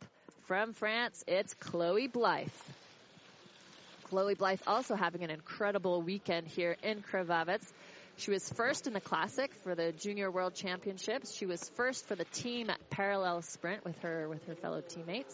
from 0.46 0.72
France, 0.74 1.24
it's 1.28 1.54
Chloe 1.54 2.08
Blythe. 2.08 2.50
Chloe 4.12 4.36
Blythe 4.36 4.60
also 4.68 4.96
having 4.96 5.24
an 5.24 5.30
incredible 5.30 6.02
weekend 6.02 6.46
here 6.46 6.76
in 6.84 7.02
Krvavec. 7.02 7.62
She 8.18 8.30
was 8.30 8.48
first 8.50 8.86
in 8.86 8.92
the 8.92 9.00
classic 9.00 9.54
for 9.64 9.74
the 9.74 9.94
Junior 9.94 10.30
World 10.30 10.54
Championships. 10.54 11.34
She 11.34 11.46
was 11.46 11.70
first 11.78 12.06
for 12.08 12.16
the 12.16 12.26
team 12.26 12.70
parallel 12.90 13.42
sprint 13.42 13.86
with 13.86 13.98
her 14.02 14.28
with 14.28 14.46
her 14.48 14.56
fellow 14.56 14.82
teammates, 14.82 15.34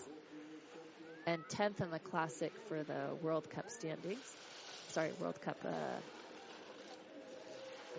and 1.25 1.41
tenth 1.49 1.81
in 1.81 1.89
the 1.89 1.97
classic 1.97 2.53
for 2.67 2.83
the 2.83 3.15
World 3.23 3.49
Cup 3.49 3.71
standings. 3.71 4.31
Sorry, 4.89 5.09
World 5.19 5.41
Cup 5.41 5.57
uh, 5.65 5.69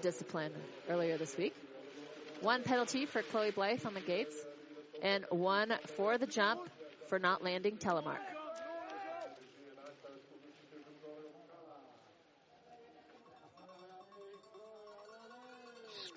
discipline 0.01 0.53
earlier 0.89 1.19
this 1.19 1.37
week. 1.37 1.57
One 2.41 2.63
penalty 2.63 3.05
for 3.07 3.23
Chloe 3.23 3.51
Blythe 3.51 3.85
on 3.85 3.95
the 3.95 4.01
gates, 4.01 4.37
and 5.03 5.25
one 5.31 5.75
for 5.97 6.19
the 6.19 6.27
jump 6.29 6.61
for 7.09 7.19
not 7.19 7.43
landing 7.43 7.79
telemark. 7.79 8.28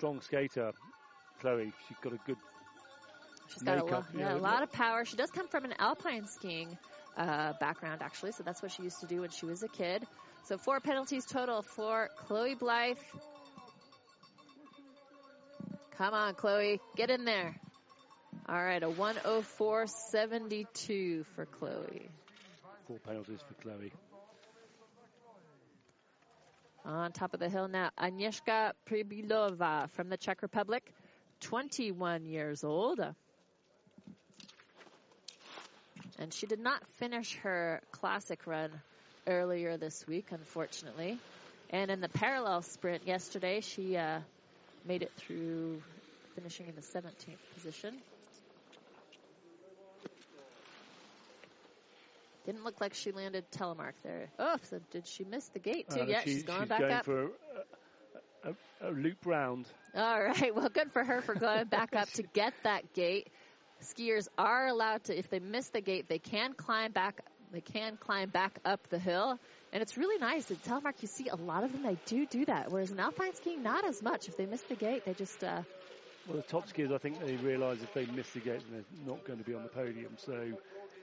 Strong 0.02 0.20
skater, 0.20 0.72
Chloe. 1.40 1.72
She's 1.86 1.96
got 2.02 2.12
a 2.12 2.18
good. 2.26 2.36
She's 3.52 3.62
got 3.62 3.78
a, 3.78 4.04
yeah, 4.18 4.34
a 4.34 4.36
lot 4.36 4.64
of 4.64 4.72
power. 4.72 5.04
She 5.04 5.16
does 5.16 5.30
come 5.30 5.46
from 5.46 5.64
an 5.64 5.74
alpine 5.78 6.26
skiing 6.26 6.76
uh, 7.16 7.52
background, 7.60 8.02
actually, 8.02 8.32
so 8.32 8.42
that's 8.42 8.60
what 8.60 8.72
she 8.72 8.82
used 8.82 8.98
to 9.02 9.06
do 9.06 9.20
when 9.20 9.30
she 9.30 9.46
was 9.46 9.62
a 9.62 9.68
kid. 9.68 10.04
So 10.46 10.58
four 10.58 10.80
penalties 10.80 11.24
total 11.24 11.62
for 11.62 12.08
Chloe 12.26 12.56
Blythe. 12.56 12.98
Come 15.98 16.14
on, 16.14 16.34
Chloe, 16.34 16.80
get 16.96 17.10
in 17.10 17.24
there. 17.24 17.54
All 18.48 18.60
right, 18.60 18.82
a 18.82 18.88
104.72 18.88 21.24
for 21.36 21.46
Chloe. 21.46 22.08
Four 22.88 22.98
penalties 23.06 23.38
for 23.46 23.54
Chloe. 23.62 23.92
On 26.84 27.12
top 27.12 27.32
of 27.32 27.40
the 27.40 27.48
hill 27.48 27.68
now, 27.68 27.90
Agnieszka 27.96 28.72
Pribilova 28.86 29.88
from 29.90 30.08
the 30.08 30.16
Czech 30.16 30.42
Republic, 30.42 30.92
21 31.40 32.26
years 32.26 32.64
old. 32.64 33.00
And 36.18 36.34
she 36.34 36.46
did 36.46 36.58
not 36.58 36.84
finish 36.98 37.36
her 37.42 37.80
classic 37.92 38.46
run 38.46 38.70
earlier 39.28 39.76
this 39.76 40.06
week, 40.08 40.26
unfortunately. 40.32 41.18
And 41.70 41.90
in 41.90 42.00
the 42.00 42.08
parallel 42.08 42.62
sprint 42.62 43.06
yesterday, 43.06 43.60
she 43.60 43.96
uh, 43.96 44.18
made 44.84 45.02
it 45.02 45.12
through 45.16 45.80
finishing 46.34 46.66
in 46.66 46.74
the 46.74 46.80
17th 46.80 47.38
position. 47.54 47.96
Didn't 52.44 52.64
look 52.64 52.80
like 52.80 52.94
she 52.94 53.12
landed 53.12 53.50
telemark 53.52 53.92
there. 54.02 54.28
Oh, 54.38 54.56
so 54.62 54.80
did 54.90 55.06
she 55.06 55.24
miss 55.24 55.48
the 55.48 55.60
gate 55.60 55.90
too? 55.90 56.00
Uh, 56.00 56.06
yeah, 56.06 56.20
she, 56.22 56.30
she's 56.30 56.42
going 56.42 56.60
she's 56.60 56.68
back 56.68 56.80
going 56.80 56.92
up. 56.92 57.04
For, 57.04 57.24
uh, 57.24 57.28
a, 58.82 58.88
a 58.88 58.90
loop 58.90 59.24
round. 59.24 59.66
All 59.94 60.22
right. 60.22 60.54
Well, 60.54 60.68
good 60.68 60.92
for 60.92 61.04
her 61.04 61.20
for 61.22 61.34
going 61.34 61.66
back 61.66 61.94
up 61.94 62.10
to 62.12 62.22
get 62.34 62.54
that 62.64 62.92
gate. 62.94 63.28
Skiers 63.82 64.28
are 64.38 64.66
allowed 64.68 65.04
to, 65.04 65.18
if 65.18 65.28
they 65.28 65.40
miss 65.40 65.68
the 65.68 65.80
gate, 65.80 66.08
they 66.08 66.18
can 66.18 66.52
climb 66.54 66.92
back. 66.92 67.20
They 67.52 67.60
can 67.60 67.98
climb 67.98 68.30
back 68.30 68.58
up 68.64 68.88
the 68.88 68.98
hill, 68.98 69.38
and 69.74 69.82
it's 69.82 69.98
really 69.98 70.18
nice. 70.18 70.50
In 70.50 70.56
telemark, 70.56 71.02
you 71.02 71.08
see 71.08 71.28
a 71.28 71.36
lot 71.36 71.64
of 71.64 71.72
them. 71.72 71.82
They 71.82 71.98
do 72.06 72.24
do 72.24 72.46
that. 72.46 72.70
Whereas 72.72 72.90
in 72.90 72.98
alpine 72.98 73.34
skiing, 73.34 73.62
not 73.62 73.84
as 73.84 74.02
much. 74.02 74.28
If 74.28 74.38
they 74.38 74.46
miss 74.46 74.62
the 74.62 74.74
gate, 74.74 75.04
they 75.04 75.12
just. 75.12 75.44
Uh, 75.44 75.60
well, 76.26 76.36
the 76.36 76.42
top 76.42 76.66
skiers, 76.68 76.94
I 76.94 76.98
think 76.98 77.20
they 77.20 77.36
realise 77.36 77.82
if 77.82 77.92
they 77.92 78.06
miss 78.06 78.30
the 78.30 78.40
gate, 78.40 78.62
then 78.70 78.84
they're 78.94 79.14
not 79.14 79.26
going 79.26 79.38
to 79.38 79.44
be 79.44 79.54
on 79.54 79.64
the 79.64 79.68
podium. 79.68 80.16
So 80.16 80.52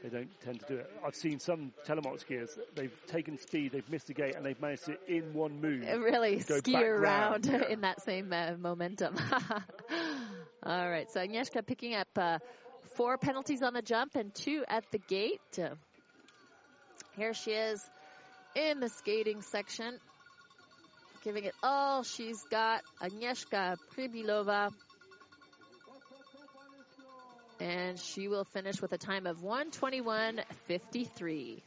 they 0.03 0.09
don't 0.09 0.29
tend 0.41 0.59
to 0.62 0.65
do 0.67 0.75
it. 0.77 0.91
I've 1.05 1.15
seen 1.15 1.39
some 1.39 1.71
telemark 1.85 2.23
skiers, 2.25 2.57
they've 2.75 2.93
taken 3.07 3.38
speed, 3.38 3.71
they've 3.71 3.89
missed 3.89 4.09
a 4.09 4.13
gate, 4.13 4.35
and 4.35 4.45
they've 4.45 4.59
managed 4.62 4.85
to, 4.85 4.97
in 5.07 5.33
one 5.33 5.59
move, 5.62 5.81
really 5.81 6.39
ski 6.39 6.75
around 6.75 7.45
yeah. 7.45 7.63
in 7.69 7.81
that 7.81 8.01
same 8.01 8.31
uh, 8.31 8.51
momentum. 8.57 9.15
All 10.63 10.89
right, 10.89 11.09
so 11.12 11.19
Agnieszka 11.19 11.65
picking 11.65 11.95
up 11.95 12.07
uh, 12.17 12.39
four 12.95 13.17
penalties 13.17 13.62
on 13.62 13.73
the 13.73 13.81
jump 13.81 14.15
and 14.15 14.33
two 14.33 14.63
at 14.67 14.83
the 14.91 14.99
gate. 14.99 15.59
Here 17.15 17.33
she 17.33 17.51
is 17.51 17.83
in 18.55 18.79
the 18.79 18.89
skating 18.89 19.41
section, 19.41 19.97
giving 21.23 21.45
it 21.45 21.53
all 21.63 22.03
she's 22.03 22.41
got. 22.43 22.81
Agnieszka 23.01 23.77
Pribilova 23.95 24.69
and 27.60 28.00
she 28.00 28.28
will 28.28 28.45
finish 28.45 28.82
with 28.82 28.91
a 28.93 28.98
time 28.98 29.28
of 29.28 29.41
121.53. 29.41 31.62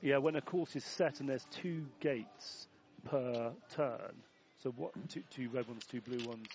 Yeah, 0.00 0.16
when 0.18 0.34
a 0.34 0.40
course 0.40 0.74
is 0.74 0.84
set 0.84 1.20
and 1.20 1.28
there's 1.28 1.46
two 1.52 1.86
gates 2.00 2.66
per 3.04 3.52
turn, 3.74 4.14
so 4.62 4.70
what 4.70 4.92
two, 5.08 5.22
two 5.30 5.48
red 5.50 5.68
ones, 5.68 5.84
two 5.86 6.00
blue 6.00 6.26
ones, 6.26 6.48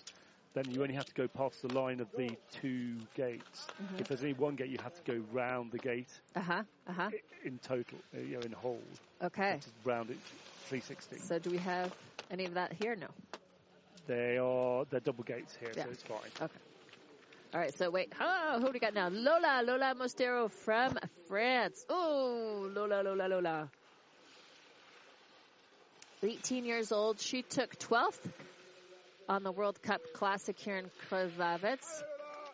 then 0.52 0.66
you 0.70 0.82
only 0.82 0.94
have 0.94 1.06
to 1.06 1.14
go 1.14 1.26
past 1.28 1.62
the 1.62 1.72
line 1.72 2.00
of 2.00 2.08
the 2.16 2.36
two 2.60 2.96
gates. 3.14 3.66
Mm-hmm. 3.82 4.00
If 4.00 4.08
there's 4.08 4.20
only 4.20 4.34
one 4.34 4.56
gate, 4.56 4.68
you 4.68 4.76
have 4.82 5.02
to 5.02 5.12
go 5.12 5.22
round 5.32 5.72
the 5.72 5.78
gate. 5.78 6.10
Uh 6.36 6.40
huh. 6.40 6.62
Uh 6.86 6.92
huh. 6.92 7.08
In 7.44 7.58
total, 7.58 7.98
uh, 8.14 8.20
you 8.20 8.34
know, 8.34 8.40
in 8.40 8.52
whole. 8.52 8.82
Okay. 9.22 9.60
Round 9.84 10.10
it 10.10 10.18
360. 10.66 11.16
So 11.18 11.38
do 11.38 11.48
we 11.50 11.58
have 11.58 11.94
any 12.30 12.44
of 12.44 12.52
that 12.54 12.74
here? 12.74 12.96
No. 12.96 13.06
They 14.08 14.38
are 14.38 14.86
they're 14.90 15.00
double 15.00 15.22
gates 15.22 15.54
here, 15.60 15.70
yeah. 15.76 15.84
so 15.84 15.90
it's 15.90 16.02
fine. 16.02 16.18
Okay. 16.40 16.58
All 17.52 17.60
right, 17.60 17.76
so 17.76 17.90
wait. 17.90 18.12
Oh, 18.18 18.58
who 18.58 18.66
do 18.66 18.72
we 18.72 18.78
got 18.78 18.94
now? 18.94 19.08
Lola, 19.08 19.62
Lola 19.64 19.94
Mostero 19.94 20.50
from 20.50 20.98
France. 21.28 21.84
Oh, 21.90 22.70
Lola, 22.74 23.02
Lola, 23.02 23.28
Lola. 23.28 23.68
18 26.22 26.64
years 26.64 26.90
old. 26.90 27.20
She 27.20 27.42
took 27.42 27.78
12th 27.78 28.18
on 29.28 29.42
the 29.42 29.52
World 29.52 29.80
Cup 29.82 30.00
Classic 30.14 30.58
here 30.58 30.76
in 30.76 30.90
Krvavec 31.10 31.78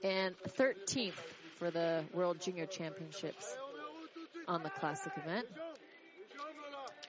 and 0.02 0.34
13th 0.58 1.12
for 1.58 1.70
the 1.70 2.04
World 2.12 2.40
Junior 2.40 2.66
Championships 2.66 3.56
on 4.48 4.64
the 4.64 4.70
Classic 4.70 5.12
event. 5.16 5.46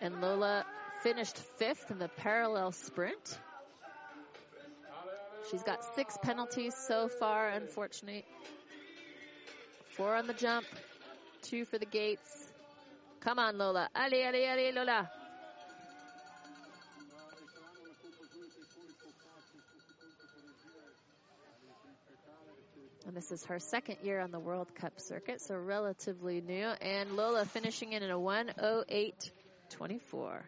And 0.01 0.21
Lola 0.21 0.65
finished 1.01 1.37
fifth 1.57 1.89
in 1.89 1.97
the 1.97 2.09
parallel 2.09 2.71
sprint. 2.71 3.39
She's 5.51 5.63
got 5.63 5.83
six 5.95 6.17
penalties 6.21 6.73
so 6.87 7.07
far, 7.07 7.49
unfortunately. 7.49 8.25
Four 9.95 10.15
on 10.15 10.27
the 10.27 10.33
jump, 10.33 10.65
two 11.43 11.65
for 11.65 11.77
the 11.77 11.85
gates. 11.85 12.51
Come 13.19 13.39
on, 13.39 13.57
Lola. 13.57 13.89
Ali, 13.95 14.25
Ali, 14.25 14.47
Ali, 14.47 14.71
Lola. 14.71 15.09
And 23.07 23.15
this 23.15 23.31
is 23.31 23.45
her 23.45 23.59
second 23.59 23.97
year 24.03 24.19
on 24.19 24.31
the 24.31 24.39
World 24.39 24.73
Cup 24.73 24.99
circuit, 24.99 25.39
so 25.39 25.55
relatively 25.55 26.41
new. 26.41 26.69
And 26.81 27.15
Lola 27.15 27.45
finishing 27.45 27.93
in 27.93 28.01
a 28.01 28.17
108.24. 28.17 30.41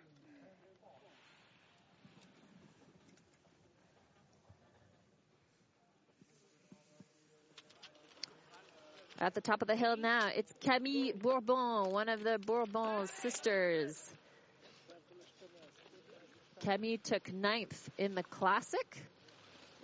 At 9.19 9.33
the 9.33 9.41
top 9.41 9.63
of 9.63 9.67
the 9.67 9.75
hill 9.75 9.97
now, 9.97 10.27
it's 10.27 10.53
Camille 10.61 11.13
Bourbon, 11.15 11.91
one 11.91 12.07
of 12.07 12.23
the 12.23 12.37
Bourbon 12.37 13.07
sisters. 13.07 13.99
Camille 16.63 16.99
took 17.03 17.33
ninth 17.33 17.89
in 17.97 18.13
the 18.13 18.21
Classic 18.21 19.03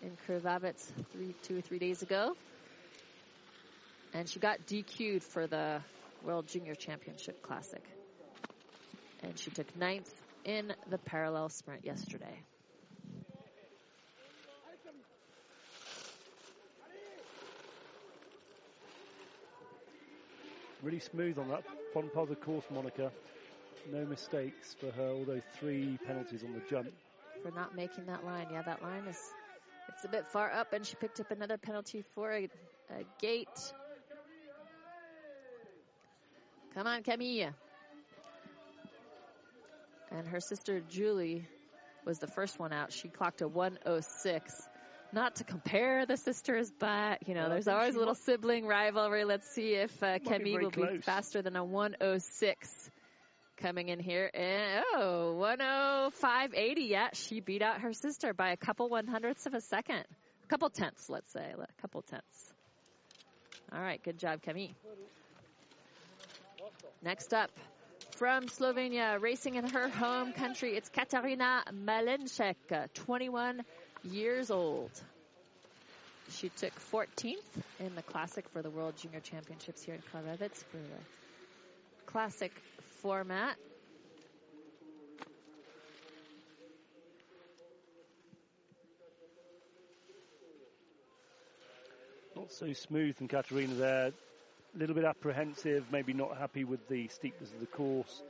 in 0.03 0.11
Krvavec 0.27 0.75
three, 1.11 1.33
two 1.43 1.57
or 1.57 1.61
three 1.61 1.79
days 1.79 2.03
ago. 2.03 2.35
And 4.13 4.29
she 4.29 4.39
got 4.39 4.67
DQ'd 4.67 5.23
for 5.23 5.47
the 5.47 5.81
World 6.23 6.47
Junior 6.47 6.75
Championship 6.75 7.41
Classic. 7.41 7.83
And 9.23 9.39
she 9.39 9.49
took 9.49 9.75
ninth 9.75 10.13
in 10.45 10.73
the 10.91 10.99
parallel 10.99 11.49
sprint 11.49 11.85
yesterday. 11.85 12.37
Really 20.83 20.99
smooth 20.99 21.39
on 21.39 21.47
that 21.47 21.63
bottom 21.93 22.09
part 22.09 22.29
of 22.29 22.29
the 22.29 22.35
course, 22.35 22.65
Monica. 22.69 23.09
No 23.91 24.05
mistakes 24.05 24.75
for 24.79 24.91
her, 24.91 25.09
although 25.11 25.41
three 25.57 25.97
penalties 26.05 26.43
on 26.43 26.53
the 26.53 26.61
jump. 26.69 26.91
For 27.41 27.51
not 27.51 27.73
making 27.73 28.05
that 28.07 28.25
line. 28.25 28.47
Yeah, 28.51 28.63
that 28.63 28.83
line 28.83 29.05
is 29.07 29.17
it's 29.89 30.03
a 30.03 30.09
bit 30.09 30.27
far 30.27 30.51
up, 30.51 30.73
and 30.73 30.85
she 30.85 30.95
picked 30.95 31.19
up 31.21 31.31
another 31.31 31.57
penalty 31.57 32.03
for 32.15 32.31
a, 32.33 32.49
a 32.89 33.03
gate. 33.21 33.73
Come 36.73 36.87
on, 36.87 37.03
Camille. 37.03 37.51
And 40.11 40.27
her 40.27 40.39
sister 40.41 40.81
Julie 40.89 41.47
was 42.05 42.19
the 42.19 42.27
first 42.27 42.59
one 42.59 42.73
out. 42.73 42.91
She 42.91 43.07
clocked 43.07 43.41
a 43.41 43.47
106 43.47 44.69
not 45.13 45.35
to 45.35 45.43
compare 45.43 46.05
the 46.05 46.17
sisters, 46.17 46.71
but 46.79 47.27
you 47.27 47.33
know, 47.33 47.49
there's 47.49 47.67
always 47.67 47.95
a 47.95 47.99
little 47.99 48.15
sibling 48.15 48.65
rivalry. 48.65 49.25
Let's 49.25 49.47
see 49.49 49.73
if 49.75 50.01
uh, 50.01 50.19
Kemi 50.19 50.61
will 50.61 50.71
close. 50.71 50.91
be 50.91 50.97
faster 50.99 51.41
than 51.41 51.55
a 51.55 51.63
106 51.63 52.91
coming 53.57 53.89
in 53.89 53.99
here. 53.99 54.29
And, 54.33 54.83
oh, 54.95 55.37
105.80. 55.39 56.89
Yeah, 56.89 57.09
she 57.13 57.39
beat 57.39 57.61
out 57.61 57.81
her 57.81 57.93
sister 57.93 58.33
by 58.33 58.51
a 58.51 58.57
couple 58.57 58.89
one 58.89 59.07
hundredths 59.07 59.45
of 59.45 59.53
a 59.53 59.61
second. 59.61 60.03
A 60.43 60.47
couple 60.47 60.69
tenths, 60.69 61.09
let's 61.09 61.31
say. 61.31 61.53
A 61.57 61.81
couple 61.81 62.01
tenths. 62.01 62.53
All 63.71 63.81
right, 63.81 64.01
good 64.03 64.19
job, 64.19 64.41
Kemi. 64.41 64.73
Next 67.01 67.33
up, 67.33 67.49
from 68.17 68.45
Slovenia, 68.45 69.19
racing 69.19 69.55
in 69.55 69.67
her 69.69 69.89
home 69.89 70.33
country, 70.33 70.75
it's 70.75 70.89
Katarina 70.89 71.63
Malenchek, 71.73 72.55
21 72.93 73.63
years 74.03 74.51
old. 74.51 74.91
She 76.29 76.49
took 76.49 76.73
14th 76.91 77.37
in 77.79 77.95
the 77.95 78.01
Classic 78.01 78.47
for 78.49 78.61
the 78.61 78.69
World 78.69 78.95
Junior 78.97 79.19
Championships 79.19 79.83
here 79.83 79.95
in 79.95 80.01
Krvavec 80.01 80.55
for 80.55 80.77
the 80.77 82.05
Classic 82.05 82.51
format. 83.01 83.55
Not 92.35 92.51
so 92.51 92.73
smooth 92.73 93.15
from 93.15 93.27
Katarina 93.27 93.75
there. 93.75 94.07
A 94.07 94.77
little 94.77 94.95
bit 94.95 95.05
apprehensive, 95.05 95.85
maybe 95.91 96.13
not 96.13 96.35
happy 96.37 96.63
with 96.63 96.87
the 96.89 97.07
steepness 97.07 97.51
of 97.53 97.59
the 97.59 97.67
course, 97.67 98.23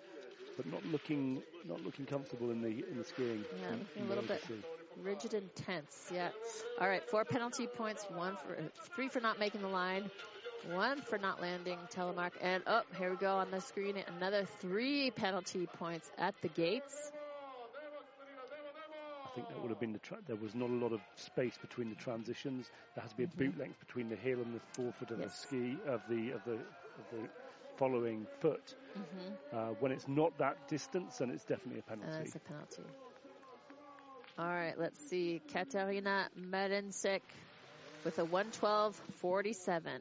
but 0.57 0.65
not 0.65 0.85
looking 0.87 1.41
not 1.65 1.83
looking 1.85 2.05
comfortable 2.05 2.51
in 2.51 2.61
the 2.61 2.67
in 2.67 2.97
the 2.97 3.03
skiing. 3.05 3.45
Yeah, 3.61 4.03
a 4.03 4.07
little 4.09 4.23
bit. 4.23 4.43
Rigid 5.01 5.33
and 5.33 5.53
tense, 5.55 6.11
yeah. 6.13 6.29
All 6.79 6.87
right, 6.87 7.03
four 7.09 7.25
penalty 7.25 7.67
points, 7.67 8.05
one 8.13 8.37
for 8.37 8.57
three 8.95 9.09
for 9.09 9.19
not 9.19 9.39
making 9.39 9.61
the 9.61 9.67
line, 9.67 10.09
one 10.71 11.01
for 11.01 11.17
not 11.17 11.41
landing 11.41 11.79
telemark, 11.93 12.31
and 12.41 12.63
oh, 12.67 12.81
here 12.97 13.09
we 13.09 13.17
go 13.17 13.35
on 13.35 13.51
the 13.51 13.59
screen, 13.59 13.95
another 14.17 14.45
three 14.59 15.11
penalty 15.11 15.67
points 15.67 16.11
at 16.17 16.35
the 16.41 16.47
gates. 16.49 17.11
I 19.25 19.35
think 19.35 19.49
that 19.49 19.59
would 19.61 19.69
have 19.69 19.79
been 19.79 19.93
the 19.93 19.99
tra- 19.99 20.19
there 20.27 20.35
was 20.35 20.53
not 20.53 20.69
a 20.69 20.73
lot 20.73 20.93
of 20.93 21.01
space 21.15 21.57
between 21.59 21.89
the 21.89 21.95
transitions. 21.95 22.69
There 22.95 23.01
has 23.01 23.11
to 23.11 23.17
be 23.17 23.23
a 23.23 23.27
mm-hmm. 23.27 23.45
boot 23.45 23.57
length 23.57 23.79
between 23.79 24.07
the 24.07 24.15
heel 24.15 24.39
and 24.39 24.53
the 24.53 24.61
forefoot 24.73 25.09
of 25.09 25.19
yes. 25.19 25.31
the 25.31 25.47
ski 25.47 25.77
of 25.87 26.01
the 26.07 26.31
of 26.31 26.41
the 26.45 26.53
of 26.53 27.05
the 27.11 27.27
following 27.75 28.27
foot. 28.39 28.75
Mm-hmm. 28.95 29.57
Uh, 29.57 29.73
when 29.79 29.91
it's 29.91 30.07
not 30.07 30.37
that 30.37 30.67
distance, 30.67 31.17
then 31.17 31.31
it's 31.31 31.45
definitely 31.45 31.79
a 31.79 31.83
penalty. 31.83 32.11
Uh, 32.15 32.21
it's 32.21 32.35
a 32.35 32.39
penalty. 32.39 32.83
All 34.35 34.47
right, 34.47 34.73
let's 34.79 34.99
see. 35.09 35.41
Katarina 35.53 36.27
Medensik 36.39 37.21
with 38.03 38.17
a 38.17 38.25
112.47. 38.25 39.99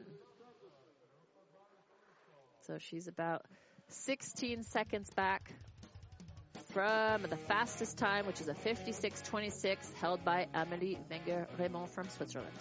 So 2.65 2.79
she's 2.79 3.07
about 3.07 3.45
16 3.89 4.63
seconds 4.63 5.11
back 5.11 5.53
from 6.71 7.21
the 7.29 7.37
fastest 7.37 7.99
time, 7.99 8.25
which 8.25 8.41
is 8.41 8.47
a 8.47 8.55
56.26, 8.55 9.93
held 10.01 10.25
by 10.25 10.47
Amélie 10.55 10.97
Wenger 11.11 11.47
Reymond 11.59 11.89
from 11.89 12.09
Switzerland. 12.09 12.55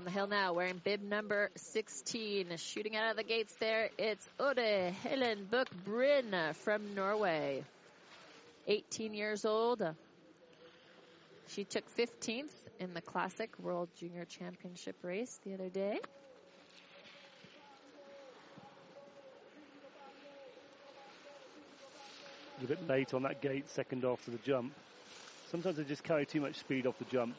On 0.00 0.04
the 0.04 0.10
hill 0.10 0.28
now, 0.28 0.54
wearing 0.54 0.80
bib 0.82 1.02
number 1.02 1.50
16. 1.56 2.56
Shooting 2.56 2.96
out 2.96 3.10
of 3.10 3.18
the 3.18 3.22
gates 3.22 3.54
there, 3.60 3.90
it's 3.98 4.26
Ode 4.38 4.94
Helen 5.04 5.46
Buch 5.50 5.68
Bryn 5.84 6.34
from 6.54 6.94
Norway. 6.94 7.62
18 8.66 9.12
years 9.12 9.44
old. 9.44 9.82
She 11.48 11.64
took 11.64 11.84
15th 11.94 12.48
in 12.78 12.94
the 12.94 13.02
Classic 13.02 13.50
World 13.58 13.90
Junior 13.98 14.24
Championship 14.24 14.96
race 15.02 15.38
the 15.44 15.52
other 15.52 15.68
day. 15.68 16.00
A 22.62 22.66
bit 22.66 22.88
late 22.88 23.12
on 23.12 23.24
that 23.24 23.42
gate, 23.42 23.68
second 23.68 24.06
after 24.06 24.30
the 24.30 24.38
jump. 24.38 24.72
Sometimes 25.50 25.76
they 25.76 25.84
just 25.84 26.04
carry 26.04 26.24
too 26.24 26.40
much 26.40 26.54
speed 26.54 26.86
off 26.86 26.98
the 26.98 27.04
jump 27.04 27.34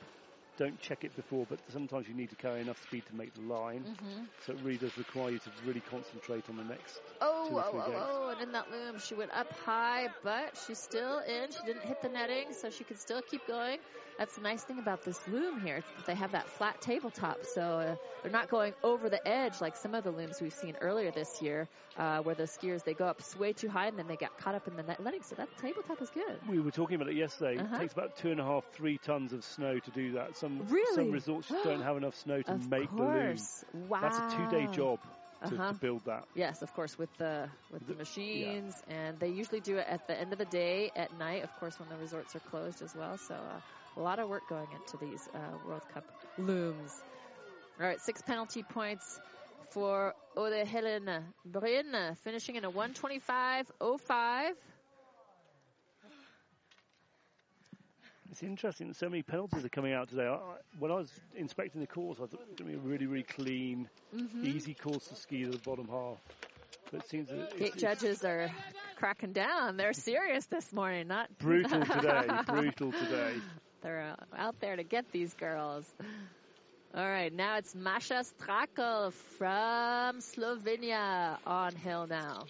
don't 0.62 0.80
check 0.80 1.04
it 1.04 1.16
before, 1.16 1.48
but 1.50 1.58
sometimes 1.70 2.08
you 2.08 2.14
need 2.14 2.30
to 2.30 2.36
carry 2.36 2.62
enough 2.62 2.80
speed 2.84 3.04
to 3.08 3.16
make 3.16 3.34
the 3.34 3.42
line. 3.42 3.84
Mm-hmm. 3.84 4.24
So 4.46 4.54
it 4.54 4.60
really 4.64 4.78
does 4.78 4.96
require 4.96 5.32
you 5.32 5.40
to 5.40 5.50
really 5.66 5.82
concentrate 5.90 6.48
on 6.50 6.58
the 6.58 6.64
next. 6.64 7.02
Oh, 7.20 7.50
oh, 7.52 7.84
oh, 7.84 7.94
oh, 7.98 8.30
and 8.30 8.42
in 8.42 8.52
that 8.52 8.70
loom, 8.70 9.00
she 9.00 9.16
went 9.16 9.32
up 9.32 9.52
high, 9.66 10.10
but 10.24 10.56
she's 10.68 10.78
still 10.78 11.20
in. 11.20 11.50
She 11.50 11.66
didn't 11.66 11.84
hit 11.84 12.04
the 12.04 12.10
netting, 12.10 12.54
so 12.54 12.70
she 12.70 12.84
can 12.84 12.98
still 12.98 13.24
keep 13.24 13.48
going. 13.48 13.80
That's 14.22 14.36
the 14.36 14.42
nice 14.44 14.62
thing 14.62 14.78
about 14.78 15.04
this 15.04 15.20
loom 15.28 15.58
here. 15.58 15.82
They 16.06 16.14
have 16.14 16.34
that 16.34 16.48
flat 16.48 16.80
tabletop, 16.80 17.44
so 17.44 17.62
uh, 17.64 17.96
they're 18.22 18.32
not 18.32 18.50
going 18.50 18.76
over 18.84 19.10
the 19.10 19.28
edge 19.28 19.60
like 19.62 19.76
some 19.76 19.96
of 19.96 20.04
the 20.04 20.12
looms 20.12 20.40
we've 20.40 20.54
seen 20.54 20.76
earlier 20.80 21.10
this 21.10 21.42
year, 21.42 21.68
uh, 21.98 22.20
where 22.20 22.36
the 22.36 22.44
skiers 22.44 22.84
they 22.84 22.94
go 22.94 23.06
up 23.06 23.20
way 23.40 23.52
too 23.52 23.68
high 23.68 23.88
and 23.88 23.98
then 23.98 24.06
they 24.08 24.18
get 24.18 24.30
caught 24.38 24.54
up 24.54 24.68
in 24.68 24.76
the 24.76 24.84
net 24.84 25.04
letting. 25.04 25.24
So 25.24 25.34
that 25.38 25.50
tabletop 25.58 26.00
is 26.04 26.12
good. 26.12 26.40
We 26.48 26.60
were 26.60 26.70
talking 26.70 26.98
about 26.98 27.10
it 27.10 27.16
yesterday. 27.16 27.58
Uh-huh. 27.60 27.78
It 27.78 27.80
takes 27.80 27.94
about 27.94 28.16
two 28.18 28.30
and 28.30 28.40
a 28.40 28.44
half, 28.44 28.64
three 28.74 29.00
tons 29.00 29.34
of 29.34 29.44
snow 29.44 29.80
to 29.80 29.90
do 29.90 30.12
that. 30.12 30.38
Some 30.38 30.68
really? 30.70 30.96
some 30.96 31.12
resorts 31.12 31.48
don't 31.64 31.82
have 31.82 31.98
enough 31.98 32.16
snow 32.16 32.44
to 32.44 32.52
of 32.54 32.70
make 32.70 32.92
course. 32.92 33.66
the 33.72 33.78
loom. 33.80 33.90
Wow. 33.90 34.02
That's 34.02 34.20
a 34.20 34.38
two-day 34.38 34.68
job. 34.72 35.00
To, 35.48 35.56
Uh-huh. 35.56 35.74
to, 35.74 35.80
build 35.80 36.06
that. 36.06 36.26
Yes, 36.36 36.62
of 36.62 36.72
course, 36.76 37.00
with 37.00 37.10
the 37.18 37.50
with 37.72 37.88
the, 37.88 37.94
The- 37.94 37.98
machines, 37.98 38.80
and 38.88 39.20
they 39.20 39.30
usually 39.30 39.60
do 39.60 39.78
it 39.78 39.88
at 39.90 40.06
the 40.06 40.14
end 40.14 40.34
of 40.34 40.38
the 40.38 40.46
day 40.46 40.92
at 40.96 41.12
night. 41.18 41.44
Of 41.44 41.50
course, 41.60 41.80
when 41.80 41.90
the 41.90 41.98
resorts 41.98 42.36
are 42.36 42.42
closed 42.42 42.84
as 42.84 42.94
well. 42.96 43.18
So 43.18 43.34
uh, 43.34 43.60
a 43.98 44.00
lot 44.00 44.20
of 44.20 44.30
work 44.30 44.48
going 44.50 44.68
into 44.72 44.98
these 44.98 45.28
uh, 45.34 45.40
World 45.68 45.84
Cup 45.94 46.04
looms. 46.38 47.02
All 47.80 47.86
right, 47.88 48.00
six 48.02 48.22
penalty 48.22 48.64
points 48.64 49.20
for 49.72 50.14
Ode 50.36 50.68
Helen 50.68 51.10
Bryn, 51.46 52.16
finishing 52.24 52.56
in 52.56 52.66
a 52.66 52.72
125.05. 52.72 54.52
It's 58.32 58.44
interesting 58.44 58.88
that 58.88 58.96
so 58.96 59.10
many 59.10 59.24
penalties 59.24 59.66
are 59.66 59.70
coming 59.70 59.94
out 59.94 60.08
today. 60.10 60.26
I, 60.26 60.38
when 60.80 60.90
I 60.92 60.96
was 60.96 61.12
inspecting 61.36 61.82
the 61.82 61.88
course, 61.88 62.18
I 62.18 62.28
thought 62.28 62.40
it 62.42 62.48
was 62.50 62.58
going 62.58 62.72
to 62.72 62.78
be 62.78 62.86
a 62.86 62.92
really, 62.92 63.06
really 63.06 63.24
clean, 63.24 63.90
Mm-hmm. 64.16 64.46
easy 64.46 64.74
course 64.74 65.08
to 65.08 65.16
ski 65.16 65.44
to 65.46 65.52
the 65.52 65.58
bottom 65.60 65.88
half. 65.88 66.18
But 66.92 67.04
it 67.04 67.10
seems 67.10 67.30
that 67.30 67.40
it's, 67.40 67.54
Gate 67.60 67.74
it's 67.76 67.82
judges 67.82 68.26
are 68.26 68.52
cracking 68.98 69.32
down. 69.32 69.78
They're 69.78 69.94
serious 69.94 70.46
this 70.48 70.74
morning, 70.74 71.08
not 71.08 71.30
brutal 71.40 71.86
today. 71.86 72.28
brutal 72.46 72.92
today. 72.92 73.36
They're 73.82 74.16
out 74.38 74.60
there 74.60 74.76
to 74.76 74.84
get 74.84 75.12
these 75.12 75.34
girls. 75.34 75.86
All 76.94 77.08
right, 77.08 77.34
now 77.34 77.58
it's 77.58 77.74
Masha 77.74 78.24
Strakel 78.24 79.14
from 79.14 80.20
Slovenia 80.20 81.38
on 81.46 81.74
hill 81.76 82.06
now. 82.08 82.44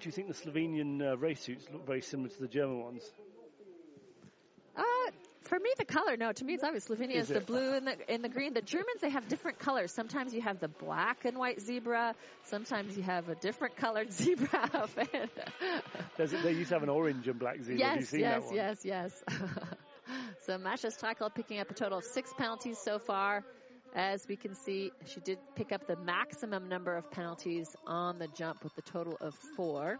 Do 0.00 0.08
you 0.08 0.12
think 0.12 0.28
the 0.28 0.34
Slovenian 0.34 1.02
uh, 1.02 1.18
race 1.18 1.40
suits 1.40 1.66
look 1.70 1.86
very 1.86 2.00
similar 2.00 2.30
to 2.30 2.40
the 2.40 2.48
German 2.48 2.80
ones? 2.80 3.02
For 5.50 5.58
me, 5.58 5.70
the 5.76 5.84
color, 5.84 6.16
no, 6.16 6.30
to 6.30 6.44
me 6.44 6.54
it's 6.54 6.62
obvious. 6.62 6.86
Slovenia 6.86 7.16
is, 7.16 7.28
Is 7.28 7.34
the 7.34 7.40
blue 7.40 7.74
and 7.74 7.84
the, 7.84 7.96
and 8.08 8.22
the 8.22 8.28
green. 8.28 8.54
The 8.54 8.62
Germans, 8.62 9.00
they 9.00 9.10
have 9.10 9.26
different 9.26 9.58
colors. 9.58 9.90
Sometimes 9.90 10.32
you 10.32 10.40
have 10.42 10.60
the 10.60 10.68
black 10.68 11.24
and 11.24 11.36
white 11.36 11.60
zebra. 11.60 12.14
Sometimes 12.44 12.96
you 12.96 13.02
have 13.02 13.28
a 13.28 13.34
different 13.34 13.74
colored 13.74 14.12
zebra 14.20 14.70
outfit. 14.72 15.28
They 16.16 16.52
used 16.52 16.68
to 16.68 16.76
have 16.76 16.84
an 16.84 16.88
orange 16.88 17.26
and 17.26 17.36
black 17.36 17.56
zebra. 17.62 17.80
Yes, 17.80 18.12
yes, 18.12 18.20
that 18.20 18.44
one? 18.44 18.54
yes, 18.54 18.84
yes. 18.84 19.24
so 20.46 20.56
Masha 20.56 20.86
Strakel 20.86 21.34
picking 21.34 21.58
up 21.58 21.68
a 21.68 21.74
total 21.74 21.98
of 21.98 22.04
six 22.04 22.32
penalties 22.38 22.78
so 22.78 23.00
far. 23.00 23.42
As 23.92 24.28
we 24.28 24.36
can 24.36 24.54
see, 24.54 24.92
she 25.06 25.18
did 25.18 25.38
pick 25.56 25.72
up 25.72 25.88
the 25.88 25.96
maximum 25.96 26.68
number 26.68 26.96
of 26.96 27.10
penalties 27.10 27.74
on 27.88 28.20
the 28.20 28.28
jump 28.36 28.62
with 28.62 28.76
the 28.76 28.82
total 28.82 29.16
of 29.20 29.34
four. 29.56 29.98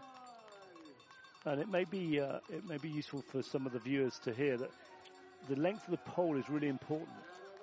And 1.43 1.59
it 1.59 1.67
may 1.67 1.83
be 1.83 2.21
uh, 2.21 2.37
it 2.49 2.65
may 2.65 2.77
be 2.77 2.87
useful 2.87 3.21
for 3.33 3.43
some 3.43 3.65
of 3.65 3.73
the 3.73 3.79
viewers 3.79 4.17
to 4.23 4.33
hear 4.33 4.55
that 4.55 4.69
the 5.49 5.55
length 5.55 5.85
of 5.85 5.91
the 5.91 6.11
pole 6.11 6.37
is 6.37 6.49
really 6.49 6.67
important 6.67 7.09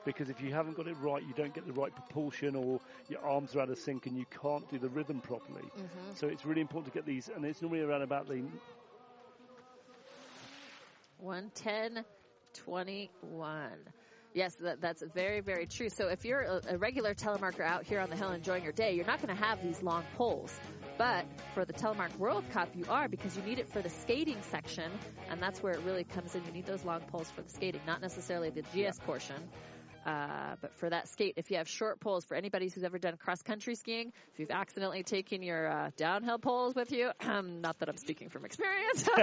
because 0.04 0.30
if 0.30 0.40
you 0.40 0.52
haven't 0.52 0.76
got 0.76 0.86
it 0.86 0.96
right, 1.00 1.22
you 1.22 1.34
don't 1.34 1.52
get 1.54 1.66
the 1.66 1.72
right 1.72 1.94
proportion, 1.94 2.56
or 2.56 2.80
your 3.08 3.20
arms 3.20 3.54
are 3.54 3.60
out 3.60 3.68
of 3.68 3.78
sync, 3.78 4.06
and 4.06 4.16
you 4.16 4.24
can't 4.42 4.68
do 4.70 4.78
the 4.78 4.88
rhythm 4.88 5.20
properly. 5.20 5.62
Mm-hmm. 5.62 6.14
So 6.14 6.28
it's 6.28 6.46
really 6.46 6.62
important 6.62 6.92
to 6.92 6.98
get 6.98 7.06
these, 7.06 7.28
and 7.34 7.44
it's 7.44 7.60
normally 7.60 7.82
around 7.82 8.02
about 8.02 8.26
the 8.26 8.42
110, 11.18 12.04
21. 12.54 13.70
Yes, 14.34 14.54
that, 14.56 14.80
that's 14.80 15.02
very, 15.14 15.40
very 15.40 15.66
true. 15.66 15.88
So 15.88 16.08
if 16.08 16.24
you're 16.24 16.42
a, 16.42 16.60
a 16.70 16.78
regular 16.78 17.14
telemarker 17.14 17.64
out 17.64 17.84
here 17.84 17.98
on 18.00 18.08
the 18.08 18.16
hill 18.16 18.30
enjoying 18.30 18.62
your 18.62 18.72
day, 18.72 18.94
you're 18.94 19.06
not 19.06 19.20
going 19.20 19.36
to 19.36 19.42
have 19.42 19.62
these 19.62 19.82
long 19.82 20.04
poles. 20.16 20.58
But 20.98 21.26
for 21.54 21.64
the 21.64 21.72
Telemark 21.72 22.16
World 22.18 22.44
Cup, 22.50 22.70
you 22.74 22.84
are 22.88 23.08
because 23.08 23.36
you 23.36 23.42
need 23.44 23.60
it 23.60 23.68
for 23.68 23.80
the 23.80 23.88
skating 23.88 24.42
section, 24.50 24.90
and 25.30 25.40
that's 25.40 25.62
where 25.62 25.72
it 25.72 25.80
really 25.84 26.02
comes 26.02 26.34
in. 26.34 26.44
You 26.44 26.50
need 26.50 26.66
those 26.66 26.84
long 26.84 27.02
poles 27.02 27.30
for 27.30 27.40
the 27.40 27.48
skating, 27.48 27.80
not 27.86 28.02
necessarily 28.02 28.50
the 28.50 28.62
GS 28.62 28.98
portion. 29.06 29.36
Uh, 30.04 30.56
but 30.60 30.74
for 30.76 30.88
that 30.88 31.06
skate, 31.08 31.34
if 31.36 31.50
you 31.50 31.58
have 31.58 31.68
short 31.68 32.00
poles, 32.00 32.24
for 32.24 32.34
anybody 32.34 32.68
who's 32.68 32.82
ever 32.82 32.98
done 32.98 33.16
cross 33.16 33.42
country 33.42 33.74
skiing, 33.74 34.12
if 34.32 34.40
you've 34.40 34.50
accidentally 34.50 35.02
taken 35.02 35.42
your 35.42 35.70
uh, 35.70 35.90
downhill 35.96 36.38
poles 36.38 36.74
with 36.74 36.90
you, 36.92 37.10
not 37.22 37.78
that 37.78 37.88
I'm 37.88 37.96
speaking 37.96 38.28
from 38.28 38.44
experience, 38.44 39.06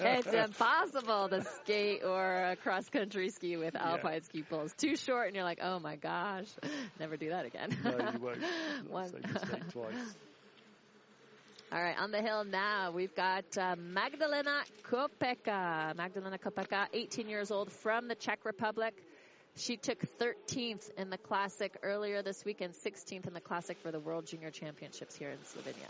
it's 0.00 0.26
impossible 0.32 1.28
to 1.30 1.44
skate 1.62 2.04
or 2.04 2.56
cross 2.62 2.88
country 2.90 3.30
ski 3.30 3.56
with 3.56 3.74
alpine 3.74 4.22
ski 4.22 4.42
poles. 4.42 4.74
Too 4.76 4.96
short, 4.96 5.28
and 5.28 5.34
you're 5.34 5.44
like, 5.44 5.60
oh 5.62 5.78
my 5.78 5.96
gosh, 5.96 6.48
never 7.00 7.16
do 7.16 7.30
that 7.30 7.46
again. 7.46 7.76
no, 7.82 7.90
you 8.12 8.20
won't. 8.20 8.42
One. 8.88 9.12
All 11.74 11.80
right, 11.82 11.98
on 11.98 12.10
the 12.10 12.20
hill 12.20 12.44
now, 12.44 12.90
we've 12.90 13.14
got 13.14 13.56
uh, 13.56 13.76
Magdalena 13.78 14.62
Kopeka. 14.82 15.96
Magdalena 15.96 16.36
Kopeka, 16.36 16.86
18 16.92 17.30
years 17.30 17.50
old 17.50 17.72
from 17.72 18.08
the 18.08 18.14
Czech 18.14 18.40
Republic. 18.44 18.92
She 19.56 19.78
took 19.78 20.04
13th 20.18 20.90
in 20.98 21.08
the 21.08 21.16
Classic 21.16 21.74
earlier 21.82 22.20
this 22.20 22.44
week 22.44 22.60
and 22.60 22.74
16th 22.74 23.26
in 23.26 23.32
the 23.32 23.40
Classic 23.40 23.78
for 23.78 23.90
the 23.90 24.00
World 24.00 24.26
Junior 24.26 24.50
Championships 24.50 25.16
here 25.16 25.30
in 25.30 25.38
Slovenia. 25.38 25.88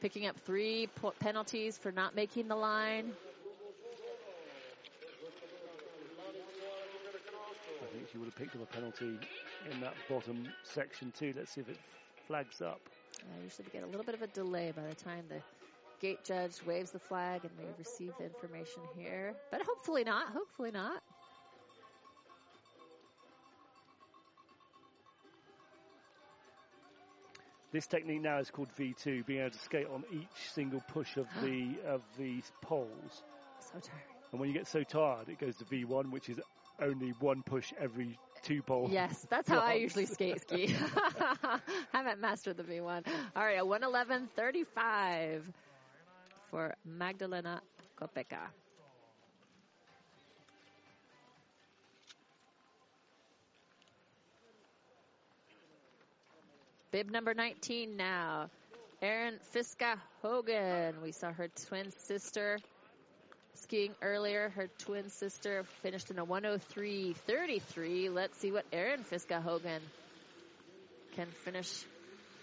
Picking 0.00 0.28
up 0.28 0.36
three 0.46 0.88
penalties 1.18 1.76
for 1.76 1.90
not 1.90 2.14
making 2.14 2.46
the 2.46 2.54
line. 2.54 3.10
I 7.82 7.86
think 7.92 8.08
she 8.12 8.18
would 8.18 8.26
have 8.26 8.36
picked 8.36 8.54
up 8.54 8.62
a 8.62 8.66
penalty 8.66 9.18
in 9.72 9.80
that 9.80 9.94
bottom 10.08 10.46
section 10.62 11.12
too. 11.18 11.34
Let's 11.36 11.50
see 11.50 11.62
if 11.62 11.68
it 11.68 11.78
flags 12.28 12.62
up. 12.62 12.80
Uh, 13.24 13.42
usually 13.42 13.66
we 13.66 13.78
get 13.78 13.82
a 13.82 13.90
little 13.90 14.04
bit 14.04 14.14
of 14.14 14.22
a 14.22 14.26
delay 14.28 14.72
by 14.74 14.82
the 14.82 14.94
time 14.94 15.24
the 15.28 15.40
gate 16.00 16.24
judge 16.24 16.52
waves 16.66 16.90
the 16.90 16.98
flag 16.98 17.40
and 17.44 17.52
we 17.58 17.64
receive 17.78 18.12
the 18.18 18.24
information 18.24 18.82
here. 18.96 19.34
But 19.50 19.62
hopefully 19.62 20.04
not. 20.04 20.28
Hopefully 20.32 20.70
not. 20.70 21.02
This 27.72 27.88
technique 27.88 28.22
now 28.22 28.38
is 28.38 28.50
called 28.52 28.68
V2, 28.78 29.26
being 29.26 29.40
able 29.40 29.50
to 29.50 29.58
skate 29.58 29.88
on 29.92 30.04
each 30.12 30.50
single 30.52 30.80
push 30.92 31.16
of 31.16 31.26
the 31.42 31.74
of 31.88 32.02
the 32.16 32.40
poles. 32.62 33.24
So 33.58 33.80
tired. 33.80 34.02
And 34.30 34.40
when 34.40 34.48
you 34.48 34.54
get 34.54 34.68
so 34.68 34.84
tired, 34.84 35.28
it 35.28 35.40
goes 35.40 35.56
to 35.56 35.64
V1, 35.64 36.12
which 36.12 36.28
is 36.28 36.38
only 36.80 37.14
one 37.18 37.42
push 37.42 37.72
every 37.80 38.18
two. 38.44 38.62
Yes, 38.90 39.26
that's 39.30 39.48
how 39.48 39.60
I 39.60 39.74
usually 39.74 40.06
skate 40.06 40.40
ski. 40.40 40.74
Haven't 41.92 42.20
mastered 42.20 42.56
the 42.56 42.62
V1. 42.62 43.06
All 43.34 43.44
right, 43.44 43.58
a 43.58 43.64
111.35 43.64 45.42
for 46.50 46.74
Magdalena 46.84 47.60
Kopeka. 48.00 48.38
Bib 56.92 57.10
number 57.10 57.34
19 57.34 57.96
now. 57.96 58.48
Erin 59.02 59.34
Fiska 59.52 59.98
Hogan. 60.22 60.94
We 61.02 61.10
saw 61.10 61.32
her 61.32 61.48
twin 61.48 61.90
sister 61.90 62.58
skiing 63.64 63.94
earlier. 64.02 64.50
Her 64.50 64.68
twin 64.78 65.08
sister 65.08 65.64
finished 65.82 66.10
in 66.10 66.18
a 66.18 66.26
103.33. 66.26 68.12
Let's 68.12 68.38
see 68.38 68.52
what 68.52 68.64
Erin 68.72 69.02
Fiska-Hogan 69.04 69.80
can 71.12 71.26
finish 71.44 71.84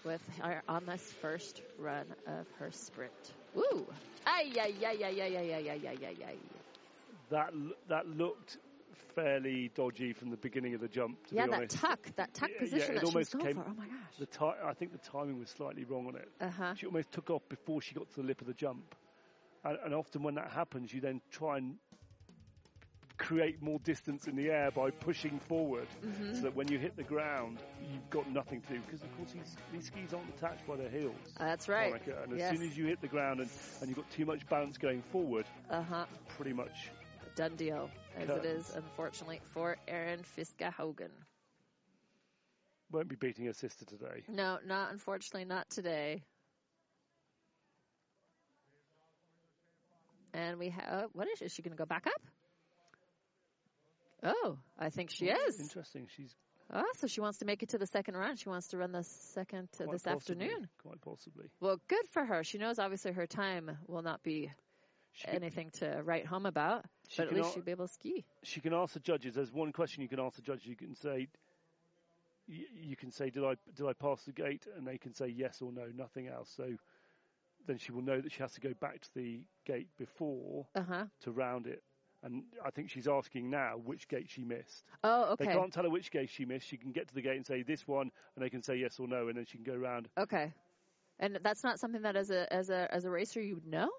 with 0.04 0.22
her 0.40 0.62
on 0.68 0.84
this 0.86 1.02
first 1.20 1.62
run 1.78 2.06
of 2.26 2.46
her 2.58 2.70
sprint. 2.72 3.12
Woo! 3.54 3.86
Ay, 4.26 4.52
ay, 4.58 4.74
ay, 4.84 4.98
ay, 5.04 5.20
ay, 5.22 5.36
ay, 5.36 5.52
ay, 5.54 5.80
ay, 5.86 5.96
ay, 6.02 6.16
ay. 6.26 6.36
That 7.30 7.50
that 7.88 8.06
looked 8.06 8.58
fairly 9.14 9.70
dodgy 9.74 10.12
from 10.12 10.30
the 10.30 10.36
beginning 10.36 10.74
of 10.74 10.80
the 10.80 10.88
jump. 10.88 11.24
To 11.28 11.34
yeah, 11.34 11.44
be 11.44 11.50
that 11.50 11.56
honest. 11.58 11.76
tuck, 11.76 11.98
that 12.16 12.34
tuck 12.34 12.50
Yeah, 12.50 12.58
position 12.58 12.94
yeah, 12.94 13.00
that 13.00 13.08
she 13.08 13.18
was 13.18 13.28
going 13.28 13.54
for. 13.54 13.64
Oh 13.68 13.74
my 13.74 13.86
gosh. 13.86 14.16
The 14.18 14.26
ti- 14.26 14.60
I 14.64 14.74
think 14.74 14.92
the 14.92 14.98
timing 15.10 15.38
was 15.38 15.50
slightly 15.50 15.84
wrong 15.84 16.06
on 16.08 16.16
it. 16.16 16.28
Uh 16.40 16.50
huh. 16.50 16.74
She 16.76 16.86
almost 16.86 17.12
took 17.12 17.30
off 17.30 17.42
before 17.48 17.80
she 17.80 17.94
got 17.94 18.08
to 18.10 18.16
the 18.20 18.26
lip 18.26 18.40
of 18.40 18.46
the 18.46 18.54
jump. 18.54 18.94
And, 19.64 19.78
and 19.84 19.94
often 19.94 20.22
when 20.22 20.34
that 20.36 20.50
happens, 20.50 20.92
you 20.92 21.00
then 21.00 21.20
try 21.30 21.58
and 21.58 21.76
create 23.18 23.62
more 23.62 23.78
distance 23.80 24.26
in 24.26 24.34
the 24.34 24.50
air 24.50 24.70
by 24.72 24.90
pushing 24.90 25.38
forward 25.38 25.86
Mm-hmm. 26.04 26.34
so 26.34 26.40
that 26.42 26.56
when 26.56 26.66
you 26.68 26.78
hit 26.78 26.96
the 26.96 27.04
ground, 27.04 27.58
you've 27.92 28.10
got 28.10 28.28
nothing 28.30 28.60
to 28.62 28.68
do. 28.74 28.80
Because, 28.80 29.02
of 29.02 29.16
course, 29.16 29.30
these, 29.32 29.56
these 29.72 29.86
skis 29.86 30.12
aren't 30.12 30.28
attached 30.36 30.66
by 30.66 30.76
their 30.76 30.88
heels. 30.88 31.14
That's 31.38 31.68
right. 31.68 31.90
Monica, 31.92 32.16
and 32.24 32.32
as 32.32 32.38
yes. 32.40 32.56
soon 32.58 32.66
as 32.66 32.76
you 32.76 32.86
hit 32.86 33.00
the 33.00 33.06
ground 33.06 33.40
and, 33.40 33.48
and 33.80 33.88
you've 33.88 33.96
got 33.96 34.10
too 34.10 34.24
much 34.26 34.46
balance 34.48 34.76
going 34.78 35.02
forward, 35.12 35.46
Uh 35.70 35.82
huh. 35.82 36.06
pretty 36.36 36.52
much 36.52 36.90
Done 37.36 37.54
deal, 37.56 37.88
as 38.18 38.28
it 38.28 38.44
is, 38.44 38.74
unfortunately, 38.74 39.40
for 39.54 39.76
Erin 39.88 40.20
Fiska-Hogan. 40.22 41.10
won't 42.90 43.08
be 43.08 43.16
beating 43.16 43.46
her 43.46 43.54
sister 43.54 43.84
today. 43.86 44.22
No, 44.28 44.58
not 44.66 44.92
unfortunately, 44.92 45.44
not 45.46 45.70
today. 45.70 46.24
And 50.34 50.58
we 50.58 50.70
have 50.70 50.84
oh, 50.90 51.04
what 51.12 51.28
is? 51.28 51.42
Is 51.42 51.52
she 51.52 51.62
going 51.62 51.72
to 51.72 51.78
go 51.78 51.86
back 51.86 52.06
up? 52.06 52.20
Oh, 54.24 54.58
I 54.78 54.90
think 54.90 55.10
she 55.10 55.26
is. 55.26 55.60
Interesting. 55.60 56.06
She's 56.16 56.34
Oh, 56.74 56.84
so 56.96 57.06
she 57.06 57.20
wants 57.20 57.38
to 57.40 57.44
make 57.44 57.62
it 57.62 57.70
to 57.70 57.78
the 57.78 57.86
second 57.86 58.16
round. 58.16 58.38
She 58.38 58.48
wants 58.48 58.68
to 58.68 58.78
run 58.78 58.92
the 58.92 59.02
second 59.02 59.68
uh, 59.78 59.84
quite 59.84 59.92
this 59.92 60.02
possibly- 60.04 60.46
afternoon. 60.46 60.68
Quite 60.82 61.00
possibly. 61.02 61.50
Well, 61.60 61.78
good 61.88 62.06
for 62.12 62.24
her. 62.24 62.44
She 62.44 62.56
knows 62.56 62.78
obviously 62.78 63.12
her 63.12 63.26
time 63.26 63.76
will 63.88 64.00
not 64.00 64.22
be 64.22 64.50
She 65.12 65.26
can, 65.26 65.34
anything 65.36 65.70
to 65.80 66.00
write 66.02 66.24
home 66.24 66.46
about, 66.46 66.86
but 67.16 67.24
at 67.24 67.28
can 67.28 67.36
least 67.36 67.48
al- 67.48 67.54
she'll 67.54 67.62
be 67.64 67.72
able 67.72 67.88
to 67.88 67.92
ski. 67.92 68.24
she 68.42 68.60
can 68.60 68.72
ask 68.72 68.94
the 68.94 69.00
judges. 69.00 69.34
There's 69.34 69.52
one 69.52 69.72
question 69.72 70.02
you 70.02 70.08
can 70.08 70.20
ask 70.20 70.36
the 70.36 70.42
judges. 70.42 70.64
You 70.64 70.76
can 70.76 70.94
say, 70.94 71.28
you, 72.46 72.64
you 72.74 72.96
can 72.96 73.10
say, 73.10 73.28
did 73.28 73.44
I 73.44 73.56
did 73.76 73.86
I 73.86 73.92
pass 73.92 74.22
the 74.22 74.32
gate? 74.32 74.66
And 74.74 74.86
they 74.86 74.96
can 74.96 75.12
say 75.12 75.26
yes 75.26 75.60
or 75.60 75.72
no, 75.72 75.88
nothing 75.94 76.28
else. 76.28 76.50
So 76.56 76.64
then 77.66 77.78
she 77.78 77.92
will 77.92 78.02
know 78.02 78.20
that 78.20 78.32
she 78.32 78.40
has 78.42 78.52
to 78.54 78.60
go 78.60 78.72
back 78.74 79.00
to 79.00 79.14
the 79.14 79.40
gate 79.64 79.88
before 79.98 80.66
Uh 80.74 80.82
huh. 80.82 81.04
to 81.20 81.30
round 81.32 81.66
it. 81.66 81.82
And 82.24 82.44
I 82.64 82.70
think 82.70 82.88
she's 82.90 83.08
asking 83.08 83.50
now 83.50 83.78
which 83.84 84.06
gate 84.08 84.28
she 84.30 84.44
missed. 84.44 84.84
Oh, 85.02 85.32
okay. 85.32 85.46
They 85.46 85.52
can't 85.52 85.72
tell 85.72 85.82
her 85.82 85.90
which 85.90 86.10
gate 86.12 86.30
she 86.30 86.44
missed. 86.44 86.66
She 86.68 86.76
can 86.76 86.92
get 86.92 87.08
to 87.08 87.14
the 87.14 87.22
gate 87.22 87.36
and 87.36 87.44
say 87.46 87.62
this 87.62 87.86
one, 87.88 88.10
and 88.36 88.44
they 88.44 88.50
can 88.50 88.62
say 88.62 88.76
yes 88.76 89.00
or 89.00 89.08
no, 89.08 89.28
and 89.28 89.36
then 89.36 89.44
she 89.44 89.58
can 89.58 89.64
go 89.64 89.74
round. 89.76 90.08
Okay. 90.16 90.52
And 91.18 91.38
that's 91.42 91.64
not 91.64 91.80
something 91.80 92.02
that 92.02 92.16
as 92.16 92.30
a 92.30 92.50
as 92.52 92.70
a 92.70 92.88
as 92.94 93.04
a 93.04 93.10
racer 93.10 93.40
you 93.40 93.54
would 93.54 93.66
know. 93.66 93.90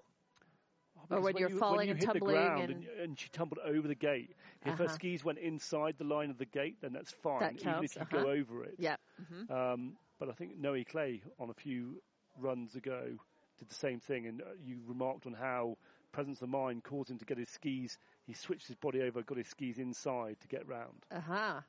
Because 1.08 1.22
when 1.24 1.36
you're 1.36 1.50
you, 1.50 1.58
falling 1.58 1.76
when 1.76 1.86
you 1.88 1.92
and 1.92 2.00
hit 2.00 2.06
tumbling 2.06 2.34
the 2.34 2.40
ground 2.40 2.70
and- 2.70 2.84
and, 3.02 3.18
she 3.18 3.28
tumbled 3.28 3.58
over 3.58 3.86
the 3.86 3.94
gate. 3.94 4.34
If 4.64 4.78
her 4.78 4.84
Uh-huh. 4.84 4.94
skis 4.94 5.24
went 5.24 5.38
inside 5.38 5.96
the 5.98 6.04
line 6.04 6.30
of 6.30 6.38
the 6.38 6.46
gate, 6.46 6.80
then 6.80 6.92
that's 6.92 7.12
fine. 7.12 7.40
That 7.40 7.60
even 7.60 7.84
if 7.84 7.94
you 7.96 8.02
uh-huh. 8.02 8.22
go 8.22 8.30
over 8.30 8.64
it. 8.64 8.74
Yeah. 8.78 8.96
hmm 9.28 9.52
Um, 9.52 9.96
but 10.18 10.30
I 10.30 10.32
think 10.32 10.58
Noé 10.58 10.86
Claye 10.86 11.22
on 11.38 11.50
a 11.50 11.54
few 11.54 12.00
runs 12.38 12.74
ago 12.74 13.18
did 13.58 13.68
the 13.68 13.74
same 13.74 14.00
thing, 14.00 14.26
and 14.26 14.42
uh, 14.42 14.44
you 14.64 14.78
remarked 14.86 15.26
on 15.26 15.32
how 15.34 15.76
presence 16.12 16.42
of 16.42 16.48
mind 16.48 16.84
caused 16.84 17.10
him 17.10 17.18
to 17.18 17.24
get 17.24 17.38
his 17.38 17.48
skis. 17.48 17.98
He 18.26 18.34
switched 18.34 18.66
his 18.66 18.76
body 18.76 19.02
over, 19.02 19.22
got 19.22 19.38
his 19.38 19.48
skis 19.48 19.78
inside 19.78 20.36
to 20.40 20.48
get 20.48 20.68
round. 20.68 21.04
Uh 21.10 21.20
huh. 21.20 21.60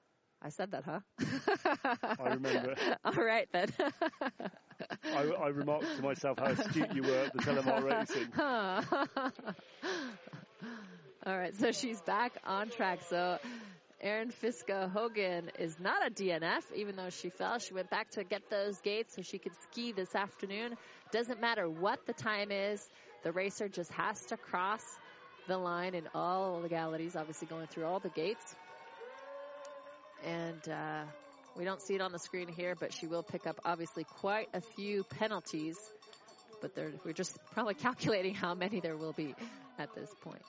I 0.42 0.50
said 0.50 0.72
that, 0.72 0.84
huh? 0.84 1.00
I 2.20 2.30
remember. 2.34 2.76
All 3.06 3.14
right 3.14 3.48
then. 3.52 3.72
I, 5.04 5.24
I 5.24 5.48
remarked 5.48 5.96
to 5.96 6.04
myself 6.04 6.38
how 6.38 6.46
astute 6.46 6.94
you 6.94 7.02
were 7.02 7.18
at 7.18 7.34
the 7.34 7.40
Telemar 7.40 7.84
racing. 8.10 8.28
All 11.26 11.38
right, 11.38 11.56
so 11.56 11.72
she's 11.72 12.00
back 12.02 12.34
on 12.46 12.70
track. 12.70 13.00
So 13.10 13.40
Erin 14.02 14.32
Fiska 14.32 14.92
Hogan 14.92 15.50
is 15.58 15.80
not 15.80 16.06
a 16.06 16.12
DNF, 16.12 16.64
even 16.76 16.96
though 16.96 17.10
she 17.10 17.30
fell. 17.30 17.60
She 17.60 17.74
went 17.74 17.90
back 17.90 18.12
to 18.12 18.24
get 18.24 18.50
those 18.50 18.80
gates 18.82 19.16
so 19.16 19.22
she 19.22 19.38
could 19.38 19.54
ski 19.64 19.94
this 19.94 20.14
afternoon. 20.16 20.76
Doesn't 21.12 21.40
matter 21.40 21.70
what 21.70 22.06
the 22.06 22.14
time 22.14 22.52
is, 22.52 22.88
the 23.24 23.32
racer 23.32 23.70
just 23.70 23.92
has 23.94 24.22
to 24.26 24.38
cross 24.38 24.84
the 25.48 25.58
line 25.58 25.96
in 25.96 26.08
all 26.14 26.60
legalities, 26.62 27.16
obviously 27.16 27.48
going 27.48 27.68
through 27.68 27.86
all 27.86 28.00
the 28.00 28.10
gates. 28.10 28.56
And 30.26 30.70
uh, 30.70 31.04
we 31.56 31.64
don't 31.64 31.82
see 31.82 31.96
it 31.96 32.02
on 32.02 32.12
the 32.12 32.20
screen 32.20 32.48
here, 32.48 32.76
but 32.78 32.94
she 32.94 33.08
will 33.08 33.24
pick 33.24 33.48
up 33.48 33.60
obviously 33.64 34.04
quite 34.04 34.50
a 34.54 34.62
few 34.62 35.04
penalties. 35.04 35.78
But 36.62 36.72
we're 37.06 37.14
just 37.14 37.38
probably 37.54 37.74
calculating 37.76 38.34
how 38.34 38.56
many 38.56 38.82
there 38.82 38.98
will 38.98 39.14
be 39.14 39.36
at 39.80 39.94
this 39.96 40.10
point. 40.22 40.42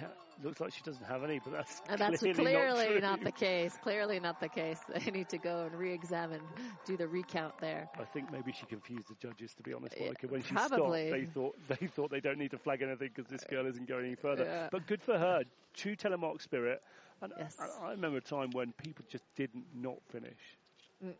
Yeah, 0.00 0.08
looks 0.42 0.60
like 0.60 0.72
she 0.72 0.82
doesn't 0.82 1.04
have 1.04 1.22
any, 1.22 1.38
but 1.38 1.52
that's 1.52 1.82
And 1.88 1.98
that's 1.98 2.18
clearly, 2.18 2.44
clearly 2.44 3.00
not, 3.00 3.02
not, 3.02 3.24
the 3.24 3.32
case. 3.32 3.76
Clearly 3.82 4.20
not 4.20 4.40
the 4.40 4.48
case. 4.48 4.80
They 5.04 5.10
need 5.10 5.28
to 5.30 5.38
go 5.38 5.64
and 5.66 5.74
re-examine, 5.74 6.40
do 6.84 6.96
the 6.96 7.06
recount 7.06 7.54
there. 7.60 7.88
I 7.98 8.04
think 8.04 8.30
maybe 8.32 8.52
she 8.52 8.66
confused 8.66 9.08
the 9.08 9.14
judges. 9.14 9.54
To 9.54 9.62
be 9.62 9.72
honest, 9.72 9.98
Monica, 9.98 10.26
when 10.28 10.42
she 10.42 10.54
probably. 10.54 11.08
stopped, 11.08 11.20
they 11.20 11.26
thought 11.26 11.56
they 11.80 11.86
thought 11.86 12.10
they 12.10 12.20
don't 12.20 12.38
need 12.38 12.50
to 12.52 12.58
flag 12.58 12.82
anything 12.82 13.10
because 13.14 13.30
this 13.30 13.44
girl 13.44 13.66
isn't 13.66 13.88
going 13.88 14.06
any 14.06 14.14
further. 14.14 14.44
Yeah. 14.44 14.68
But 14.70 14.86
good 14.86 15.02
for 15.02 15.18
her, 15.18 15.42
true 15.74 15.96
telemark 15.96 16.40
spirit. 16.42 16.82
And 17.22 17.32
Yes. 17.38 17.56
I, 17.60 17.86
I 17.86 17.90
remember 17.92 18.18
a 18.18 18.20
time 18.20 18.50
when 18.52 18.72
people 18.72 19.04
just 19.08 19.24
didn't 19.36 19.64
not 19.74 19.96
finish. 20.10 20.58
Mm. 21.04 21.12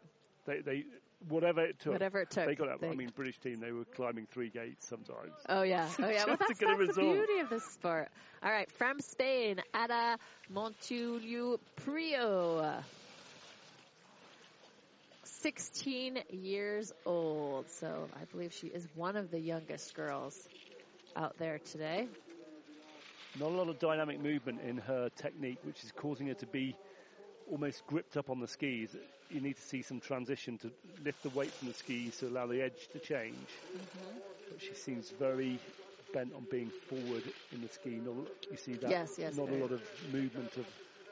They, 0.47 0.61
they, 0.61 0.85
whatever 1.29 1.63
it 1.63 1.79
took, 1.81 1.93
Whatever 1.93 2.21
it 2.21 2.31
took. 2.31 2.47
they 2.47 2.55
got 2.55 2.69
up. 2.69 2.83
I 2.83 2.95
mean, 2.95 3.11
British 3.15 3.39
team, 3.39 3.61
they 3.61 3.73
were 3.73 3.85
climbing 3.85 4.27
three 4.31 4.51
gates 4.51 4.87
sometimes. 4.89 5.33
Oh 5.49 5.63
yeah, 5.63 5.89
oh 5.99 6.09
yeah. 6.09 6.25
Well, 6.27 6.37
that's, 6.39 6.59
that's 6.59 6.97
the 6.97 7.01
beauty 7.01 7.41
of 7.41 7.51
this 7.51 7.65
sport. 7.65 8.09
All 8.43 8.51
right, 8.51 8.71
from 8.73 9.01
Spain, 9.01 9.61
Ada 9.75 10.19
Montulio 10.53 11.59
Prio, 11.81 12.83
16 15.25 16.19
years 16.31 16.93
old. 17.07 17.69
So 17.71 18.09
I 18.21 18.25
believe 18.27 18.53
she 18.53 18.69
is 18.69 18.87
one 18.95 19.17
of 19.17 19.31
the 19.31 19.39
youngest 19.41 19.95
girls 19.95 20.49
out 21.17 21.37
there 21.39 21.59
today. 21.59 22.09
Not 23.39 23.51
a 23.51 23.55
lot 23.55 23.69
of 23.69 23.79
dynamic 23.79 24.21
movement 24.21 24.61
in 24.67 24.77
her 24.79 25.09
technique, 25.17 25.59
which 25.65 25.83
is 25.83 25.93
causing 25.93 26.29
her 26.29 26.35
to 26.35 26.47
be 26.47 26.77
almost 27.51 27.87
gripped 27.87 28.17
up 28.17 28.31
on 28.31 28.41
the 28.41 28.47
skis. 28.47 28.97
You 29.31 29.41
need 29.41 29.57
to 29.57 29.63
see 29.63 29.83
some 29.83 30.01
transition 30.01 30.59
to 30.59 30.71
lift 31.05 31.23
the 31.23 31.31
weight 31.31 31.53
from 31.53 31.69
the 31.69 31.75
skis 31.75 32.19
to 32.19 32.29
allow 32.29 32.47
the 32.47 32.63
edge 32.63 32.89
to 32.93 32.99
change. 32.99 33.35
Mm-hmm. 33.35 34.19
But 34.51 34.63
she 34.63 34.75
seems 34.75 35.11
very 35.11 35.59
bent 36.13 36.33
on 36.35 36.47
being 36.51 36.71
forward 36.89 37.25
in 37.53 37.61
the 37.61 37.69
ski. 37.69 38.01
Not, 38.05 38.15
you 38.51 38.57
see 38.57 38.75
that? 38.75 38.91
Yes, 38.91 39.17
yes, 39.19 39.37
Not 39.37 39.49
a 39.49 39.57
lot 39.57 39.73
of 39.73 39.83
movement 40.13 40.57
of 40.57 40.67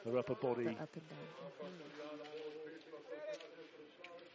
her 0.05 0.17
upper 0.17 0.35
body. 0.35 0.67
Up 0.67 0.89
and 0.93 1.09
down. 1.09 1.69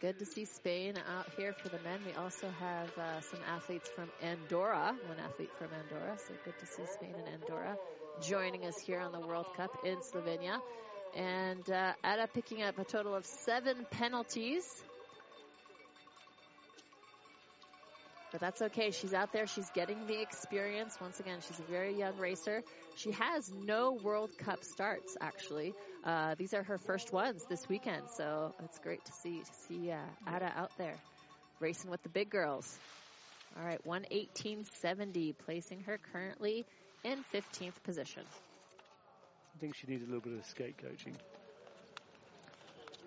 Good 0.01 0.19
to 0.21 0.25
see 0.25 0.45
Spain 0.45 0.95
out 1.13 1.27
here 1.37 1.53
for 1.53 1.71
the 1.71 1.79
men. 1.81 1.99
We 2.07 2.13
also 2.13 2.49
have 2.61 2.97
uh, 2.97 3.21
some 3.21 3.41
athletes 3.49 3.89
from 3.89 4.09
Andorra, 4.23 4.95
one 5.09 5.19
athlete 5.19 5.51
from 5.59 5.69
Andorra. 5.75 6.17
So 6.17 6.35
good 6.45 6.57
to 6.61 6.67
see 6.67 6.85
Spain 6.87 7.15
and 7.19 7.43
Andorra 7.43 7.77
joining 8.23 8.65
us 8.65 8.79
here 8.79 9.01
on 9.01 9.11
the 9.11 9.19
World 9.19 9.47
Cup 9.57 9.71
in 9.85 9.97
Slovenia. 9.97 10.61
And 11.17 11.69
uh, 11.71 11.93
Ada 12.05 12.29
picking 12.33 12.63
up 12.63 12.79
a 12.79 12.85
total 12.85 13.15
of 13.15 13.27
seven 13.27 13.87
penalties. 13.91 14.65
But 18.31 18.41
that's 18.41 18.61
okay. 18.61 18.91
She's 18.91 19.15
out 19.15 19.33
there. 19.33 19.47
She's 19.47 19.71
getting 19.71 20.07
the 20.07 20.21
experience. 20.21 20.97
Once 21.01 21.19
again, 21.19 21.39
she's 21.47 21.59
a 21.59 21.71
very 21.71 21.99
young 21.99 22.17
racer. 22.19 22.63
She 22.97 23.13
has 23.13 23.51
no 23.65 23.93
World 23.93 24.37
Cup 24.37 24.65
starts, 24.65 25.17
actually. 25.21 25.73
Uh, 26.05 26.35
these 26.37 26.53
are 26.53 26.63
her 26.63 26.79
first 26.79 27.13
ones 27.13 27.45
this 27.49 27.67
weekend, 27.69 28.03
so 28.17 28.55
it's 28.65 28.79
great 28.81 29.05
to 29.05 29.13
see 29.13 29.41
to 29.41 29.55
see 29.67 29.91
uh, 29.91 29.97
Ada 30.37 30.53
out 30.57 30.73
there 30.77 30.95
racing 31.61 31.91
with 31.91 32.03
the 32.03 32.09
big 32.09 32.31
girls. 32.31 32.79
All 33.59 33.65
right, 33.65 33.81
118.70, 33.85 35.35
placing 35.45 35.81
her 35.85 35.99
currently 36.13 36.65
in 37.03 37.25
15th 37.35 37.83
position. 37.83 38.23
I 39.59 39.61
think 39.61 39.75
she 39.75 39.89
needs 39.89 40.05
a 40.05 40.07
little 40.07 40.21
bit 40.21 40.39
of 40.39 40.45
skate 40.47 40.77
coaching. 40.79 41.17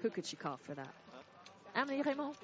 Who 0.01 0.09
could 0.09 0.25
she 0.25 0.35
call 0.35 0.57
for 0.57 0.73
that? 0.73 0.89
Amélie 1.77 2.03
Reymond. 2.03 2.35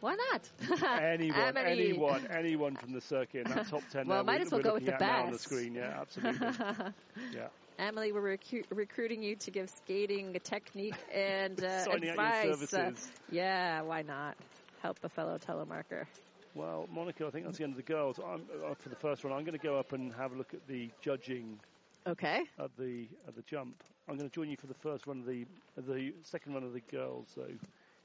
Why 0.00 0.16
not? 0.16 0.82
Anyone, 1.00 1.56
anyone, 1.56 2.26
anyone 2.32 2.74
from 2.74 2.92
the 2.92 3.00
circuit 3.00 3.46
in 3.46 3.52
that 3.52 3.68
top 3.68 3.82
ten. 3.92 4.08
Well, 4.08 4.24
might 4.24 4.40
as 4.40 4.50
well 4.50 4.60
go 4.60 4.74
with 4.74 4.86
the 4.86 4.96
now 4.98 5.26
on 5.26 5.30
the 5.30 5.38
screen. 5.38 5.74
Yeah, 5.74 6.00
absolutely. 6.00 6.48
yeah. 7.32 7.46
Emily, 7.78 8.10
we're 8.10 8.36
recu- 8.36 8.64
recruiting 8.70 9.22
you 9.22 9.36
to 9.36 9.50
give 9.52 9.70
skating 9.70 10.36
technique 10.42 10.94
and 11.14 11.62
uh, 11.64 11.84
Signing 11.84 11.94
out 11.94 12.02
your 12.02 12.10
advice. 12.10 12.44
Uh, 12.46 12.66
services. 12.66 13.12
yeah, 13.30 13.82
why 13.82 14.02
not? 14.02 14.36
Help 14.82 14.98
a 15.04 15.08
fellow 15.08 15.38
telemarker. 15.38 16.06
Well, 16.54 16.88
Monica, 16.92 17.26
I 17.26 17.30
think 17.30 17.44
that's 17.44 17.58
the 17.58 17.64
end 17.64 17.74
of 17.74 17.76
the 17.76 17.82
girls. 17.84 18.18
I'm, 18.18 18.42
uh, 18.64 18.74
for 18.74 18.88
the 18.88 18.96
first 18.96 19.22
one, 19.22 19.32
I'm 19.32 19.44
going 19.44 19.56
to 19.56 19.64
go 19.64 19.78
up 19.78 19.92
and 19.92 20.12
have 20.14 20.32
a 20.32 20.34
look 20.36 20.52
at 20.54 20.66
the 20.66 20.90
judging 21.00 21.60
Okay. 22.06 22.42
at 22.58 22.70
the 22.78 23.08
at 23.28 23.34
the 23.36 23.42
jump. 23.42 23.82
I'm 24.08 24.16
going 24.16 24.28
to 24.28 24.34
join 24.34 24.48
you 24.50 24.56
for 24.56 24.66
the 24.66 24.74
first 24.74 25.06
run 25.06 25.20
of 25.20 25.26
the 25.26 25.46
the 25.76 26.12
second 26.24 26.54
run 26.54 26.64
of 26.64 26.72
the 26.72 26.80
girls. 26.80 27.28
So, 27.34 27.42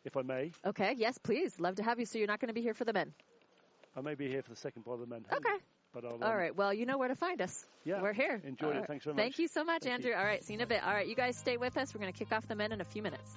if 0.04 0.16
I 0.18 0.22
may, 0.22 0.52
Okay. 0.66 0.94
Yes, 0.98 1.18
please. 1.18 1.60
Love 1.60 1.76
to 1.76 1.84
have 1.84 2.00
you. 2.00 2.06
So 2.06 2.18
you're 2.20 2.28
not 2.28 2.40
going 2.40 2.50
to 2.50 2.54
be 2.54 2.62
here 2.62 2.74
for 2.74 2.86
the 2.86 2.94
men. 2.94 3.14
I 3.98 4.02
may 4.02 4.16
be 4.16 4.28
here 4.28 4.42
for 4.44 4.50
the 4.50 4.56
second 4.58 4.84
part 4.84 4.96
of 5.02 5.08
the 5.08 5.14
men. 5.14 5.26
Okay. 5.32 5.58
But 5.94 6.04
I'll, 6.04 6.16
um, 6.16 6.24
All 6.24 6.36
right. 6.36 6.54
Well, 6.56 6.74
you 6.74 6.86
know 6.86 6.98
where 6.98 7.08
to 7.08 7.16
find 7.16 7.42
us. 7.42 7.66
Yeah, 7.86 8.02
We're 8.02 8.12
here. 8.14 8.42
enjoyed 8.44 8.72
it. 8.72 8.74
All 8.74 8.80
right. 8.82 8.88
Thanks 8.88 9.06
very 9.06 9.16
much. 9.16 9.24
Thank 9.24 9.40
you 9.40 9.48
so 9.48 9.64
much, 9.64 9.84
Thank 9.84 9.94
Andrew. 9.96 10.12
you. 10.12 10.18
All 10.18 10.24
right. 10.26 10.44
See 10.44 10.54
you 10.54 10.60
in 10.60 10.64
a 10.64 10.68
bit. 10.68 10.84
All 10.86 10.94
right. 10.94 11.08
You 11.08 11.16
guys 11.16 11.38
stay 11.38 11.56
with 11.56 11.78
us. 11.78 11.94
We're 11.94 12.02
going 12.02 12.12
to 12.12 12.20
kick 12.20 12.34
off 12.34 12.46
the 12.48 12.56
men 12.56 12.74
in 12.74 12.82
a 12.82 12.86
few 12.86 13.02
minutes. 13.02 13.32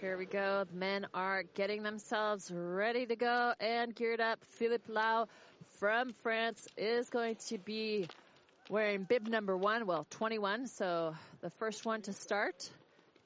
Here 0.00 0.16
we 0.16 0.26
go. 0.26 0.64
The 0.70 0.76
men 0.76 1.06
are 1.12 1.42
getting 1.54 1.82
themselves 1.82 2.52
ready 2.52 3.04
to 3.06 3.16
go 3.16 3.52
and 3.58 3.94
geared 3.94 4.20
up. 4.20 4.38
Philippe 4.50 4.92
Lau 4.92 5.26
from 5.80 6.12
France 6.22 6.68
is 6.76 7.10
going 7.10 7.36
to 7.48 7.58
be 7.58 8.06
wearing 8.70 9.02
bib 9.02 9.26
number 9.26 9.56
one, 9.56 9.86
well, 9.86 10.06
21. 10.10 10.68
So 10.68 11.14
the 11.40 11.50
first 11.50 11.84
one 11.84 12.02
to 12.02 12.12
start 12.12 12.70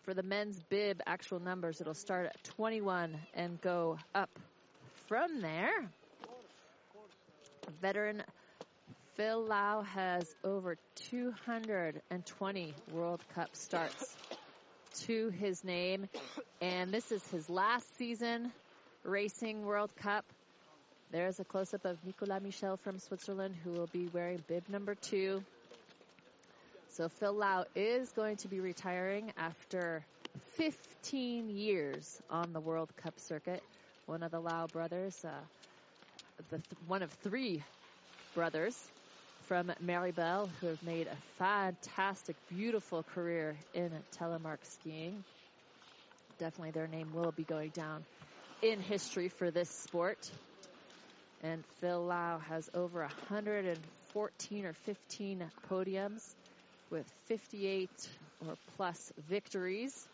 for 0.05 0.15
the 0.15 0.23
men's 0.23 0.59
bib 0.71 1.03
actual 1.07 1.41
numbers, 1.41 1.81
it'll 1.81 1.95
start 1.95 2.27
at 2.27 2.45
21 2.45 3.19
and 3.35 3.61
go 3.61 3.99
up 4.15 4.31
from 5.09 5.43
there. 5.43 5.91
Veteran 7.83 8.23
Phil 9.15 9.45
Lau 9.45 9.83
has 9.83 10.35
over 10.43 10.77
220 11.11 12.75
World 12.93 13.21
Cup 13.35 13.51
starts 13.53 14.17
to 15.01 15.31
his 15.31 15.65
name, 15.65 16.07
and 16.61 16.93
this 16.93 17.13
is 17.13 17.27
his 17.31 17.49
last 17.49 17.97
season 17.97 18.53
racing 19.05 19.65
World 19.65 19.95
Cup. 19.97 20.25
There's 21.11 21.41
a 21.41 21.45
close 21.45 21.75
up 21.75 21.85
of 21.85 22.05
Nicolas 22.05 22.43
Michel 22.43 22.77
from 22.77 22.99
Switzerland 22.99 23.55
who 23.65 23.73
will 23.73 23.89
be 23.89 24.07
wearing 24.13 24.43
bib 24.49 24.69
number 24.69 24.95
two. 24.95 25.43
So 26.89 27.09
Phil 27.09 27.33
Lau 27.33 27.65
is 27.75 28.11
going 28.13 28.37
to 28.39 28.49
be 28.49 28.61
retiring 28.61 29.33
after 29.37 30.05
15 30.57 31.49
years 31.49 32.21
on 32.31 32.53
the 32.53 32.61
World 32.61 32.91
Cup 32.97 33.19
circuit. 33.19 33.63
One 34.07 34.23
of 34.23 34.31
the 34.31 34.41
Lau 34.41 34.67
brothers, 34.67 35.25
uh, 35.25 35.31
the 36.51 36.59
th- 36.59 36.63
one 36.87 37.03
of 37.03 37.11
three 37.11 37.63
brothers 38.35 38.91
from 39.53 39.71
Méribel 39.85 40.49
who 40.63 40.69
have 40.69 40.83
made 40.83 41.07
a 41.07 41.17
fantastic, 41.39 42.37
beautiful 42.49 43.03
career 43.03 43.55
in 43.75 43.91
telemark 44.19 44.57
skiing. 44.63 45.23
Definitely 46.39 46.71
their 46.71 46.87
name 46.87 47.13
will 47.13 47.33
be 47.33 47.43
going 47.43 47.69
down 47.69 48.03
in 48.63 48.81
history 48.81 49.29
for 49.29 49.51
this 49.51 49.69
sport. 49.69 50.17
And 51.43 51.63
Phil 51.83 52.03
Lau 52.03 52.39
has 52.49 52.71
over 52.73 53.01
114 53.01 54.65
or 54.65 54.73
15 54.73 55.45
podiums 55.71 56.23
with 56.91 57.05
58 57.27 57.91
or 58.49 58.57
plus 58.79 59.13
victories. 59.29 60.09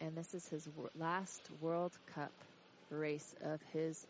And 0.00 0.16
this 0.16 0.32
is 0.32 0.48
his 0.48 0.66
last 0.98 1.42
World 1.60 1.92
Cup 2.14 2.32
race 2.90 3.34
of 3.44 3.60
his 3.74 4.06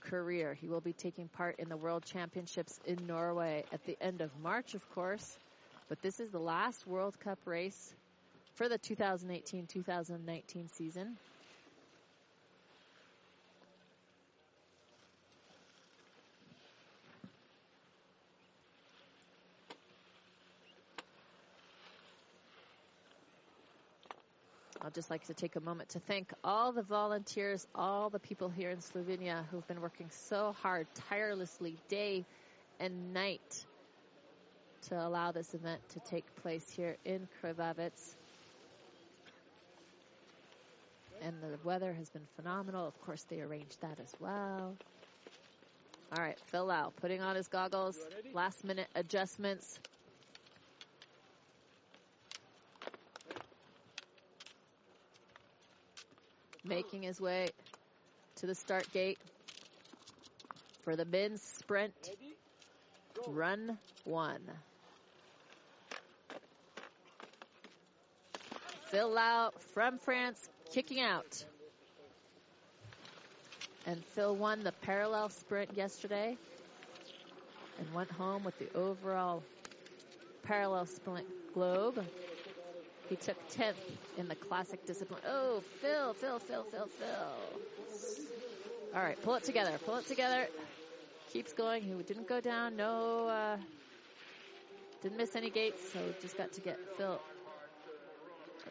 career. 0.00 0.54
He 0.54 0.68
will 0.68 0.80
be 0.80 0.92
taking 0.92 1.28
part 1.28 1.56
in 1.58 1.68
the 1.68 1.76
World 1.76 2.04
Championships 2.04 2.80
in 2.84 3.06
Norway 3.06 3.64
at 3.72 3.84
the 3.84 3.96
end 4.00 4.20
of 4.20 4.30
March, 4.36 4.74
of 4.74 4.88
course. 4.88 5.38
But 5.88 6.02
this 6.02 6.20
is 6.20 6.30
the 6.30 6.38
last 6.38 6.86
World 6.86 7.18
Cup 7.18 7.38
race 7.46 7.94
for 8.54 8.68
the 8.68 8.78
2018 8.78 9.66
2019 9.66 10.68
season. 10.68 11.16
I'd 24.88 24.94
just 24.94 25.10
like 25.10 25.26
to 25.26 25.34
take 25.34 25.54
a 25.56 25.60
moment 25.60 25.90
to 25.90 26.00
thank 26.00 26.32
all 26.42 26.72
the 26.72 26.80
volunteers, 26.80 27.66
all 27.74 28.08
the 28.08 28.18
people 28.18 28.48
here 28.48 28.70
in 28.70 28.78
Slovenia 28.78 29.44
who've 29.50 29.68
been 29.68 29.82
working 29.82 30.08
so 30.08 30.56
hard, 30.62 30.86
tirelessly, 31.10 31.76
day 31.90 32.24
and 32.80 33.12
night, 33.12 33.66
to 34.88 34.98
allow 34.98 35.30
this 35.30 35.52
event 35.52 35.86
to 35.90 36.00
take 36.08 36.24
place 36.36 36.64
here 36.70 36.96
in 37.04 37.28
Krvavec. 37.42 37.90
And 41.20 41.34
the 41.42 41.58
weather 41.64 41.92
has 41.92 42.08
been 42.08 42.26
phenomenal. 42.36 42.88
Of 42.88 42.98
course, 43.02 43.22
they 43.28 43.42
arranged 43.42 43.82
that 43.82 44.00
as 44.00 44.14
well. 44.18 44.74
All 46.16 46.24
right, 46.24 46.40
Phil 46.46 46.64
Lau 46.64 46.94
putting 47.02 47.20
on 47.20 47.36
his 47.36 47.48
goggles, 47.48 47.98
last 48.32 48.64
minute 48.64 48.88
adjustments. 48.94 49.78
Making 56.68 57.02
his 57.02 57.20
way 57.20 57.48
to 58.36 58.46
the 58.46 58.54
start 58.54 58.90
gate 58.92 59.18
for 60.82 60.94
the 60.96 61.04
men's 61.04 61.42
sprint 61.42 62.10
run 63.26 63.78
one. 64.04 64.40
Phil 68.90 69.10
Lau 69.10 69.50
from 69.74 69.98
France 69.98 70.48
kicking 70.72 71.00
out. 71.00 71.44
And 73.86 74.04
Phil 74.14 74.36
won 74.36 74.62
the 74.62 74.72
parallel 74.72 75.30
sprint 75.30 75.70
yesterday 75.74 76.36
and 77.78 77.94
went 77.94 78.10
home 78.10 78.44
with 78.44 78.58
the 78.58 78.68
overall 78.74 79.42
parallel 80.42 80.86
sprint 80.86 81.26
globe. 81.54 82.04
He 83.08 83.16
took 83.16 83.36
10th 83.50 83.74
in 84.16 84.28
the 84.28 84.34
classic 84.34 84.84
discipline. 84.86 85.22
Oh, 85.26 85.62
Phil, 85.80 86.14
Phil, 86.14 86.38
Phil, 86.38 86.64
Phil, 86.64 86.86
Phil. 86.86 87.34
All 88.94 89.02
right, 89.02 89.20
pull 89.22 89.34
it 89.34 89.44
together, 89.44 89.78
pull 89.84 89.96
it 89.96 90.06
together. 90.06 90.46
Keeps 91.32 91.52
going. 91.52 91.82
He 91.82 91.92
didn't 92.02 92.28
go 92.28 92.40
down. 92.40 92.76
No, 92.76 93.28
uh, 93.28 93.56
didn't 95.02 95.18
miss 95.18 95.36
any 95.36 95.50
gates, 95.50 95.92
so 95.92 96.00
just 96.20 96.36
got 96.36 96.52
to 96.52 96.60
get 96.60 96.78
Phil 96.96 97.20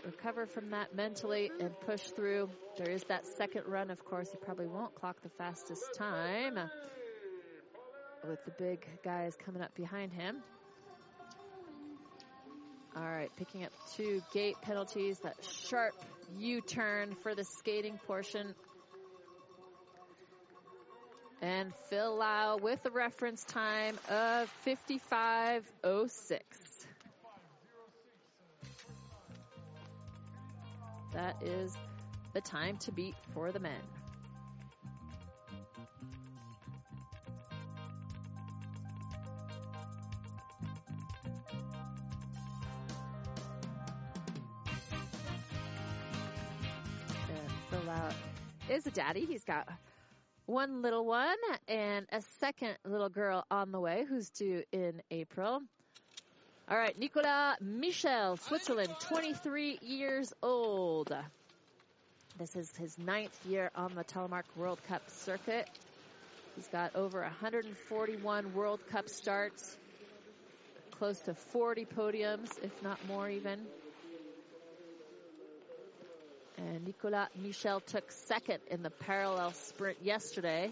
recover 0.05 0.45
from 0.45 0.69
that 0.71 0.95
mentally 0.95 1.51
and 1.59 1.71
push 1.81 2.01
through. 2.01 2.49
There 2.77 2.89
is 2.89 3.03
that 3.05 3.25
second 3.25 3.63
run, 3.67 3.89
of 3.89 4.03
course. 4.05 4.31
He 4.31 4.37
probably 4.37 4.67
won't 4.67 4.95
clock 4.95 5.21
the 5.21 5.29
fastest 5.29 5.83
time 5.97 6.57
with 8.27 8.43
the 8.45 8.51
big 8.51 8.85
guys 9.03 9.35
coming 9.43 9.61
up 9.61 9.73
behind 9.75 10.13
him. 10.13 10.37
All 12.97 13.07
right, 13.07 13.29
picking 13.35 13.63
up 13.63 13.71
two 13.95 14.23
gate 14.33 14.55
penalties, 14.63 15.19
that 15.19 15.35
sharp 15.69 15.93
U-turn 16.39 17.13
for 17.21 17.35
the 17.35 17.43
skating 17.43 17.99
portion. 18.07 18.55
And 21.39 21.71
Phil 21.91 22.17
Lau 22.17 22.57
with 22.57 22.83
a 22.87 22.89
reference 22.89 23.43
time 23.43 23.99
of 24.09 24.51
55.06. 24.65 26.41
That 31.13 31.35
is 31.43 31.77
the 32.33 32.41
time 32.41 32.77
to 32.77 32.91
beat 32.91 33.13
for 33.35 33.51
the 33.51 33.59
men. 33.59 33.73
Is 48.77 48.85
a 48.85 48.91
daddy. 48.91 49.25
He's 49.25 49.43
got 49.43 49.67
one 50.45 50.83
little 50.83 51.03
one 51.03 51.35
and 51.67 52.05
a 52.11 52.21
second 52.39 52.77
little 52.85 53.09
girl 53.09 53.43
on 53.49 53.71
the 53.71 53.79
way 53.79 54.05
who's 54.07 54.29
due 54.29 54.61
in 54.71 55.01
April. 55.09 55.61
All 56.69 56.77
right, 56.77 56.97
Nicolas 56.97 57.57
Michel, 57.59 58.37
Switzerland, 58.37 58.93
23 58.99 59.79
years 59.81 60.31
old. 60.43 61.11
This 62.37 62.55
is 62.55 62.75
his 62.75 62.99
ninth 62.99 63.35
year 63.47 63.71
on 63.73 63.95
the 63.95 64.03
Telemark 64.03 64.43
World 64.55 64.79
Cup 64.87 65.01
circuit. 65.09 65.67
He's 66.55 66.67
got 66.67 66.95
over 66.95 67.21
141 67.21 68.53
World 68.53 68.79
Cup 68.91 69.09
starts, 69.09 69.75
close 70.91 71.19
to 71.21 71.33
40 71.33 71.85
podiums, 71.85 72.49
if 72.61 72.83
not 72.83 72.99
more 73.07 73.27
even. 73.27 73.65
And 76.57 76.85
Nicolas 76.85 77.29
Michel 77.35 77.79
took 77.79 78.11
second 78.11 78.59
in 78.69 78.81
the 78.81 78.89
parallel 78.89 79.53
sprint 79.53 79.97
yesterday. 80.01 80.71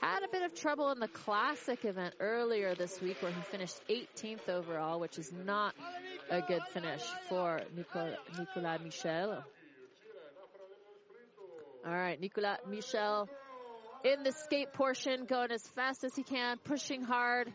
Had 0.00 0.24
a 0.24 0.28
bit 0.28 0.42
of 0.42 0.54
trouble 0.54 0.90
in 0.90 0.98
the 0.98 1.08
classic 1.08 1.84
event 1.84 2.14
earlier 2.18 2.74
this 2.74 3.00
week 3.00 3.18
where 3.20 3.30
he 3.30 3.40
finished 3.42 3.80
18th 3.88 4.48
overall, 4.48 4.98
which 4.98 5.18
is 5.18 5.32
not 5.32 5.74
a 6.30 6.40
good 6.40 6.62
finish 6.72 7.02
for 7.28 7.60
Nicolas, 7.76 8.18
Nicolas 8.38 8.80
Michel. 8.82 9.44
All 11.86 11.92
right, 11.92 12.20
Nicolas 12.20 12.58
Michel 12.68 13.28
in 14.04 14.24
the 14.24 14.32
skate 14.32 14.72
portion, 14.72 15.26
going 15.26 15.52
as 15.52 15.62
fast 15.62 16.02
as 16.04 16.14
he 16.16 16.22
can, 16.22 16.58
pushing 16.64 17.02
hard, 17.02 17.52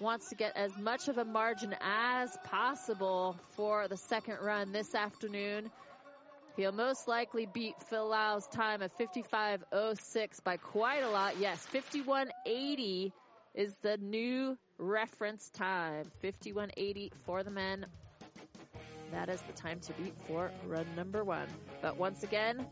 wants 0.00 0.28
to 0.28 0.34
get 0.34 0.56
as 0.56 0.76
much 0.76 1.08
of 1.08 1.16
a 1.16 1.24
margin 1.24 1.74
as 1.80 2.36
possible 2.44 3.36
for 3.56 3.88
the 3.88 3.96
second 3.96 4.36
run 4.42 4.72
this 4.72 4.94
afternoon. 4.94 5.70
He'll 6.56 6.72
most 6.72 7.06
likely 7.06 7.44
beat 7.44 7.74
Phil 7.90 8.08
Lau's 8.08 8.46
time 8.46 8.80
of 8.80 8.90
55.06 8.96 10.42
by 10.42 10.56
quite 10.56 11.02
a 11.02 11.10
lot. 11.10 11.38
Yes, 11.38 11.66
51.80 11.70 13.12
is 13.54 13.74
the 13.82 13.98
new 13.98 14.56
reference 14.78 15.50
time. 15.50 16.10
51.80 16.24 17.10
for 17.26 17.42
the 17.42 17.50
men. 17.50 17.84
That 19.12 19.28
is 19.28 19.42
the 19.42 19.52
time 19.52 19.80
to 19.80 19.92
beat 19.92 20.14
for 20.26 20.50
run 20.66 20.86
number 20.96 21.24
one. 21.24 21.48
But 21.82 21.98
once 21.98 22.22
again, 22.22 22.66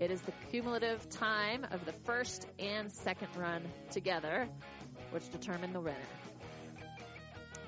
it 0.00 0.10
is 0.10 0.20
the 0.22 0.32
cumulative 0.50 1.08
time 1.10 1.64
of 1.70 1.84
the 1.84 1.92
first 1.92 2.48
and 2.58 2.90
second 2.90 3.28
run 3.36 3.62
together, 3.92 4.48
which 5.12 5.30
determine 5.30 5.72
the 5.72 5.80
winner. 5.80 5.96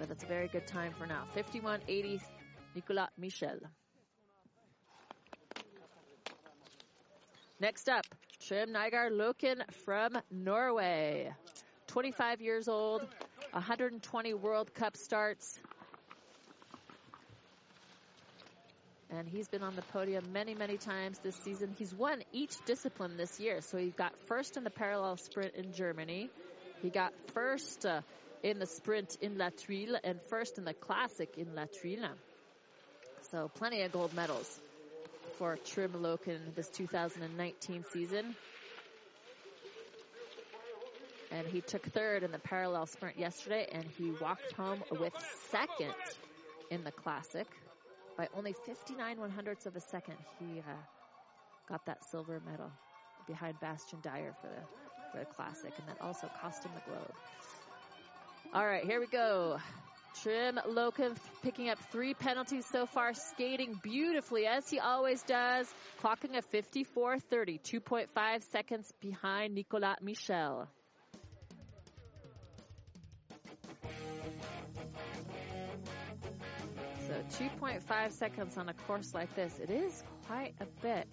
But 0.00 0.08
that's 0.08 0.24
a 0.24 0.26
very 0.26 0.48
good 0.48 0.66
time 0.66 0.92
for 0.98 1.06
now. 1.06 1.26
51.80, 1.36 2.20
Nicolas 2.74 3.08
Michel. 3.16 3.60
Next 7.60 7.90
up, 7.90 8.06
Trym 8.40 8.70
Nygaard 8.70 9.12
Loken 9.12 9.60
from 9.84 10.16
Norway. 10.30 11.30
25 11.88 12.40
years 12.40 12.68
old, 12.68 13.06
120 13.52 14.32
World 14.32 14.72
Cup 14.72 14.96
starts. 14.96 15.58
And 19.10 19.28
he's 19.28 19.46
been 19.48 19.62
on 19.62 19.76
the 19.76 19.82
podium 19.82 20.32
many, 20.32 20.54
many 20.54 20.78
times 20.78 21.18
this 21.18 21.36
season. 21.36 21.74
He's 21.78 21.94
won 21.94 22.22
each 22.32 22.54
discipline 22.64 23.18
this 23.18 23.38
year. 23.38 23.60
So 23.60 23.76
he 23.76 23.90
got 23.90 24.14
first 24.26 24.56
in 24.56 24.64
the 24.64 24.70
parallel 24.70 25.18
sprint 25.18 25.54
in 25.54 25.74
Germany. 25.74 26.30
He 26.80 26.88
got 26.88 27.12
first 27.34 27.84
uh, 27.84 28.00
in 28.42 28.58
the 28.58 28.66
sprint 28.66 29.18
in 29.20 29.36
La 29.36 29.50
Thuile 29.50 29.98
and 30.02 30.18
first 30.30 30.56
in 30.56 30.64
the 30.64 30.72
classic 30.72 31.36
in 31.36 31.54
La 31.54 31.64
Thuile. 31.64 32.08
So 33.32 33.50
plenty 33.54 33.82
of 33.82 33.92
gold 33.92 34.14
medals 34.14 34.60
for 35.40 35.56
Trym 35.56 35.92
Loken 35.92 36.54
this 36.54 36.68
2019 36.68 37.82
season. 37.90 38.36
And 41.30 41.48
he 41.48 41.62
took 41.62 41.82
third 41.82 42.22
in 42.22 42.30
the 42.30 42.38
parallel 42.38 42.84
sprint 42.84 43.18
yesterday, 43.18 43.66
and 43.72 43.86
he 43.88 44.10
walked 44.10 44.52
home 44.52 44.84
with 44.90 45.14
second 45.50 45.94
in 46.70 46.84
the 46.84 46.92
classic 46.92 47.46
by 48.18 48.28
only 48.34 48.52
59 48.66 49.18
one 49.18 49.30
hundredths 49.30 49.64
of 49.64 49.74
a 49.76 49.80
second. 49.80 50.18
He 50.38 50.60
uh, 50.60 50.76
got 51.66 51.86
that 51.86 52.04
silver 52.04 52.38
medal 52.38 52.70
behind 53.26 53.58
Bastien 53.60 54.02
Dayer 54.02 54.34
for 54.42 54.48
the 54.48 54.62
for 55.10 55.20
the 55.20 55.26
classic, 55.34 55.72
and 55.78 55.88
that 55.88 56.02
also 56.02 56.28
cost 56.28 56.66
him 56.66 56.72
the 56.74 56.82
globe. 56.82 57.14
All 58.52 58.66
right, 58.66 58.84
here 58.84 59.00
we 59.00 59.06
go. 59.06 59.58
Trym 60.14 60.58
Loken 60.68 61.16
picking 61.42 61.68
up 61.68 61.78
three 61.90 62.14
penalties 62.14 62.66
so 62.66 62.86
far, 62.86 63.14
skating 63.14 63.78
beautifully 63.82 64.46
as 64.46 64.68
he 64.68 64.78
always 64.78 65.22
does, 65.22 65.72
clocking 66.02 66.36
a 66.36 66.42
54.30, 66.42 67.60
2.5 67.62 68.42
seconds 68.50 68.92
behind 69.00 69.54
Nicolas 69.54 69.96
Michel. 70.02 70.68
So 77.06 77.44
2.5 77.44 78.12
seconds 78.12 78.56
on 78.56 78.68
a 78.68 78.74
course 78.74 79.14
like 79.14 79.34
this, 79.34 79.58
it 79.58 79.70
is 79.70 80.04
quite 80.26 80.54
a 80.60 80.66
bit. 80.80 81.08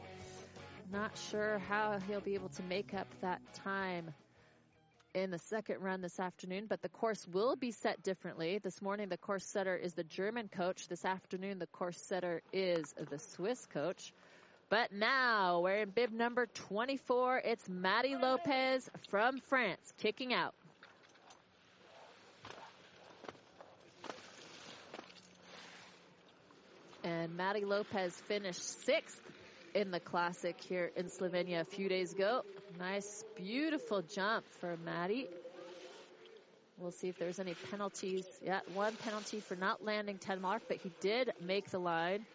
Not 0.91 1.17
sure 1.17 1.59
how 1.67 1.99
he'll 2.07 2.21
be 2.21 2.35
able 2.35 2.49
to 2.49 2.63
make 2.63 2.93
up 2.93 3.07
that 3.21 3.41
time 3.53 4.13
in 5.23 5.31
the 5.31 5.39
second 5.39 5.81
run 5.81 6.01
this 6.01 6.19
afternoon, 6.19 6.65
but 6.69 6.81
the 6.83 6.89
course 6.89 7.27
will 7.27 7.55
be 7.55 7.71
set 7.71 8.03
differently. 8.03 8.59
This 8.59 8.83
morning, 8.83 9.09
the 9.09 9.17
course 9.17 9.43
setter 9.43 9.75
is 9.75 9.93
the 9.93 10.03
German 10.03 10.47
coach. 10.47 10.87
This 10.87 11.05
afternoon, 11.05 11.57
the 11.57 11.65
course 11.65 11.97
setter 11.97 12.43
is 12.53 12.93
the 13.09 13.17
Swiss 13.17 13.65
coach. 13.65 14.13
But 14.69 14.91
now, 14.91 15.61
we're 15.61 15.77
in 15.77 15.89
bib 15.89 16.11
number 16.11 16.45
24, 16.45 17.41
it's 17.45 17.67
Maddie 17.67 18.15
Lopez 18.15 18.87
from 19.09 19.39
France 19.39 19.91
kicking 19.97 20.33
out. 20.33 20.53
And 27.03 27.35
Maddie 27.35 27.65
Lopez 27.65 28.13
finished 28.27 28.85
sixth 28.85 29.19
in 29.73 29.89
the 29.89 29.99
classic 29.99 30.61
here 30.61 30.91
in 30.95 31.05
Slovenia 31.05 31.61
a 31.61 31.65
few 31.65 31.89
days 31.89 32.13
ago. 32.13 32.43
Nice, 32.77 33.23
beautiful 33.35 34.03
jump 34.03 34.45
for 34.59 34.77
Maddie. 34.77 35.27
We'll 36.77 36.91
see 36.91 37.07
if 37.07 37.17
there's 37.17 37.39
any 37.39 37.55
penalties. 37.55 38.27
Yeah, 38.43 38.59
one 38.73 38.95
penalty 38.97 39.39
for 39.39 39.55
not 39.55 39.83
landing 39.83 40.19
telemark, 40.19 40.61
but 40.67 40.77
he 40.77 40.91
did 41.01 41.31
make 41.41 41.71
the 41.71 41.79
line. 41.79 42.25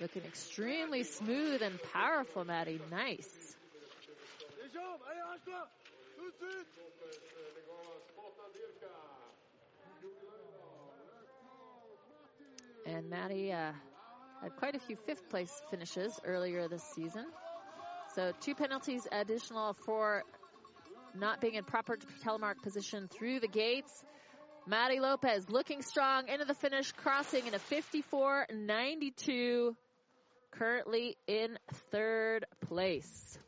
Looking 0.00 0.24
extremely 0.24 1.04
smooth 1.04 1.62
and 1.62 1.82
powerful, 1.92 2.44
Maddie. 2.44 2.80
Nice. 2.90 3.56
And 12.86 13.08
Maddie 13.08 13.52
uh, 13.52 13.72
had 14.42 14.56
quite 14.56 14.74
a 14.74 14.78
few 14.78 14.96
fifth 14.96 15.28
place 15.30 15.62
finishes 15.70 16.20
earlier 16.24 16.68
this 16.68 16.84
season. 16.94 17.26
So 18.14 18.32
two 18.40 18.54
penalties 18.54 19.06
additional 19.10 19.74
for 19.74 20.24
not 21.14 21.40
being 21.40 21.54
in 21.54 21.64
proper 21.64 21.96
telemark 22.24 22.62
position 22.62 23.08
through 23.08 23.40
the 23.40 23.48
gates. 23.48 24.04
Maddie 24.66 25.00
Lopez 25.00 25.48
looking 25.48 25.82
strong 25.82 26.28
into 26.28 26.44
the 26.44 26.54
finish, 26.54 26.92
crossing 26.92 27.46
in 27.46 27.54
a 27.54 27.58
54.92, 27.58 29.74
currently 30.50 31.16
in 31.26 31.58
third 31.90 32.44
place. 32.66 33.38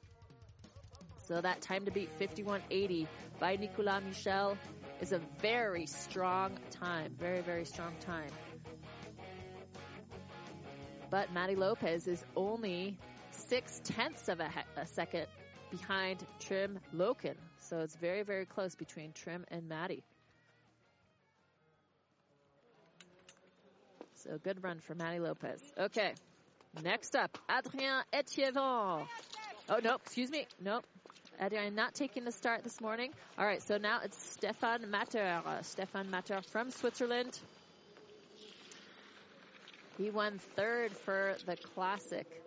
So 1.27 1.41
that 1.41 1.61
time 1.61 1.85
to 1.85 1.91
beat 1.91 2.09
51.80 2.19 3.07
by 3.39 3.57
Nicolas 3.57 4.03
Michel 4.05 4.57
is 5.01 5.13
a 5.13 5.21
very 5.41 5.87
strong 5.87 6.59
time. 6.71 7.15
Very, 7.19 7.41
very 7.41 7.65
strong 7.65 7.95
time. 8.01 8.31
But 11.11 11.33
Maddie 11.33 11.57
Lopez 11.57 12.07
is 12.07 12.25
only 12.37 12.99
six 13.51 13.81
tenths 13.83 14.29
of 14.29 14.39
a, 14.39 14.49
a 14.77 14.87
second 14.87 15.27
behind 15.73 16.25
Trym 16.39 16.79
Loken. 16.95 17.35
So 17.59 17.81
it's 17.81 17.97
very, 17.97 18.23
very 18.23 18.47
close 18.47 18.77
between 18.77 19.11
Trim 19.13 19.45
and 19.49 19.69
Maddie. 19.69 20.05
So 24.15 24.39
good 24.45 24.63
run 24.63 24.79
for 24.79 24.95
Maddie 24.95 25.19
Lopez. 25.19 25.61
Okay. 25.77 26.15
Next 26.81 27.17
up, 27.17 27.37
Adrien 27.51 28.05
Etievant. 28.13 29.09
Oh, 29.69 29.81
no, 29.83 29.97
excuse 29.97 30.31
me. 30.31 30.47
Nope. 30.63 30.85
Adrien 31.43 31.75
not 31.75 31.95
taking 31.95 32.25
the 32.25 32.31
start 32.31 32.63
this 32.63 32.81
morning. 32.81 33.11
All 33.37 33.45
right, 33.45 33.61
so 33.61 33.79
now 33.79 33.99
it's 34.05 34.17
Stefan 34.31 34.89
Matter. 34.93 35.43
Uh, 35.45 35.63
Stefan 35.63 36.09
Matter 36.09 36.41
from 36.53 36.71
Switzerland. 36.71 37.37
He 39.99 40.11
won 40.11 40.39
third 40.55 40.93
for 40.93 41.35
the 41.47 41.57
Classic 41.57 42.41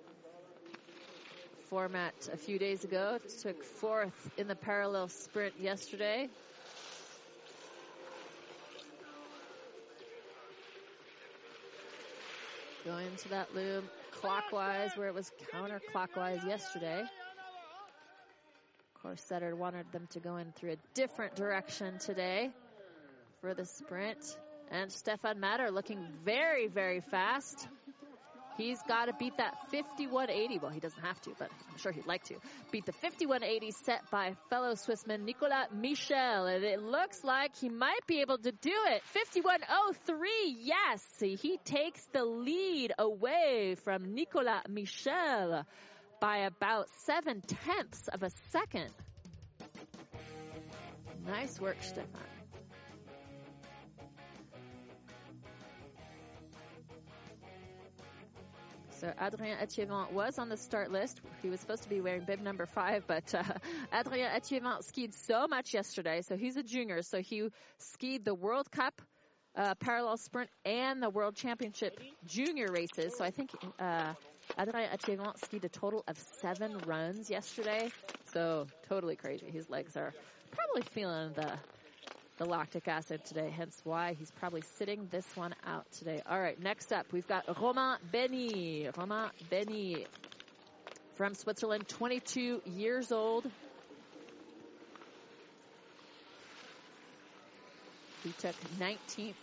format 1.74 2.13
a 2.32 2.38
few 2.38 2.59
days 2.59 2.84
ago. 2.84 3.17
Took 3.41 3.63
fourth 3.63 4.30
in 4.38 4.47
the 4.47 4.53
parallel 4.55 5.07
sprint 5.07 5.55
yesterday. 5.59 6.30
Going 12.86 13.07
into 13.07 13.30
that 13.30 13.55
loom 13.55 13.89
clockwise 14.11 14.91
where 14.95 15.07
it 15.07 15.15
was 15.15 15.32
counterclockwise 15.51 16.47
yesterday. 16.47 17.01
Course, 19.01 19.24
Setter 19.24 19.55
wanted 19.55 19.91
them 19.91 20.07
to 20.11 20.19
go 20.19 20.38
in 20.38 20.51
through 20.51 20.74
a 20.74 20.78
different 20.93 21.36
direction 21.36 21.97
today 21.97 22.51
for 23.41 23.55
the 23.55 23.65
sprint. 23.65 24.38
And 24.69 24.91
Stefan 24.91 25.39
Matter 25.39 25.71
looking 25.71 26.05
very, 26.24 26.67
very 26.67 27.01
fast. 27.01 27.67
He's 28.58 28.82
got 28.84 29.06
to 29.06 29.14
beat 29.14 29.38
that 29.38 29.58
51.80. 29.72 30.62
Well, 30.62 30.72
he 30.72 30.80
doesn't 30.80 31.01
have 31.01 31.20
to, 31.22 31.32
but 31.39 31.49
I'm 31.72 31.78
sure 31.78 31.91
he'd 31.91 32.06
like 32.06 32.24
to. 32.26 32.36
Beat 32.72 32.86
the 32.86 32.91
51.80 32.91 33.74
set 33.74 34.10
by 34.12 34.36
fellow 34.49 34.74
Swissman 34.74 35.24
Nicolas 35.24 35.68
Michel. 35.74 36.45
And 36.47 36.64
it 36.64 36.82
looks 36.82 37.24
like 37.24 37.56
he 37.56 37.70
might 37.70 38.06
be 38.06 38.22
able 38.22 38.38
to 38.38 38.51
do 38.51 38.74
it. 38.89 39.01
51.03, 39.36 40.26
yes. 40.60 41.04
He 41.20 41.58
takes 41.66 42.04
the 42.14 42.24
lead 42.24 42.93
away 42.99 43.76
from 43.84 44.14
Nicolas 44.14 44.62
Michel 44.70 45.66
by 46.20 46.38
about 46.38 46.88
seven 47.06 47.41
tenths 47.41 48.08
of 48.08 48.24
a 48.24 48.30
second. 48.51 48.89
Nice 51.26 51.60
work, 51.60 51.78
Stefan. 51.82 52.22
So 59.04 59.12
Adrien 59.22 59.58
Etievant 59.60 60.14
was 60.14 60.39
on 60.39 60.47
the 60.47 60.56
start 60.56 60.89
list. 60.89 61.20
He 61.41 61.49
was 61.49 61.60
supposed 61.60 61.84
to 61.84 61.89
be 61.89 61.99
wearing 61.99 62.24
bib 62.24 62.39
number 62.39 62.66
five, 62.66 63.04
but 63.06 63.36
uh, 63.36 63.43
Adrien 63.93 64.32
Etievant 64.34 64.86
skied 64.86 65.14
so 65.14 65.45
much 65.45 65.74
yesterday. 65.74 66.22
So 66.22 66.38
he's 66.38 66.56
a 66.56 66.64
junior. 66.64 67.01
So 67.01 67.20
he 67.20 67.49
skied 67.80 68.24
the 68.24 68.34
World 68.34 68.72
Cup 68.72 69.01
uh, 69.58 69.76
parallel 69.76 70.16
sprint 70.16 70.49
and 70.64 71.04
the 71.04 71.10
World 71.10 71.36
Championship 71.36 71.99
junior 72.26 72.72
races. 72.72 73.18
So 73.18 73.26
I 73.26 73.32
think 73.32 73.49
uh, 73.78 74.14
Adrien 74.58 74.89
Etievant 74.93 75.38
skied 75.38 75.66
a 75.66 75.70
total 75.70 76.06
of 76.08 76.18
seven 76.18 76.86
runs 76.86 77.30
yesterday. 77.30 77.91
So 78.24 78.68
totally 78.88 79.18
crazy. 79.18 79.47
His 79.51 79.70
legs 79.70 79.97
are 79.97 80.14
probably 80.49 80.84
feeling 80.84 81.34
the 81.34 81.60
the 82.38 82.45
lactic 82.45 82.88
acid 82.88 83.23
today, 83.25 83.49
hence 83.49 83.79
why 83.84 84.13
he's 84.13 84.31
probably 84.31 84.61
sitting 84.61 85.07
this 85.07 85.25
one 85.36 85.53
out 85.65 85.86
today. 85.91 86.21
All 86.25 86.39
right, 86.39 86.59
next 86.59 86.91
up, 86.91 87.11
we've 87.13 87.27
got 87.27 87.45
Romain 87.59 87.97
Benny. 88.11 88.89
Romain 88.97 89.29
Benny 89.49 90.07
from 91.15 91.36
Switzerland, 91.36 91.88
22 91.88 92.61
years 92.65 93.11
old. 93.11 93.45
He 98.23 98.31
took 98.31 98.55
19th 98.79 99.36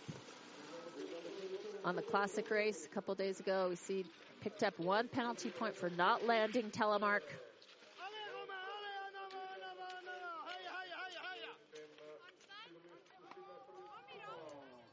on 1.85 1.95
the 1.95 2.01
classic 2.01 2.49
race 2.49 2.85
a 2.85 2.89
couple 2.89 3.15
days 3.15 3.39
ago. 3.39 3.67
We 3.69 3.75
see 3.75 4.05
picked 4.41 4.63
up 4.63 4.77
one 4.79 5.07
penalty 5.07 5.49
point 5.49 5.75
for 5.75 5.89
not 5.89 6.25
landing 6.25 6.71
telemark. 6.71 7.21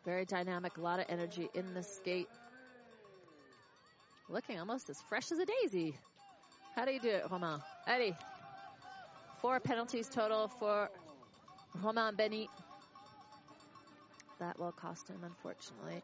Very 0.09 0.24
dynamic, 0.24 0.78
a 0.78 0.80
lot 0.80 1.00
of 1.00 1.06
energy 1.11 1.50
in 1.52 1.74
the 1.74 1.82
skate. 1.82 2.30
Looking 4.30 4.59
almost 4.59 4.88
as 4.88 4.98
fresh 5.11 5.30
as 5.30 5.38
a 5.38 5.44
daisy. 5.44 5.94
How 6.74 6.86
do 6.86 6.92
you 6.92 7.00
do 7.00 7.11
it, 7.11 7.24
Romain? 7.30 7.59
Eddie. 7.86 8.16
Four 9.42 9.61
penalties 9.61 10.09
total 10.09 10.48
for 10.48 10.88
Romain 11.82 12.14
Benny. 12.14 12.48
That 14.40 14.59
will 14.59 14.72
cost 14.72 15.09
him, 15.09 15.18
unfortunately. 15.22 16.02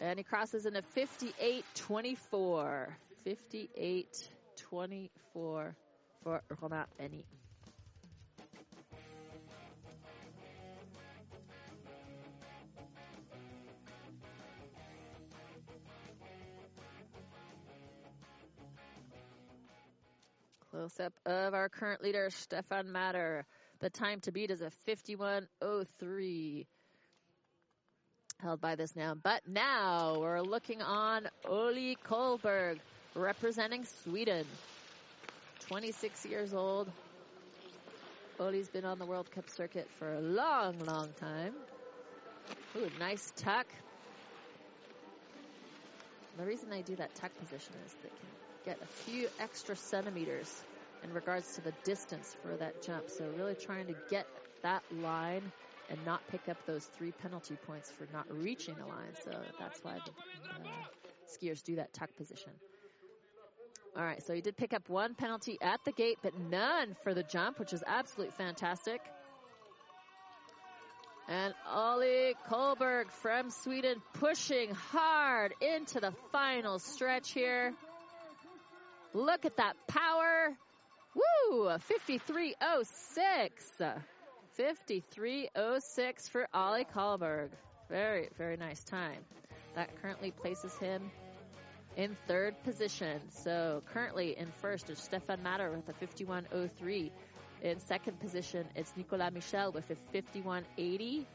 And 0.00 0.16
he 0.20 0.22
crosses 0.22 0.64
into 0.64 0.84
58-24. 0.96 2.86
58-24 3.26 5.08
for 5.32 5.74
Romain 6.62 6.84
Benny. 6.96 7.24
Close 20.80 20.98
up 20.98 21.12
of 21.26 21.52
our 21.52 21.68
current 21.68 22.02
leader, 22.02 22.30
Stefan 22.30 22.90
Matter. 22.90 23.44
The 23.80 23.90
time 23.90 24.20
to 24.20 24.32
beat 24.32 24.50
is 24.50 24.62
a 24.62 24.72
51.03. 24.88 26.66
Held 28.38 28.62
by 28.62 28.76
this 28.76 28.96
now. 28.96 29.12
But 29.12 29.42
now 29.46 30.16
we're 30.18 30.40
looking 30.40 30.80
on 30.80 31.28
Oli 31.44 31.98
Kohlberg, 32.02 32.78
representing 33.14 33.84
Sweden. 34.04 34.46
26 35.68 36.24
years 36.24 36.54
old. 36.54 36.90
Oli's 38.38 38.70
been 38.70 38.86
on 38.86 38.98
the 38.98 39.04
World 39.04 39.30
Cup 39.30 39.50
circuit 39.50 39.86
for 39.98 40.14
a 40.14 40.20
long, 40.20 40.78
long 40.86 41.10
time. 41.20 41.52
Ooh, 42.78 42.88
nice 42.98 43.34
tuck. 43.36 43.66
The 46.38 46.44
reason 46.44 46.70
they 46.70 46.82
do 46.82 46.96
that 46.96 47.14
tuck 47.14 47.36
position 47.38 47.74
is 47.84 47.94
they 48.02 48.08
can 48.08 48.28
get 48.64 48.78
a 48.82 48.86
few 49.04 49.28
extra 49.38 49.76
centimeters 49.76 50.64
in 51.02 51.12
regards 51.12 51.54
to 51.54 51.60
the 51.60 51.72
distance 51.84 52.36
for 52.42 52.56
that 52.56 52.82
jump. 52.82 53.10
So 53.10 53.24
really 53.36 53.54
trying 53.54 53.86
to 53.86 53.94
get 54.08 54.26
that 54.62 54.82
line 54.90 55.52
and 55.88 56.04
not 56.04 56.26
pick 56.28 56.48
up 56.48 56.56
those 56.66 56.84
three 56.96 57.12
penalty 57.12 57.56
points 57.66 57.90
for 57.90 58.06
not 58.12 58.26
reaching 58.30 58.76
the 58.76 58.86
line. 58.86 59.14
So 59.24 59.32
that's 59.58 59.82
why 59.82 59.98
the 60.04 60.12
skiers 61.28 61.62
do 61.62 61.76
that 61.76 61.92
tuck 61.92 62.14
position. 62.16 62.52
All 63.96 64.04
right, 64.04 64.22
so 64.22 64.32
he 64.32 64.40
did 64.40 64.56
pick 64.56 64.72
up 64.72 64.88
one 64.88 65.14
penalty 65.14 65.58
at 65.60 65.80
the 65.84 65.92
gate, 65.92 66.18
but 66.22 66.32
none 66.38 66.94
for 67.02 67.12
the 67.12 67.24
jump, 67.24 67.58
which 67.58 67.72
is 67.72 67.82
absolutely 67.86 68.32
fantastic. 68.32 69.00
And 71.28 71.54
Ollie 71.70 72.34
Kohlberg 72.48 73.10
from 73.22 73.50
Sweden 73.50 74.02
pushing 74.14 74.74
hard 74.74 75.54
into 75.60 76.00
the 76.00 76.12
final 76.32 76.78
stretch 76.80 77.30
here. 77.32 77.72
Look 79.14 79.44
at 79.44 79.56
that 79.58 79.76
power. 79.86 80.56
Woo! 81.14 81.70
5306. 81.78 83.64
5306 84.54 86.28
for 86.28 86.48
Ollie 86.52 86.84
Kohlberg. 86.84 87.50
Very, 87.88 88.28
very 88.36 88.56
nice 88.56 88.82
time. 88.82 89.18
That 89.76 89.90
currently 90.02 90.32
places 90.32 90.76
him 90.78 91.10
in 91.96 92.16
third 92.26 92.54
position. 92.64 93.20
So 93.30 93.82
currently 93.92 94.36
in 94.36 94.48
first 94.60 94.90
is 94.90 94.98
Stefan 94.98 95.42
Matter 95.42 95.70
with 95.70 95.88
a 95.88 95.92
5103. 95.92 97.12
In 97.62 97.78
second 97.80 98.18
position, 98.18 98.66
it's 98.74 98.92
Nicolas 98.96 99.32
Michel 99.32 99.70
with 99.72 99.88
a 99.90 99.96
5180. 100.12 101.26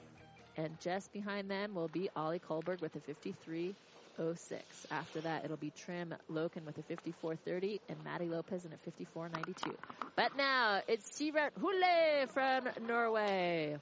And 0.57 0.79
just 0.79 1.11
behind 1.11 1.49
them 1.49 1.73
will 1.75 1.89
be 1.89 2.09
Ollie 2.15 2.39
Kohlberg 2.39 2.81
with 2.81 2.95
a 2.95 2.99
53 2.99 3.75
56.06. 4.17 4.61
After 4.91 5.21
that, 5.21 5.45
it'll 5.45 5.57
be 5.57 5.71
Trym 5.71 6.13
Loken 6.31 6.65
with 6.65 6.77
a 6.77 6.83
54.30 6.83 7.79
and 7.89 7.97
Maddie 8.03 8.29
Lopez 8.29 8.65
in 8.65 8.71
a 8.71 9.17
54.92. 9.17 9.73
But 10.15 10.35
now 10.37 10.81
it's 10.87 11.09
Sivert 11.09 11.51
Hule 11.59 12.29
from 12.29 12.69
Norway. 12.87 13.77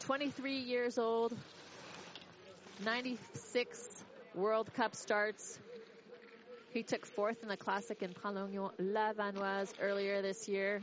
23 0.00 0.56
years 0.58 0.98
old, 0.98 1.32
96 2.84 4.04
World 4.34 4.72
Cup 4.74 4.96
starts. 4.96 5.58
He 6.70 6.82
took 6.82 7.06
fourth 7.06 7.42
in 7.42 7.48
the 7.48 7.56
Classic 7.56 8.02
in 8.02 8.10
Pralognan-la-Vanoise 8.10 9.74
earlier 9.80 10.22
this 10.22 10.48
year. 10.48 10.82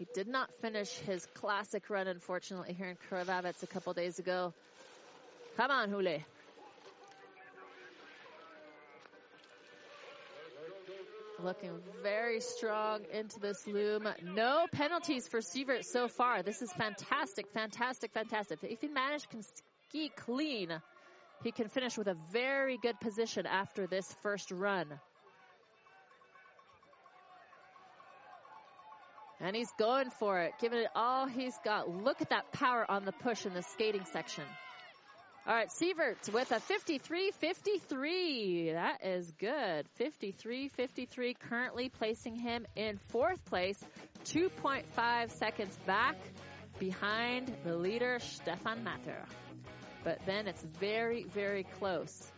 He 0.00 0.06
did 0.14 0.28
not 0.28 0.48
finish 0.62 0.88
his 1.00 1.26
classic 1.34 1.90
run, 1.90 2.06
unfortunately, 2.06 2.72
here 2.72 2.86
in 2.88 2.96
Krvavec 3.10 3.62
a 3.62 3.66
couple 3.66 3.92
days 3.92 4.18
ago. 4.18 4.54
Come 5.58 5.70
on, 5.70 5.90
Hule. 5.90 6.24
Looking 11.38 11.72
very 12.02 12.40
strong 12.40 13.00
into 13.12 13.40
this 13.40 13.66
loom. 13.66 14.08
No 14.24 14.66
penalties 14.72 15.28
for 15.28 15.40
Sivert 15.40 15.84
so 15.84 16.08
far. 16.08 16.42
This 16.42 16.62
is 16.62 16.72
fantastic, 16.72 17.52
fantastic, 17.52 18.12
fantastic. 18.14 18.60
If 18.62 18.80
he 18.80 18.88
managed 18.88 19.30
to 19.32 19.42
ski 19.86 20.10
clean, 20.16 20.80
he 21.44 21.52
can 21.52 21.68
finish 21.68 21.98
with 21.98 22.08
a 22.08 22.16
very 22.32 22.78
good 22.78 22.98
position 23.00 23.44
after 23.44 23.86
this 23.86 24.10
first 24.22 24.50
run. 24.50 24.98
And 29.40 29.56
he's 29.56 29.70
going 29.78 30.10
for 30.10 30.40
it, 30.40 30.52
giving 30.60 30.80
it 30.80 30.90
all 30.94 31.26
he's 31.26 31.56
got. 31.64 31.88
Look 31.88 32.20
at 32.20 32.30
that 32.30 32.52
power 32.52 32.84
on 32.88 33.04
the 33.04 33.12
push 33.12 33.46
in 33.46 33.54
the 33.54 33.62
skating 33.62 34.04
section. 34.12 34.44
All 35.46 35.54
right, 35.54 35.70
Sivert 35.70 36.30
with 36.32 36.52
a 36.52 36.60
53-53. 36.60 38.74
That 38.74 38.98
is 39.02 39.32
good. 39.38 39.86
53-53 39.98 41.34
currently 41.48 41.88
placing 41.88 42.36
him 42.36 42.66
in 42.76 42.98
fourth 43.08 43.42
place, 43.46 43.82
2.5 44.26 45.30
seconds 45.30 45.74
back 45.86 46.16
behind 46.78 47.50
the 47.64 47.74
leader, 47.74 48.18
Stefan 48.20 48.84
Matter. 48.84 49.24
But 50.04 50.18
then 50.26 50.46
it's 50.46 50.62
very, 50.78 51.24
very 51.24 51.64
close 51.78 52.30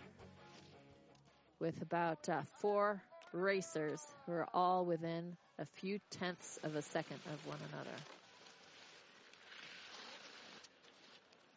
with 1.59 1.83
about 1.83 2.29
uh, 2.29 2.43
four 2.61 3.03
racers 3.33 4.01
who 4.27 4.33
are 4.33 4.47
all 4.55 4.85
within 4.85 5.37
a 5.59 5.67
few 5.81 5.99
tenths 6.11 6.59
of 6.63 6.75
a 6.77 6.83
second 6.83 7.19
of 7.33 7.47
one 7.47 7.59
another. 7.73 7.97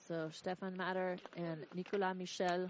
So 0.08 0.30
Stefan 0.34 0.78
Matter 0.78 1.18
and 1.36 1.66
Nicolas 1.74 2.16
Michel 2.16 2.70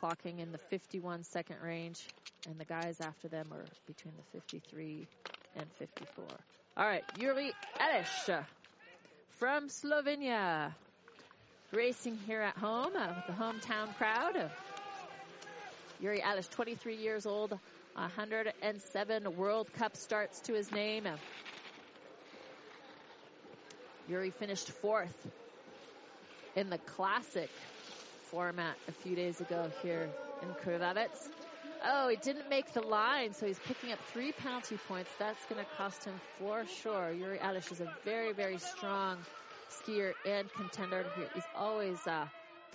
clocking 0.00 0.38
in 0.38 0.52
the 0.52 0.58
51 0.58 1.24
second 1.24 1.56
range, 1.62 2.06
and 2.48 2.58
the 2.58 2.64
guys 2.64 3.00
after 3.00 3.28
them 3.28 3.48
are 3.52 3.64
between 3.86 4.14
the 4.16 4.40
53 4.40 5.06
and 5.56 5.66
54. 5.78 6.24
All 6.76 6.86
right, 6.86 7.02
Yuri 7.18 7.52
Elish 7.80 8.44
from 9.38 9.68
Slovenia, 9.68 10.72
racing 11.72 12.18
here 12.26 12.42
at 12.42 12.56
home 12.56 12.92
uh, 12.96 13.08
with 13.16 13.26
the 13.26 13.32
hometown 13.32 13.96
crowd. 13.96 14.50
Yuri 16.00 16.20
Elish, 16.20 16.48
23 16.50 16.96
years 16.96 17.26
old, 17.26 17.58
107 17.98 19.36
World 19.36 19.72
Cup 19.72 19.96
starts 19.96 20.40
to 20.40 20.54
his 20.54 20.70
name. 20.70 21.08
Yuri 24.08 24.30
finished 24.30 24.70
fourth 24.70 25.26
in 26.54 26.70
the 26.70 26.78
classic 26.78 27.50
format 28.30 28.76
a 28.86 28.92
few 28.92 29.16
days 29.16 29.40
ago 29.40 29.70
here 29.82 30.08
in 30.42 30.48
Krvavec. 30.64 31.08
Oh, 31.84 32.08
he 32.08 32.16
didn't 32.16 32.48
make 32.48 32.72
the 32.72 32.82
line, 32.82 33.34
so 33.34 33.46
he's 33.46 33.58
picking 33.60 33.92
up 33.92 33.98
three 34.12 34.32
penalty 34.32 34.78
points. 34.88 35.10
That's 35.18 35.44
going 35.46 35.64
to 35.64 35.70
cost 35.76 36.04
him 36.04 36.14
for 36.38 36.64
sure. 36.82 37.12
Yuri 37.12 37.38
Elish 37.38 37.72
is 37.72 37.80
a 37.80 37.92
very, 38.04 38.32
very 38.32 38.58
strong 38.58 39.18
skier 39.70 40.12
and 40.26 40.52
contender. 40.54 41.04
here. 41.16 41.28
He's 41.34 41.44
always 41.56 41.98
uh, 42.06 42.26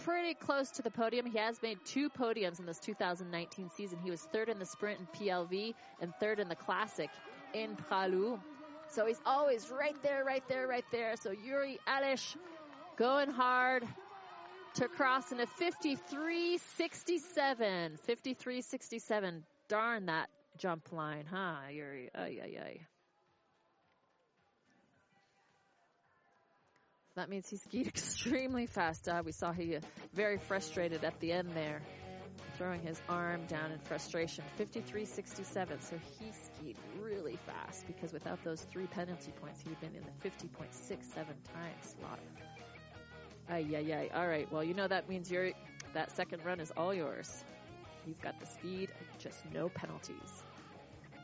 pretty 0.03 0.33
close 0.33 0.71
to 0.71 0.81
the 0.81 0.91
podium. 0.91 1.25
He 1.25 1.37
has 1.37 1.61
made 1.61 1.77
two 1.85 2.09
podiums 2.09 2.59
in 2.59 2.65
this 2.65 2.79
2019 2.79 3.69
season. 3.69 3.99
He 4.03 4.11
was 4.11 4.21
third 4.21 4.49
in 4.49 4.59
the 4.59 4.65
sprint 4.65 4.99
in 4.99 5.07
PLV 5.07 5.73
and 6.01 6.13
third 6.19 6.39
in 6.39 6.49
the 6.49 6.55
classic 6.55 7.09
in 7.53 7.75
Pralu. 7.75 8.39
So 8.89 9.05
he's 9.05 9.21
always 9.25 9.69
right 9.71 9.95
there, 10.03 10.23
right 10.23 10.43
there, 10.47 10.67
right 10.67 10.85
there. 10.91 11.15
So 11.15 11.31
Yuri 11.31 11.79
Elish 11.87 12.35
going 12.97 13.29
hard 13.29 13.83
to 14.75 14.87
cross 14.87 15.31
in 15.31 15.39
a 15.39 15.45
53.67. 15.45 16.59
53.67. 18.07 19.41
Darn 19.69 20.05
that 20.07 20.29
jump 20.57 20.91
line, 20.91 21.25
huh, 21.29 21.55
Yuri? 21.71 22.09
Ay, 22.15 22.39
ay, 22.43 22.57
ay. 22.61 22.79
That 27.15 27.29
means 27.29 27.47
he 27.49 27.57
skied 27.57 27.87
extremely 27.95 28.65
fast. 28.65 29.07
Uh, 29.07 29.21
we 29.23 29.31
saw 29.31 29.51
he 29.51 29.75
uh, 29.75 29.81
very 30.13 30.37
frustrated 30.37 31.03
at 31.03 31.19
the 31.19 31.31
end 31.31 31.51
there, 31.53 31.81
throwing 32.57 32.81
his 32.81 32.99
arm 33.07 33.45
down 33.45 33.71
in 33.71 33.79
frustration. 33.79 34.43
53.67, 34.59 35.81
so 35.81 35.99
he 36.19 36.31
skied 36.31 36.77
really 37.01 37.37
fast 37.45 37.85
because 37.85 38.13
without 38.13 38.43
those 38.43 38.61
three 38.71 38.87
penalty 38.87 39.31
points, 39.41 39.61
he'd 39.61 39.79
been 39.79 39.95
in 39.95 40.03
the 40.03 40.29
50.67 40.29 41.13
time 41.15 41.35
slot. 41.81 42.19
Ay, 43.49 43.65
ay, 43.75 43.93
ay. 43.93 44.09
All 44.13 44.27
right, 44.27 44.51
well, 44.51 44.63
you 44.63 44.73
know 44.73 44.87
that 44.87 45.09
means 45.09 45.29
you 45.29 45.53
that 45.93 46.15
second 46.15 46.43
run 46.43 46.59
is 46.59 46.71
all 46.75 46.93
yours. 46.93 47.43
You've 48.07 48.21
got 48.21 48.39
the 48.39 48.45
speed, 48.45 48.89
just 49.19 49.37
no 49.53 49.69
penalties. 49.69 50.43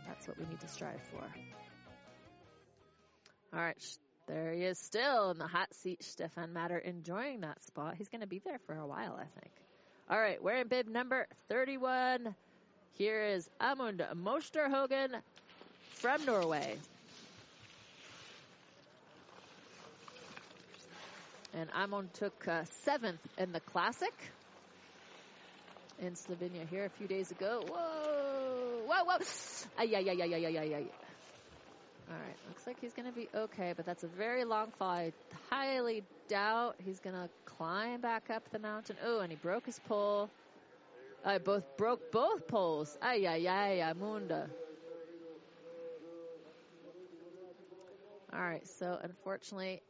That's 0.08 0.28
what 0.28 0.38
we 0.38 0.46
need 0.46 0.60
to 0.60 0.68
strive 0.68 1.02
for. 1.12 1.24
All 3.54 3.60
right, 3.60 3.82
there 4.30 4.54
he 4.54 4.64
is 4.64 4.78
still 4.78 5.32
in 5.32 5.40
the 5.40 5.48
hot 5.48 5.74
seat. 5.74 6.04
Stefan 6.04 6.54
Matter 6.54 6.78
enjoying 6.78 7.42
that 7.42 7.64
spot. 7.64 7.96
He's 7.98 8.10
going 8.10 8.22
to 8.22 8.28
be 8.28 8.40
there 8.46 8.60
for 8.68 8.76
a 8.76 8.86
while, 8.86 9.18
I 9.20 9.26
think. 9.40 9.52
All 10.10 10.20
right, 10.20 10.42
wearing 10.42 10.68
bib 10.68 10.88
number 10.88 11.28
31. 11.50 12.36
Here 12.94 13.24
is 13.24 13.50
Amund 13.60 14.06
Mosterhogen 14.16 15.20
from 15.94 16.26
Norway. 16.26 16.76
And 21.56 21.70
Amund 21.72 22.14
took 22.14 22.48
uh, 22.48 22.66
seventh 22.84 23.20
in 23.40 23.52
the 23.52 23.60
Classic 23.62 24.14
in 26.00 26.14
Slovenia 26.14 26.70
here 26.70 26.86
a 26.86 26.90
few 26.90 27.08
days 27.08 27.32
ago. 27.32 27.64
Whoa! 27.68 28.86
Whoa, 28.86 29.04
whoa! 29.06 29.18
Ay, 29.78 29.96
ay, 29.96 30.10
ay, 30.10 30.22
ay, 30.22 30.34
ay, 30.36 30.58
ay, 30.58 30.76
ay. 30.76 31.09
All 32.10 32.16
right, 32.16 32.36
looks 32.48 32.66
like 32.66 32.78
he's 32.82 32.94
going 32.94 33.08
to 33.08 33.14
be 33.14 33.28
okay, 33.36 33.74
but 33.76 33.86
that's 33.86 34.04
a 34.04 34.08
very 34.08 34.44
long 34.44 34.72
fall. 34.80 34.90
I 34.90 35.14
highly 35.52 36.04
doubt 36.28 36.76
he's 36.84 37.00
going 37.00 37.16
to 37.16 37.30
climb 37.46 38.02
back 38.02 38.32
up 38.32 38.50
the 38.52 38.58
mountain. 38.58 38.96
Oh, 39.06 39.20
and 39.20 39.32
he 39.32 39.36
broke 39.36 39.68
his 39.68 39.80
pole. 39.88 40.30
I 41.24 41.38
both 41.38 41.78
broke 41.78 42.12
both 42.12 42.48
poles. 42.48 42.98
Ay, 43.02 43.28
ay, 43.28 43.48
ay, 43.48 43.94
Amunda. 43.94 44.50
All 48.34 48.40
right, 48.40 48.68
so 48.68 48.98
unfortunately, 49.04 49.82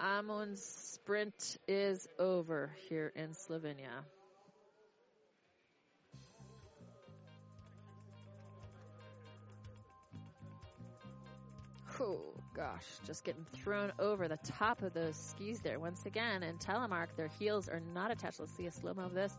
Amund's 0.00 0.62
sprint 0.62 1.58
is 1.68 2.08
over 2.18 2.70
here 2.88 3.12
in 3.14 3.30
Slovenia. 3.30 4.04
Oh 12.04 12.20
gosh, 12.54 12.84
just 13.06 13.24
getting 13.24 13.46
thrown 13.54 13.90
over 13.98 14.28
the 14.28 14.36
top 14.44 14.82
of 14.82 14.92
those 14.92 15.16
skis 15.16 15.60
there. 15.60 15.78
Once 15.78 16.04
again, 16.04 16.42
And 16.42 16.60
telemark, 16.60 17.06
their 17.16 17.30
heels 17.38 17.66
are 17.68 17.80
not 17.94 18.10
attached. 18.10 18.40
Let's 18.40 18.52
see 18.52 18.66
a 18.66 18.70
slow 18.70 18.92
mo 18.92 19.04
of 19.04 19.14
this. 19.14 19.32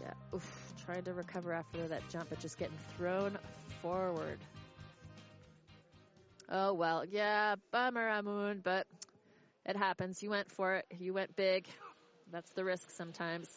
Yeah, 0.00 0.12
oof, 0.34 0.72
trying 0.86 1.02
to 1.04 1.12
recover 1.12 1.52
after 1.52 1.86
that 1.88 2.08
jump, 2.08 2.30
but 2.30 2.40
just 2.40 2.56
getting 2.58 2.78
thrown 2.96 3.36
forward. 3.82 4.38
Oh 6.48 6.72
well, 6.72 7.04
yeah, 7.04 7.56
bummer, 7.70 8.08
Amund, 8.08 8.62
but 8.62 8.86
it 9.66 9.76
happens. 9.76 10.22
You 10.22 10.30
went 10.30 10.50
for 10.50 10.76
it. 10.76 10.86
You 10.98 11.12
went 11.12 11.36
big. 11.36 11.66
That's 12.32 12.50
the 12.52 12.64
risk 12.64 12.90
sometimes. 12.90 13.48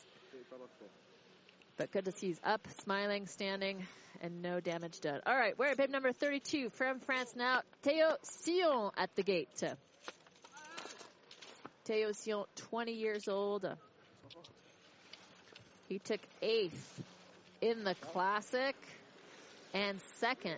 But 1.77 1.91
good 1.91 2.05
to 2.05 2.11
see 2.11 2.27
he's 2.27 2.41
up, 2.43 2.67
smiling, 2.83 3.27
standing, 3.27 3.87
and 4.23 4.41
no 4.41 4.61
damage 4.61 5.01
done. 5.01 5.19
All 5.25 5.35
right, 5.35 5.57
we're 5.59 5.67
at 5.67 5.77
bib 5.77 5.89
number 5.89 6.13
32 6.13 6.69
from 6.69 6.99
France 7.01 7.35
now. 7.35 7.61
Theo 7.83 8.15
Sion 8.45 8.89
at 8.97 9.13
the 9.15 9.21
gate. 9.21 9.49
Theo 11.83 12.11
Sion, 12.13 12.45
20 12.55 12.93
years 12.93 13.27
old. 13.27 13.67
He 15.89 15.99
took 15.99 16.21
eighth 16.41 17.01
in 17.61 17.83
the 17.83 17.95
Classic 17.95 18.75
and 19.73 19.99
second 20.19 20.57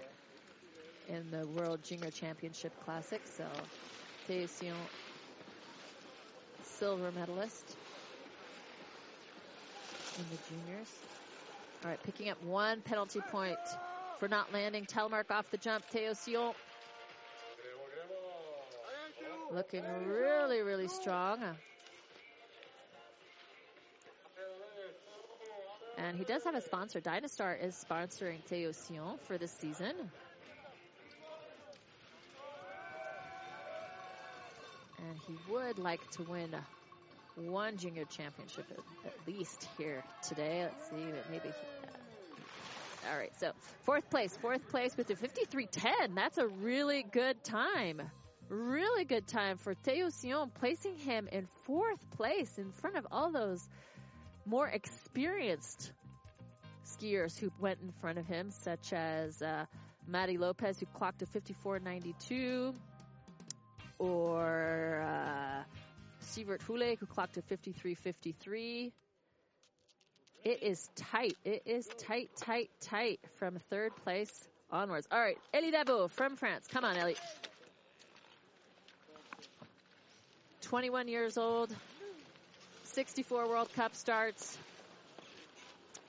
in 1.09 1.31
the 1.31 1.47
World 1.47 1.83
Junior 1.83 2.11
Championship 2.11 2.71
Classic. 2.85 3.21
So 3.35 3.45
Theo 4.27 4.45
Sion 4.45 4.75
silver 6.77 7.11
medalist 7.11 7.75
in 10.19 10.25
the 10.29 10.37
juniors. 10.49 10.89
All 11.85 11.91
right, 11.91 12.01
picking 12.01 12.29
up 12.29 12.43
one 12.43 12.81
penalty 12.81 13.21
point 13.29 13.59
for 14.17 14.27
not 14.27 14.51
landing. 14.51 14.85
Telemark 14.85 15.29
off 15.29 15.51
the 15.51 15.57
jump. 15.57 15.85
Theo 15.85 16.15
Sion 16.15 16.53
looking 19.53 19.83
really, 20.07 20.61
really 20.61 20.87
strong. 20.87 21.43
And 25.99 26.17
he 26.17 26.23
does 26.23 26.43
have 26.43 26.55
a 26.55 26.61
sponsor. 26.61 26.99
Dynastar 26.99 27.63
is 27.63 27.85
sponsoring 27.87 28.41
Theo 28.45 28.71
Sion 28.71 29.19
for 29.27 29.37
this 29.37 29.51
season. 29.51 29.93
And 34.97 35.19
he 35.27 35.35
would 35.51 35.77
like 35.77 36.01
to 36.13 36.23
win 36.23 36.49
one 37.35 37.77
junior 37.77 38.05
championship 38.05 38.65
at, 38.71 39.11
at 39.11 39.27
least 39.27 39.67
here 39.77 40.03
today. 40.21 40.63
Let's 40.63 40.89
see, 40.89 41.05
maybe. 41.31 41.49
Uh, 41.49 43.11
all 43.11 43.17
right, 43.17 43.31
so 43.39 43.51
fourth 43.83 44.09
place, 44.09 44.35
fourth 44.37 44.67
place 44.69 44.97
with 44.97 45.09
a 45.09 45.15
53.10. 45.15 46.15
That's 46.15 46.37
a 46.37 46.47
really 46.47 47.03
good 47.03 47.43
time. 47.43 48.01
Really 48.49 49.05
good 49.05 49.27
time 49.27 49.57
for 49.57 49.73
Theo 49.73 50.09
Sion, 50.09 50.51
placing 50.59 50.97
him 50.97 51.27
in 51.31 51.47
fourth 51.63 52.09
place 52.11 52.57
in 52.57 52.71
front 52.71 52.95
of 52.95 53.07
all 53.11 53.31
those 53.31 53.67
more 54.45 54.67
experienced 54.67 55.91
skiers 56.85 57.37
who 57.37 57.51
went 57.59 57.79
in 57.81 57.91
front 58.01 58.19
of 58.19 58.27
him, 58.27 58.51
such 58.51 58.93
as 58.93 59.41
uh, 59.41 59.65
Lopez, 60.07 60.79
who 60.79 60.85
clocked 60.87 61.21
a 61.21 61.25
54.92, 61.25 62.75
or 63.97 65.03
uh, 65.03 65.63
Sivert 66.25 66.61
Hule, 66.61 66.97
who 66.97 67.05
clocked 67.05 67.37
a 67.37 67.41
53.53. 67.41 68.91
It 70.43 70.63
is 70.63 70.89
tight. 70.95 71.35
It 71.43 71.63
is 71.65 71.87
tight, 71.97 72.29
tight, 72.37 72.69
tight 72.81 73.19
from 73.37 73.57
third 73.69 73.95
place 74.03 74.31
onwards. 74.71 75.07
All 75.11 75.19
right, 75.19 75.37
Elie 75.53 75.71
Dabo 75.71 76.09
from 76.09 76.35
France. 76.35 76.67
Come 76.71 76.83
on, 76.83 76.97
Ellie. 76.97 77.15
21 80.61 81.07
years 81.07 81.37
old, 81.37 81.73
64 82.85 83.47
World 83.47 83.71
Cup 83.73 83.95
starts. 83.95 84.57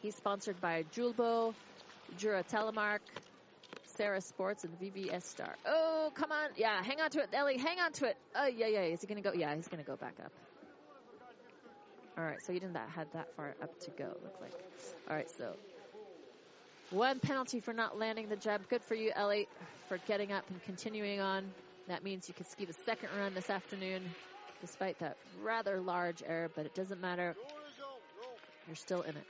He's 0.03 0.15
sponsored 0.15 0.61
by 0.61 0.85
Julbo, 0.95 1.55
Jura 2.19 2.43
Telemark, 2.43 3.01
Sarah 3.97 4.21
Sports, 4.21 4.65
and 4.65 4.79
VVS 4.81 5.23
Star. 5.23 5.55
Oh, 5.67 6.11
come 6.15 6.33
on. 6.33 6.51
Yeah, 6.57 6.83
hang 6.83 7.01
on 7.01 7.11
to 7.11 7.21
it, 7.21 7.29
Ellie. 7.33 7.59
Hang 7.59 7.79
on 7.81 7.93
to 7.93 8.07
it. 8.07 8.17
Oh, 8.35 8.47
yeah, 8.47 8.67
yeah. 8.67 8.81
Is 8.83 9.01
he 9.01 9.07
going 9.07 9.23
to 9.23 9.29
go? 9.29 9.35
Yeah, 9.37 9.55
he's 9.55 9.69
going 9.69 9.83
to 9.83 9.89
go 9.89 9.97
back 9.97 10.15
up. 10.25 10.33
All 12.19 12.25
right, 12.25 12.41
so 12.43 12.53
he 12.53 12.59
didn't 12.59 12.77
have 12.77 13.09
that 13.13 13.35
far 13.37 13.55
up 13.63 13.79
to 13.81 13.91
go, 13.91 14.05
look 14.23 14.41
like. 14.41 14.53
All 15.09 15.15
right, 15.15 15.31
so 15.37 15.55
one 16.91 17.19
penalty 17.21 17.61
for 17.61 17.75
not 17.75 17.99
landing 17.99 18.29
the 18.29 18.37
jab. 18.37 18.69
Good 18.69 18.83
for 18.83 18.95
you, 18.95 19.13
Ellie, 19.15 19.49
for 19.89 19.99
getting 20.07 20.33
up 20.33 20.45
and 20.49 20.63
continuing 20.65 21.21
on. 21.21 21.45
That 21.89 22.03
means 22.03 22.27
you 22.29 22.35
can 22.35 22.47
ski 22.47 22.65
the 22.65 22.75
second 22.85 23.11
run 23.19 23.35
this 23.35 23.51
afternoon 23.51 24.03
despite 24.61 24.99
that 25.01 25.17
rather 25.43 25.81
large 25.81 26.23
error, 26.27 26.51
but 26.55 26.67
it 26.67 26.75
doesn't 26.75 27.01
matter. 27.01 27.37
You're 28.67 28.77
still 28.77 29.03
in 29.03 29.17
it. 29.17 29.25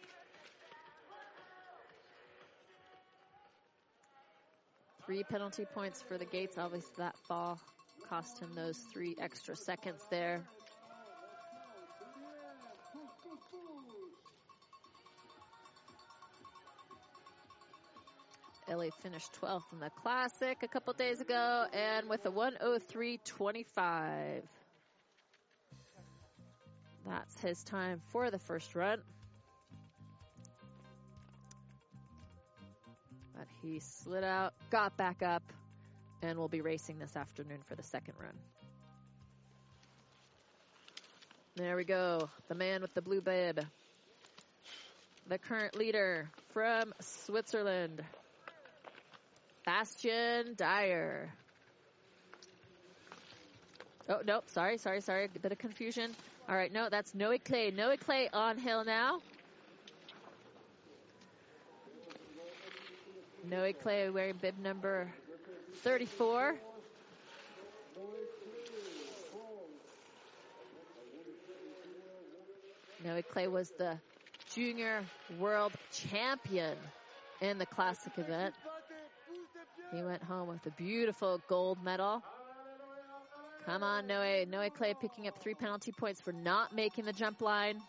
Three 5.07 5.23
penalty 5.23 5.65
points 5.65 6.03
for 6.03 6.19
the 6.19 6.25
Gates. 6.25 6.59
Obviously, 6.59 6.95
that 6.99 7.17
fall 7.29 7.61
cost 8.09 8.41
him 8.41 8.51
those 8.57 8.77
three 8.93 9.15
extra 9.21 9.55
seconds 9.55 10.03
there. 10.11 10.43
Ellie 18.69 18.91
finished 19.01 19.31
12th 19.41 19.73
in 19.73 19.79
the 19.79 19.91
Classic 19.91 20.59
a 20.65 20.69
couple 20.69 20.93
days 20.93 21.21
ago 21.21 21.67
and 21.73 22.09
with 22.09 22.27
a 22.27 22.31
103.25. 22.31 24.43
That's 27.07 27.41
his 27.41 27.63
time 27.63 28.01
for 28.11 28.33
the 28.33 28.41
first 28.41 28.75
run. 28.75 29.03
He 33.63 33.81
slid 33.81 34.25
out, 34.25 34.55
got 34.71 34.97
back 34.97 35.23
up, 35.23 35.43
and 36.23 36.39
will 36.39 36.49
be 36.49 36.61
racing 36.61 36.99
this 36.99 37.17
afternoon 37.17 37.59
for 37.67 37.75
the 37.75 37.83
second 37.83 38.15
run. 38.21 38.35
There 41.57 41.77
we 41.77 41.85
go. 41.85 42.29
The 42.49 42.55
man 42.55 42.83
with 42.83 42.93
the 42.95 43.03
blue 43.03 43.21
bib. 43.21 43.65
The 45.29 45.39
current 45.39 45.75
leader 45.75 46.31
from 46.53 46.93
Switzerland, 47.01 48.03
Bastien 49.65 50.55
Dayer. 50.55 51.29
Oh, 54.09 54.21
no, 54.25 54.43
sorry, 54.49 54.79
sorry, 54.79 55.01
sorry. 55.01 55.25
A 55.35 55.39
bit 55.39 55.51
of 55.51 55.59
confusion. 55.59 56.15
All 56.49 56.55
right, 56.55 56.73
no, 56.73 56.89
that's 56.89 57.13
Noé 57.13 57.43
Claye. 57.43 57.73
Noé 57.73 57.99
Claye 57.99 58.29
on 58.33 58.57
hill 58.57 58.85
now. 58.85 59.21
Noé 63.49 63.75
Claye 63.79 64.11
wearing 64.11 64.37
bib 64.41 64.59
number 64.59 65.09
34. 65.83 66.57
Noé 73.05 73.25
Claye 73.25 73.47
was 73.47 73.71
the 73.79 73.99
junior 74.53 75.05
world 75.39 75.73
champion 75.93 76.77
in 77.41 77.59
the 77.59 77.67
classic 77.67 78.13
event. 78.19 78.55
He 79.95 80.03
went 80.03 80.25
home 80.25 80.49
with 80.49 80.67
a 80.67 80.71
beautiful 80.71 81.41
gold 81.47 81.79
medal. 81.85 82.23
Come 83.65 83.85
on, 83.85 84.09
Noe. 84.09 84.45
Noe 84.49 84.71
Clay 84.71 84.95
picking 85.01 85.29
up 85.29 85.41
three 85.41 85.55
penalty 85.55 85.93
points 85.93 86.21
for 86.21 86.33
not 86.33 86.75
making 86.75 87.05
the 87.05 87.13
jump 87.13 87.41
line. 87.41 87.81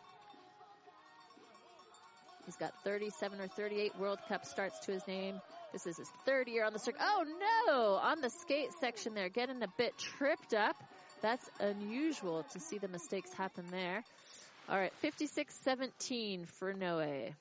He's 2.47 2.55
got 2.55 2.73
37 2.85 3.41
or 3.41 3.47
38 3.49 3.99
World 3.99 4.19
Cup 4.29 4.45
starts 4.45 4.79
to 4.85 4.93
his 4.93 5.05
name. 5.05 5.41
This 5.73 5.85
is 5.85 5.97
his 5.97 6.09
third 6.25 6.47
year 6.47 6.63
on 6.63 6.71
the 6.71 6.79
circuit. 6.79 7.01
Oh 7.03 7.25
no! 7.67 7.95
On 7.95 8.21
the 8.21 8.29
skate 8.29 8.69
section 8.79 9.13
there, 9.13 9.27
getting 9.27 9.61
a 9.61 9.67
bit 9.77 9.97
tripped 9.97 10.53
up. 10.53 10.81
That's 11.21 11.49
unusual 11.59 12.45
to 12.53 12.59
see 12.61 12.77
the 12.77 12.87
mistakes 12.87 13.33
happen 13.33 13.65
there. 13.69 14.01
All 14.69 14.77
right, 14.77 14.93
56-17 15.03 16.47
for 16.47 16.71
Noe. 16.71 17.31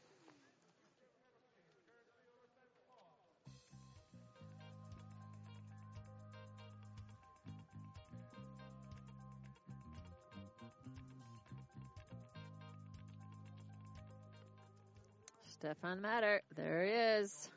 Stefan 15.67 16.01
Matter. 16.01 16.43
There 16.55 16.85
he 16.85 16.93
is. 16.93 17.49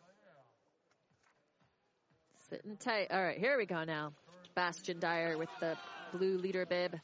Sitting 2.49 2.76
tight. 2.78 3.10
All 3.12 3.24
right, 3.24 3.38
here 3.38 3.55
we 3.55 3.68
go 3.68 3.84
now. 3.84 4.14
Bastien 4.55 4.99
Dayer 4.99 5.38
with 5.38 5.49
the 5.60 5.78
blue 6.12 6.39
leader 6.39 6.66
bib. 6.66 6.99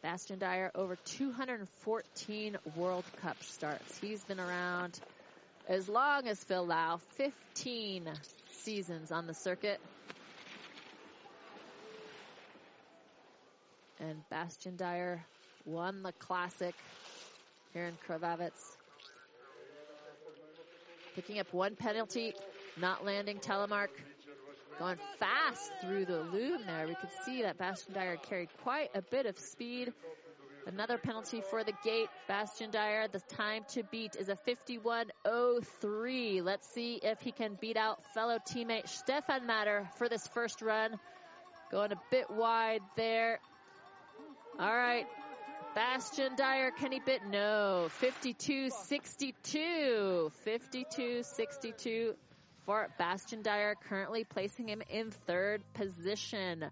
Bastien 0.00 0.38
Dayer 0.38 0.70
over 0.74 0.96
214 1.04 2.56
World 2.74 3.04
Cup 3.20 3.36
starts. 3.42 3.98
He's 3.98 4.24
been 4.24 4.40
around 4.40 4.98
as 5.68 5.90
long 5.90 6.26
as 6.26 6.42
Phil 6.44 6.64
Lau, 6.64 6.98
15 7.18 8.08
seasons 8.62 9.12
on 9.12 9.26
the 9.26 9.34
circuit. 9.34 9.78
And 14.00 14.26
Bastien 14.30 14.78
Dayer 14.78 15.20
won 15.66 16.02
the 16.02 16.12
classic 16.12 16.74
here 17.74 17.84
in 17.84 17.94
Krvavec 18.08 18.52
picking 21.18 21.40
up 21.40 21.52
one 21.52 21.74
penalty, 21.74 22.32
not 22.80 23.04
landing 23.04 23.38
telemark. 23.38 23.88
Going 24.78 24.98
fast 25.18 25.72
through 25.80 26.04
the 26.04 26.20
loom 26.20 26.60
there. 26.64 26.86
We 26.86 26.94
could 26.94 27.10
see 27.24 27.42
that 27.42 27.58
Bastien 27.58 27.96
Dayer 27.96 28.22
carried 28.22 28.50
quite 28.62 28.90
a 28.94 29.02
bit 29.02 29.26
of 29.26 29.36
speed. 29.36 29.92
Another 30.68 30.96
penalty 30.96 31.42
for 31.50 31.64
the 31.64 31.72
gate. 31.82 32.06
Bastien 32.28 32.70
Dayer, 32.70 33.10
the 33.10 33.18
time 33.34 33.64
to 33.70 33.82
beat 33.82 34.14
is 34.14 34.28
a 34.28 34.36
51.03. 34.36 36.44
Let's 36.44 36.68
see 36.68 37.00
if 37.02 37.20
he 37.20 37.32
can 37.32 37.58
beat 37.60 37.76
out 37.76 38.04
fellow 38.14 38.38
teammate 38.48 38.88
Stefan 38.88 39.44
Matter 39.44 39.90
for 39.96 40.08
this 40.08 40.28
first 40.28 40.62
run. 40.62 41.00
Going 41.72 41.90
a 41.90 42.00
bit 42.12 42.30
wide 42.30 42.82
there. 42.96 43.40
All 44.60 44.72
right, 44.72 45.08
Bastien 45.74 46.36
Dayer, 46.36 46.70
Kenny 46.76 47.00
bit? 47.04 47.22
No. 47.30 47.88
52-62. 48.00 50.30
52-62 50.46 52.14
for 52.64 52.88
Bastien 52.98 53.42
Dayer, 53.42 53.74
currently 53.88 54.24
placing 54.24 54.68
him 54.68 54.82
in 54.90 55.10
third 55.10 55.62
position 55.74 56.64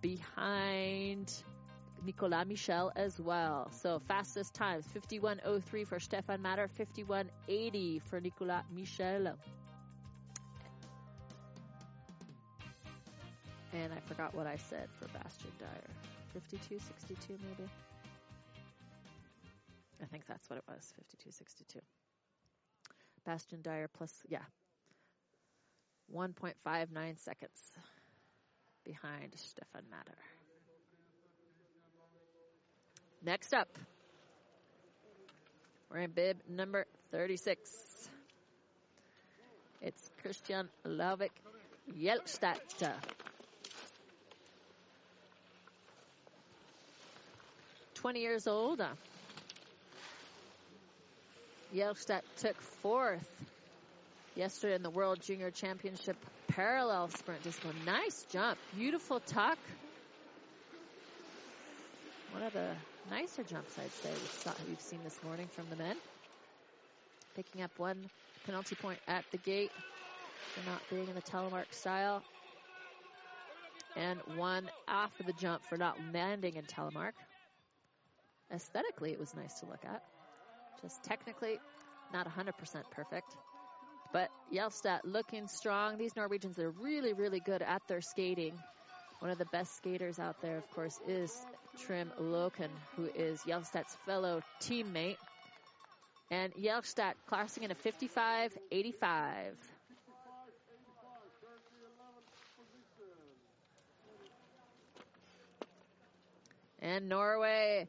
behind 0.00 1.32
Nicolas 2.04 2.46
Michel 2.46 2.92
as 2.94 3.18
well. 3.18 3.70
So 3.70 4.00
fastest 4.06 4.54
times 4.54 4.84
51.03 4.94 5.86
for 5.86 5.98
Stefan 5.98 6.42
Matter, 6.42 6.68
51.80 6.78 8.02
for 8.02 8.20
Nicolas 8.20 8.62
Michel. 8.74 9.34
And 13.72 13.92
I 13.92 14.00
forgot 14.06 14.34
what 14.34 14.46
I 14.46 14.56
said 14.56 14.88
for 15.00 15.08
Bastien 15.08 15.50
Dayer. 15.58 16.13
52.62 16.34 17.30
maybe? 17.30 17.70
I 20.02 20.06
think 20.06 20.26
that's 20.26 20.48
what 20.50 20.58
it 20.58 20.64
was, 20.68 20.92
52.62. 21.26 21.80
Bastien 23.24 23.62
Dayer 23.62 23.86
plus, 23.92 24.12
yeah, 24.28 24.42
1.59 26.14 27.18
seconds 27.18 27.72
behind 28.84 29.32
Stefan 29.36 29.82
Matter. 29.90 30.18
Next 33.24 33.54
up, 33.54 33.68
we're 35.90 36.00
in 36.00 36.10
bib 36.10 36.36
number 36.48 36.84
36. 37.10 37.70
It's 39.80 40.10
Christian 40.20 40.68
Lovik 40.86 41.30
Jelstad. 41.96 42.58
20 48.04 48.20
years 48.20 48.46
old. 48.46 48.82
Uh, 48.82 48.88
Jelstad 51.74 52.20
took 52.36 52.54
fourth 52.60 53.26
yesterday 54.36 54.74
in 54.74 54.82
the 54.82 54.90
World 54.90 55.22
Junior 55.22 55.50
Championship 55.50 56.14
parallel 56.48 57.08
sprint 57.08 57.42
discipline. 57.42 57.76
Nice 57.86 58.26
jump. 58.30 58.58
Beautiful 58.76 59.20
tuck. 59.20 59.56
One 62.34 62.42
of 62.42 62.52
the 62.52 62.72
nicer 63.10 63.42
jumps, 63.42 63.74
I'd 63.78 63.90
say, 63.90 64.10
we've 64.68 64.80
seen 64.82 65.00
this 65.02 65.18
morning 65.24 65.46
from 65.46 65.64
the 65.70 65.76
men. 65.76 65.96
Picking 67.34 67.62
up 67.62 67.70
one 67.78 68.10
penalty 68.44 68.74
point 68.74 68.98
at 69.08 69.24
the 69.32 69.38
gate 69.38 69.70
for 70.52 70.70
not 70.70 70.82
being 70.90 71.08
in 71.08 71.14
the 71.14 71.22
telemark 71.22 71.72
style. 71.72 72.22
And 73.96 74.18
one 74.36 74.68
after 74.88 75.22
the 75.22 75.32
jump 75.32 75.64
for 75.70 75.78
not 75.78 75.96
landing 76.12 76.56
in 76.56 76.64
telemark. 76.64 77.12
Aesthetically, 78.52 79.12
it 79.12 79.18
was 79.18 79.34
nice 79.34 79.60
to 79.60 79.66
look 79.66 79.84
at. 79.84 80.02
Just 80.82 81.02
technically, 81.04 81.58
not 82.12 82.28
100% 82.28 82.52
perfect. 82.90 83.36
But 84.12 84.28
Jelstad 84.52 85.00
looking 85.04 85.48
strong. 85.48 85.98
These 85.98 86.14
Norwegians 86.14 86.58
are 86.58 86.70
really, 86.70 87.12
really 87.12 87.40
good 87.40 87.62
at 87.62 87.82
their 87.88 88.00
skating. 88.00 88.52
One 89.20 89.30
of 89.30 89.38
the 89.38 89.46
best 89.46 89.76
skaters 89.76 90.18
out 90.18 90.40
there, 90.42 90.56
of 90.56 90.70
course, 90.70 90.98
is 91.08 91.34
Trym 91.86 92.12
Loken, 92.20 92.68
who 92.96 93.08
is 93.14 93.40
Jelstad's 93.40 93.96
fellow 94.06 94.42
teammate. 94.60 95.16
And 96.30 96.52
Jelstad 96.54 97.14
classing 97.26 97.64
in 97.64 97.70
a 97.70 97.74
55-85. 97.74 99.54
And 106.80 107.08
Norway 107.08 107.88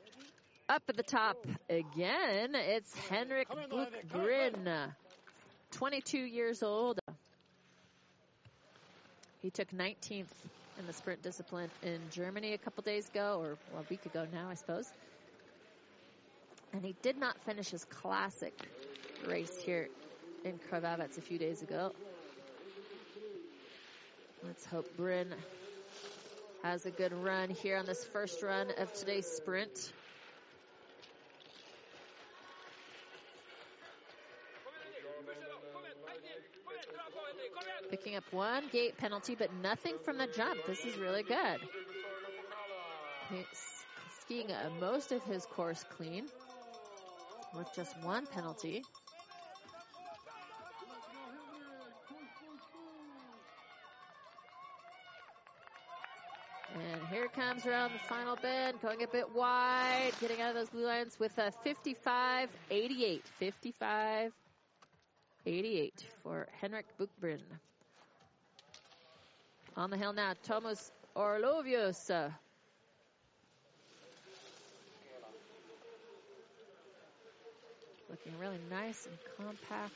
up 0.68 0.82
at 0.90 0.98
the 0.98 1.04
top 1.04 1.38
again. 1.70 2.56
It's 2.56 2.96
Henrik 3.10 3.48
Buchbrin, 3.50 4.92
22 5.72 6.18
years 6.18 6.64
old. 6.64 7.00
He 9.42 9.52
took 9.52 9.70
19th 9.70 10.26
in 10.80 10.88
the 10.88 10.94
sprint 10.94 11.22
discipline 11.22 11.70
in 11.84 12.00
Germany 12.10 12.54
a 12.54 12.58
couple 12.58 12.82
days 12.82 13.08
ago, 13.10 13.40
or 13.42 13.80
a 13.80 13.84
week 13.90 14.06
ago 14.08 14.26
now, 14.34 14.50
I 14.50 14.56
suppose. 14.56 14.92
And 16.74 16.84
he 16.84 16.96
did 17.04 17.18
not 17.18 17.38
finish 17.46 17.70
his 17.70 17.86
classic 17.86 18.54
race 19.28 19.56
here 19.58 19.88
in 20.44 20.60
Krvavec 20.72 21.18
a 21.18 21.22
few 21.22 21.38
days 21.38 21.62
ago. 21.62 21.92
Let's 24.44 24.66
hope 24.66 24.98
Bryn 24.98 25.34
has 26.64 26.86
a 26.88 26.92
good 26.92 27.14
run 27.14 27.50
here 27.50 27.78
on 27.78 27.86
this 27.86 28.04
first 28.04 28.42
run 28.42 28.72
of 28.80 28.92
today's 28.94 29.28
sprint. 29.28 29.94
Picking 38.06 38.18
up 38.18 38.34
one 38.34 38.66
gate 38.72 38.96
penalty, 39.00 39.34
but 39.34 39.52
nothing 39.64 39.96
from 40.04 40.20
the 40.20 40.28
jump. 40.28 40.60
This 40.68 40.86
is 40.86 40.96
really 40.96 41.24
good. 41.24 41.58
He's 43.32 43.84
skiing 44.22 44.52
most 44.80 45.12
of 45.12 45.24
his 45.24 45.48
course 45.48 45.84
clean 45.90 46.28
with 47.58 47.68
just 47.76 48.00
one 48.04 48.28
penalty. 48.28 48.84
And 56.76 57.08
here 57.10 57.28
comes 57.30 57.66
around 57.66 57.94
the 57.94 58.00
final 58.08 58.36
bend, 58.36 58.80
going 58.84 59.02
a 59.02 59.08
bit 59.08 59.34
wide, 59.34 60.12
getting 60.22 60.42
out 60.42 60.50
of 60.50 60.56
those 60.56 60.70
blue 60.70 60.86
lines 60.86 61.18
with 61.20 61.36
a 61.40 61.52
55-88. 61.66 63.22
55 63.40 64.32
88 65.48 66.04
for 66.22 66.48
Henrik 66.60 66.86
Buchbrin. 67.00 67.42
On 69.78 69.90
the 69.90 69.98
hill 69.98 70.14
now, 70.14 70.34
Thomas 70.44 70.92
Orlovius. 71.16 72.32
looking 78.10 78.40
really 78.40 78.60
nice 78.70 79.08
and 79.08 79.18
compact. 79.38 79.94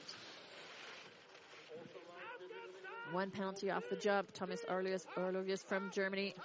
One 3.11 3.31
penalty 3.31 3.71
off 3.71 3.83
the 3.89 3.95
jump. 3.95 4.33
Thomas 4.33 4.59
Orlovius, 4.69 5.05
Orlovius 5.15 5.63
from 5.63 5.89
Germany. 5.91 6.35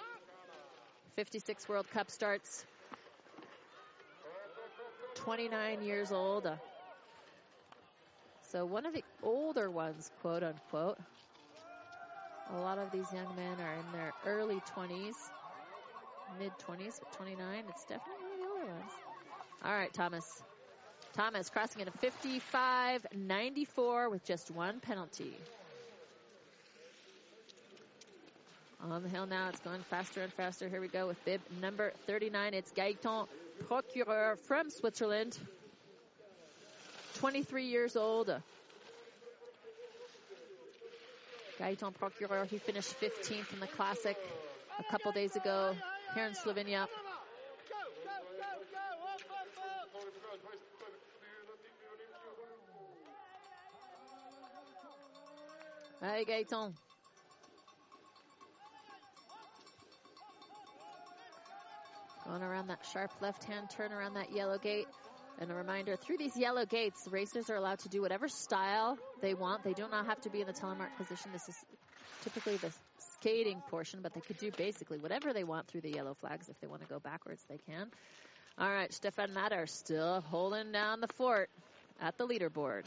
56 1.15 1.67
World 1.67 1.89
Cup 1.91 2.09
starts. 2.09 2.65
29 5.15 5.83
years 5.83 6.11
old. 6.11 6.49
So 8.51 8.65
one 8.65 8.85
of 8.85 8.93
the 8.93 9.03
older 9.21 9.69
ones, 9.69 10.11
quote 10.21 10.43
unquote. 10.43 10.97
A 12.53 12.57
lot 12.57 12.77
of 12.77 12.91
these 12.91 13.11
young 13.11 13.35
men 13.35 13.59
are 13.59 13.73
in 13.73 13.91
their 13.91 14.13
early 14.25 14.61
20s, 14.75 15.15
mid 16.39 16.51
20s, 16.59 16.99
but 16.99 17.11
29, 17.13 17.63
it's 17.69 17.83
definitely 17.85 18.13
one 18.21 18.31
of 18.33 18.39
the 18.39 18.45
older 18.47 18.71
ones. 18.71 18.91
All 19.63 19.73
right, 19.73 19.91
Thomas. 19.93 20.43
Thomas 21.13 21.49
crossing 21.49 21.81
into 21.81 21.93
55-94 22.53 24.11
with 24.11 24.23
just 24.25 24.51
one 24.51 24.79
penalty. 24.79 25.33
On 28.81 29.01
the 29.01 29.09
hill 29.09 29.25
now, 29.25 29.49
it's 29.49 29.59
going 29.61 29.81
faster 29.89 30.21
and 30.21 30.31
faster. 30.33 30.69
Here 30.69 30.81
we 30.81 30.87
go 30.87 31.07
with 31.07 31.23
bib 31.25 31.41
number 31.61 31.93
39. 32.05 32.53
It's 32.53 32.71
Gaetan 32.73 33.27
Procureur 33.67 34.35
from 34.47 34.69
Switzerland. 34.69 35.35
23 37.15 37.65
years 37.65 37.95
old. 37.95 38.29
Gaetan 41.59 41.93
Procureur, 41.93 42.45
he 42.45 42.57
finished 42.57 42.99
15th 42.99 43.53
in 43.53 43.59
the 43.59 43.67
Classic 43.67 44.17
a 44.77 44.83
couple 44.91 45.11
days 45.11 45.35
ago 45.35 45.73
here 46.13 46.25
in 46.25 46.33
Slovenia. 46.33 46.87
Hey, 56.01 56.25
Gaetan. 56.25 56.73
Going 62.25 62.41
around 62.41 62.67
that 62.67 62.79
sharp 62.91 63.11
left-hand 63.21 63.69
turn 63.69 63.93
around 63.93 64.15
that 64.15 64.31
yellow 64.33 64.57
gate. 64.57 64.87
And 65.39 65.51
a 65.51 65.53
reminder, 65.55 65.97
through 65.97 66.17
these 66.17 66.37
yellow 66.37 66.65
gates, 66.65 67.07
racers 67.11 67.49
are 67.49 67.55
allowed 67.55 67.79
to 67.79 67.89
do 67.89 68.01
whatever 68.01 68.27
style 68.29 68.97
they 69.21 69.33
want. 69.33 69.63
They 69.63 69.73
do 69.73 69.85
not 69.91 70.05
have 70.05 70.21
to 70.21 70.29
be 70.29 70.39
in 70.41 70.47
the 70.47 70.53
telemark 70.53 70.95
position. 70.97 71.31
This 71.33 71.49
is 71.49 71.55
typically 72.21 72.55
the 72.57 72.71
skating 73.19 73.61
portion, 73.69 73.99
but 74.01 74.13
they 74.13 74.21
could 74.21 74.37
do 74.37 74.51
basically 74.51 74.97
whatever 74.97 75.33
they 75.33 75.43
want 75.43 75.67
through 75.67 75.81
the 75.81 75.91
yellow 75.91 76.15
flags. 76.21 76.47
If 76.47 76.59
they 76.61 76.67
want 76.67 76.83
to 76.83 76.87
go 76.87 76.99
backwards, 76.99 77.43
they 77.49 77.59
can. 77.69 77.87
All 78.57 78.71
right, 78.71 78.93
Stefan 78.93 79.33
Matter 79.33 79.67
still 79.67 80.21
holding 80.21 80.71
down 80.71 81.01
the 81.01 81.07
fort 81.07 81.49
at 81.99 82.17
the 82.17 82.25
leaderboard. 82.25 82.85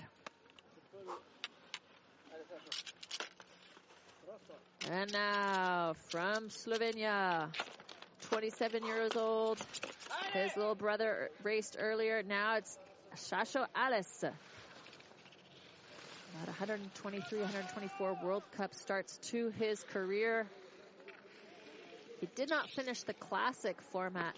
And 4.91 5.13
now 5.13 5.93
from 6.09 6.49
Slovenia, 6.49 7.49
27 8.31 8.85
years 8.85 9.17
old, 9.17 9.59
his 10.33 10.57
little 10.57 10.75
brother 10.75 11.31
raced 11.43 11.77
earlier. 11.79 12.23
Now 12.23 12.57
it's 12.57 12.79
Shasho 13.17 13.67
Alish. 13.77 14.23
About 16.35 16.47
123, 16.47 17.39
124 17.39 18.19
World 18.23 18.43
Cup 18.57 18.75
starts 18.75 19.19
to 19.31 19.51
his 19.59 19.83
career. 19.85 20.47
He 22.21 22.29
did 22.35 22.51
not 22.51 22.69
finish 22.71 23.03
the 23.03 23.15
classic 23.15 23.81
format 23.93 24.35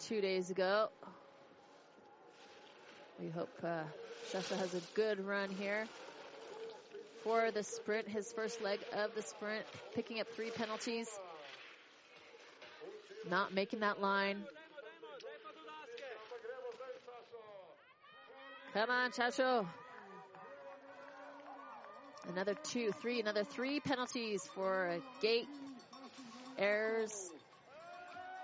two 0.00 0.20
days 0.20 0.50
ago. 0.50 0.88
We 3.20 3.30
hope 3.30 3.50
uh, 3.64 3.82
Shasha 4.32 4.56
has 4.58 4.74
a 4.74 4.80
good 4.94 5.26
run 5.26 5.50
here 5.50 5.86
for 7.24 7.50
the 7.50 7.62
sprint, 7.62 8.08
his 8.08 8.32
first 8.32 8.62
leg 8.62 8.80
of 8.94 9.14
the 9.14 9.22
sprint, 9.22 9.64
picking 9.94 10.20
up 10.20 10.28
three 10.36 10.50
penalties, 10.50 11.08
not 13.28 13.54
making 13.54 13.80
that 13.80 14.00
line. 14.00 14.44
Come 18.74 18.90
on, 18.90 19.10
Shasho. 19.12 19.66
Another 22.28 22.54
two, 22.54 22.92
three, 23.00 23.20
another 23.20 23.44
three 23.44 23.80
penalties 23.80 24.42
for 24.54 24.98
gate 25.22 25.48
errors. 26.58 27.30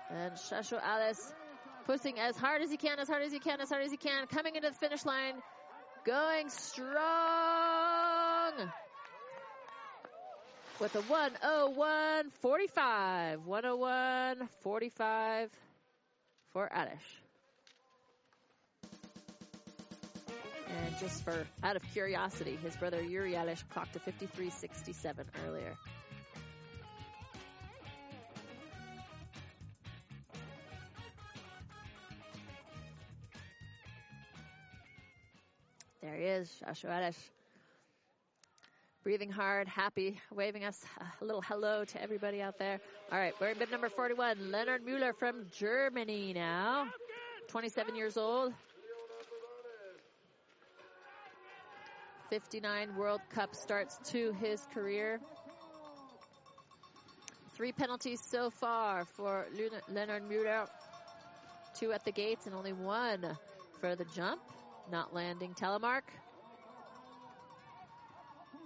And 0.09 0.33
Shasho 0.33 0.81
Alish 0.81 1.19
pushing 1.85 2.19
as 2.19 2.35
hard 2.35 2.61
as 2.63 2.71
he 2.71 2.77
can, 2.77 2.99
as 2.99 3.07
hard 3.07 3.21
as 3.23 3.31
he 3.31 3.39
can, 3.39 3.61
as 3.61 3.69
hard 3.69 3.83
as 3.83 3.91
he 3.91 3.97
can, 3.97 4.25
coming 4.27 4.55
into 4.55 4.69
the 4.69 4.75
finish 4.75 5.05
line, 5.05 5.35
going 6.05 6.49
strong 6.49 6.93
with 10.79 10.95
a 10.95 11.01
101.45. 11.01 13.39
101.45 13.47 15.49
for 16.51 16.69
Alish. 16.75 17.21
And 20.67 20.97
just 20.99 21.23
for 21.23 21.45
out 21.63 21.75
of 21.75 21.83
curiosity, 21.93 22.57
his 22.61 22.75
brother 22.75 23.01
Yuri 23.01 23.33
Alish 23.33 23.63
clocked 23.69 23.95
a 23.95 23.99
53.67 23.99 25.25
earlier. 25.47 25.77
There 36.01 36.15
he 36.15 36.23
is, 36.23 36.51
Joshua 36.59 36.91
Alish. 36.91 37.34
Breathing 39.05 39.29
hard, 39.29 39.67
happy, 39.67 40.19
waving 40.33 40.65
us 40.65 40.83
a 41.21 41.23
little 41.23 41.43
hello 41.43 41.85
to 41.85 42.01
everybody 42.01 42.41
out 42.41 42.57
there. 42.57 42.79
All 43.11 43.19
right, 43.19 43.35
we're 43.39 43.49
in 43.49 43.59
bib 43.59 43.69
number 43.69 43.87
41. 43.87 44.51
Leonard 44.51 44.83
Mueller 44.83 45.13
from 45.13 45.45
Germany 45.55 46.33
now. 46.33 46.87
27 47.47 47.95
years 47.95 48.17
old. 48.17 48.51
59 52.31 52.95
World 52.95 53.21
Cup 53.29 53.53
starts 53.53 53.99
to 54.05 54.31
his 54.41 54.65
career. 54.73 55.19
Three 57.53 57.73
penalties 57.73 58.21
so 58.21 58.49
far 58.49 59.05
for 59.05 59.45
Leonard 59.87 60.27
Mueller. 60.27 60.65
Two 61.75 61.91
at 61.91 62.03
the 62.05 62.11
gates 62.11 62.47
and 62.47 62.55
only 62.55 62.73
one 62.73 63.37
for 63.79 63.95
the 63.95 64.05
jump. 64.15 64.41
Not 64.91 65.13
landing 65.13 65.53
telemark. 65.53 66.01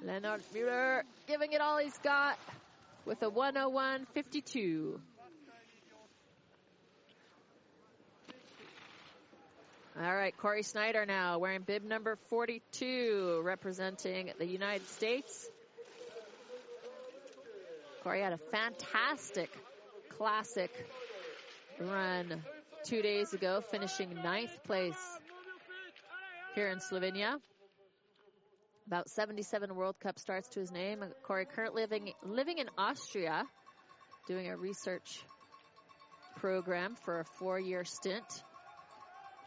Leonard 0.01 0.41
Mueller 0.53 1.03
giving 1.27 1.51
it 1.51 1.61
all 1.61 1.77
he's 1.77 1.97
got 1.99 2.37
with 3.05 3.21
a 3.21 3.29
101.52. 3.29 4.99
All 10.01 10.15
right, 10.15 10.37
Corey 10.37 10.63
Snyder 10.63 11.05
now 11.05 11.39
wearing 11.39 11.63
bib 11.63 11.83
number 11.83 12.17
42, 12.29 13.41
representing 13.43 14.31
the 14.37 14.45
United 14.45 14.87
States. 14.87 15.49
Corey 18.03 18.21
had 18.21 18.31
a 18.31 18.37
fantastic 18.37 19.49
classic 20.17 20.71
run 21.81 22.41
two 22.85 23.01
days 23.01 23.33
ago, 23.33 23.61
finishing 23.71 24.15
ninth 24.23 24.63
place 24.63 25.19
here 26.55 26.69
in 26.69 26.79
Slovenia. 26.79 27.39
About 28.89 29.07
77 29.07 29.75
World 29.75 29.99
Cup 29.99 30.17
starts 30.17 30.49
to 30.49 30.61
his 30.61 30.71
name. 30.71 31.05
Corey 31.21 31.45
currently 31.45 31.83
living, 31.83 32.11
living 32.23 32.57
in 32.57 32.67
Austria, 32.75 33.43
doing 34.27 34.49
a 34.49 34.57
research 34.57 35.21
program 36.37 36.95
for 37.05 37.19
a 37.19 37.23
four-year 37.37 37.85
stint. 37.85 38.25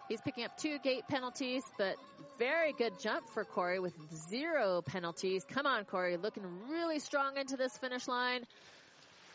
He's 0.08 0.20
picking 0.20 0.44
up 0.44 0.56
two 0.58 0.78
gate 0.78 1.08
penalties, 1.08 1.64
but 1.76 1.96
very 2.38 2.72
good 2.72 2.92
jump 3.00 3.28
for 3.30 3.44
Corey 3.44 3.80
with 3.80 3.94
zero 4.30 4.80
penalties. 4.80 5.44
Come 5.48 5.66
on, 5.66 5.86
Corey, 5.86 6.16
looking 6.18 6.44
really 6.70 7.00
strong 7.00 7.36
into 7.36 7.56
this 7.56 7.76
finish 7.78 8.06
line. 8.06 8.44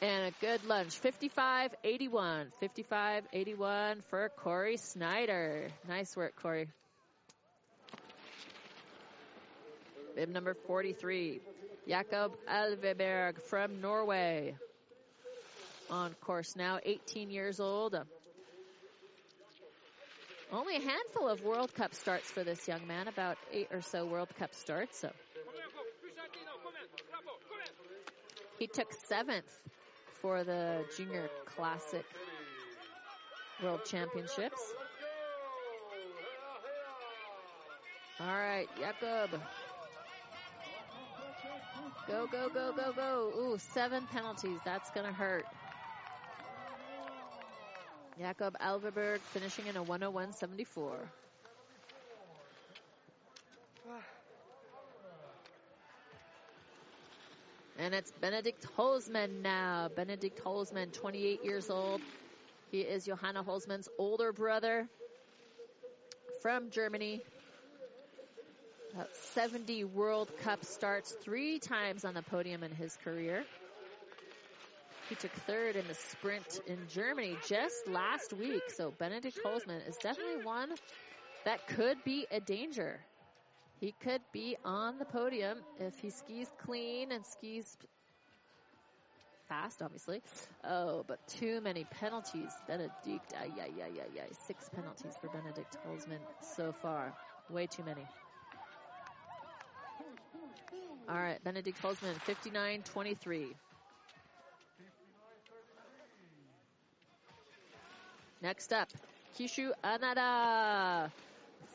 And 0.01 0.27
a 0.27 0.31
good 0.39 0.63
lunge, 0.63 1.01
55-81. 1.01 2.45
55-81 2.63 4.03
for 4.05 4.29
Corey 4.38 4.77
Snyder. 4.77 5.67
Nice 5.85 6.15
work, 6.15 6.34
Corey. 6.41 6.69
Bib 10.18 10.30
number 10.30 10.56
43, 10.56 11.39
Jakob 11.88 12.31
Alveberg 12.49 13.39
from 13.39 13.81
Norway. 13.81 14.56
On 15.91 16.11
course 16.22 16.56
now, 16.56 16.80
18 16.84 17.30
years 17.30 17.60
old. 17.60 17.95
Only 20.52 20.77
a 20.77 20.81
handful 20.81 21.30
of 21.30 21.44
World 21.44 21.72
Cup 21.76 21.94
starts 21.94 22.31
for 22.31 22.44
this 22.44 22.68
young 22.68 22.88
man, 22.88 23.07
about 23.07 23.38
eight 23.53 23.68
or 23.72 23.84
so 23.84 24.07
World 24.07 24.30
Cup 24.39 24.56
starts. 24.56 24.98
So 24.98 25.11
he 28.57 28.65
took 28.65 28.91
seventh 29.06 29.61
for 30.23 30.44
the 30.44 30.84
Junior 30.98 31.30
Classic 31.45 32.06
World 33.61 33.81
Championships. 33.85 34.73
All 38.19 38.26
right, 38.26 38.65
Jakob 38.80 39.39
Go, 42.07 42.25
go, 42.31 42.47
go, 42.47 42.71
go, 42.71 42.93
go. 42.93 43.34
Ooh, 43.38 43.57
seven 43.57 44.07
penalties. 44.07 44.59
That's 44.63 44.89
going 44.91 45.05
to 45.05 45.11
hurt. 45.11 45.45
Jakob 48.17 48.57
Alveberg 48.59 49.19
finishing 49.19 49.67
in 49.67 49.75
a 49.75 49.84
101.74. 49.84 50.93
And 57.79 57.93
it's 57.93 58.11
Benedikt 58.21 58.65
Holzmann 58.77 59.41
now. 59.41 59.89
Benedikt 59.95 60.41
Holzmann, 60.41 60.93
28 60.93 61.43
years 61.43 61.69
old. 61.69 62.01
He 62.71 62.81
is 62.81 63.05
Johanna 63.05 63.43
Holzmann's 63.43 63.89
older 63.99 64.31
brother 64.31 64.88
from 66.41 66.69
Germany. 66.71 67.21
About 68.93 69.09
70 69.15 69.84
World 69.84 70.31
Cup 70.38 70.64
starts, 70.65 71.14
three 71.22 71.59
times 71.59 72.05
on 72.05 72.14
the 72.14 72.23
podium 72.23 72.64
in 72.64 72.72
his 72.72 72.95
career. 72.97 73.45
He 75.09 75.15
took 75.15 75.31
third 75.34 75.76
in 75.76 75.88
the 75.88 75.93
sprint 75.93 76.59
in 76.68 76.88
Germany 76.88 77.38
just 77.47 77.88
last 77.88 78.34
week. 78.34 78.69
So 78.69 78.91
Benedikt 78.91 79.39
Holzmann 79.43 79.88
is 79.88 79.97
definitely 79.97 80.43
one 80.43 80.69
that 81.45 81.65
could 81.68 82.03
be 82.03 82.27
a 82.31 82.39
danger. 82.39 82.99
He 83.80 83.93
could 83.93 84.22
be 84.34 84.57
on 84.65 84.97
the 84.97 85.05
podium 85.05 85.59
if 85.80 85.99
he 85.99 86.09
skis 86.09 86.49
clean 86.57 87.11
and 87.11 87.26
skis 87.26 87.77
fast, 89.47 89.81
obviously. 89.81 90.22
Oh, 90.64 91.03
but 91.07 91.19
too 91.27 91.61
many 91.61 91.85
penalties. 91.85 92.51
Benedikt, 92.68 93.34
ay, 93.34 93.51
ay, 93.61 93.72
ay, 93.81 94.01
ay, 94.01 94.22
ay. 94.23 94.30
Six 94.34 94.69
penalties 94.69 95.15
for 95.22 95.30
Benedikt 95.30 95.77
Holzmann 95.85 96.19
so 96.41 96.73
far. 96.73 97.14
Way 97.49 97.68
too 97.68 97.84
many. 97.84 98.07
All 101.09 101.15
right, 101.15 101.41
Benedict 101.41 101.81
Holzmann, 101.81 102.15
59-23. 102.25 103.53
Next 108.41 108.73
up, 108.73 108.89
Kishu 109.39 109.71
Anada 109.85 111.09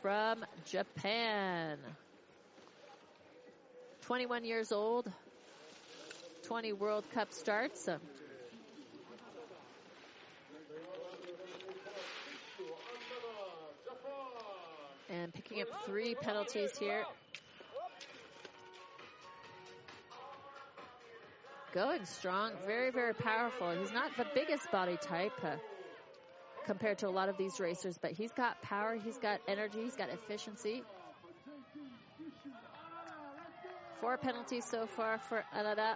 from 0.03 0.45
Japan. 0.65 1.79
21 4.01 4.45
years 4.45 4.71
old, 4.71 5.11
20 6.43 6.73
World 6.73 7.03
Cup 7.15 7.33
starts. 7.33 7.89
And 15.09 15.33
picking 15.33 15.61
up 15.61 15.67
three 15.87 16.13
penalties 16.13 16.77
here. 16.77 17.03
Going 21.73 22.05
strong, 22.05 22.51
very, 22.67 22.91
very 22.91 23.15
powerful. 23.15 23.71
He's 23.71 23.91
not 23.91 24.15
the 24.15 24.27
biggest 24.35 24.69
body 24.71 24.95
type 25.01 25.33
uh, 25.43 25.55
compared 26.65 26.99
to 26.99 27.07
a 27.07 27.09
lot 27.09 27.29
of 27.29 27.37
these 27.37 27.59
racers, 27.59 27.97
but 27.99 28.11
he's 28.11 28.31
got 28.31 28.61
power, 28.61 28.95
he's 28.95 29.17
got 29.17 29.41
energy, 29.47 29.81
he's 29.81 29.95
got 29.95 30.09
efficiency. 30.09 30.83
Four 33.99 34.17
penalties 34.17 34.65
so 34.69 34.85
far 34.85 35.17
for 35.17 35.43
Alada. 35.57 35.95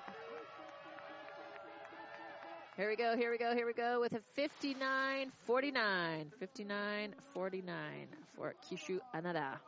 Here 2.76 2.90
we 2.90 2.96
go, 2.96 3.16
here 3.16 3.30
we 3.30 3.38
go, 3.38 3.54
here 3.54 3.68
we 3.68 3.74
go 3.74 4.00
with 4.00 4.14
a 4.14 4.22
59 4.34 5.32
49. 5.46 6.32
59 6.40 7.16
49 7.34 8.08
for 8.36 8.56
Kishu 8.68 9.00
Anada. 9.16 9.60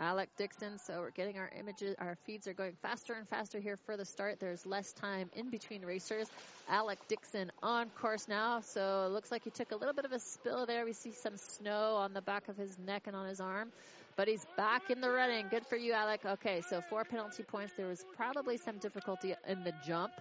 Alec 0.00 0.30
Dixon. 0.36 0.78
So 0.78 1.00
we're 1.00 1.10
getting 1.10 1.38
our 1.38 1.50
images, 1.58 1.94
our 1.98 2.16
feeds 2.24 2.48
are 2.48 2.54
going 2.54 2.72
faster 2.82 3.12
and 3.12 3.28
faster 3.28 3.60
here 3.60 3.76
for 3.76 3.96
the 3.96 4.04
start. 4.04 4.40
There's 4.40 4.64
less 4.64 4.92
time 4.92 5.30
in 5.34 5.50
between 5.50 5.82
racers. 5.84 6.26
Alec 6.68 6.98
Dixon 7.06 7.52
on 7.62 7.90
course 7.90 8.26
now. 8.26 8.60
So 8.60 9.04
it 9.06 9.12
looks 9.12 9.30
like 9.30 9.44
he 9.44 9.50
took 9.50 9.72
a 9.72 9.76
little 9.76 9.94
bit 9.94 10.06
of 10.06 10.12
a 10.12 10.18
spill 10.18 10.66
there. 10.66 10.84
We 10.84 10.94
see 10.94 11.12
some 11.12 11.36
snow 11.36 11.96
on 11.96 12.14
the 12.14 12.22
back 12.22 12.48
of 12.48 12.56
his 12.56 12.78
neck 12.78 13.02
and 13.06 13.14
on 13.14 13.28
his 13.28 13.40
arm. 13.40 13.70
But 14.16 14.26
he's 14.26 14.44
back 14.56 14.90
in 14.90 15.00
the 15.00 15.10
running. 15.10 15.46
Good 15.50 15.66
for 15.66 15.76
you, 15.76 15.92
Alec. 15.92 16.22
Okay, 16.24 16.62
so 16.68 16.80
four 16.80 17.04
penalty 17.04 17.42
points. 17.42 17.74
There 17.76 17.86
was 17.86 18.04
probably 18.16 18.56
some 18.56 18.78
difficulty 18.78 19.34
in 19.46 19.64
the 19.64 19.72
jump. 19.86 20.12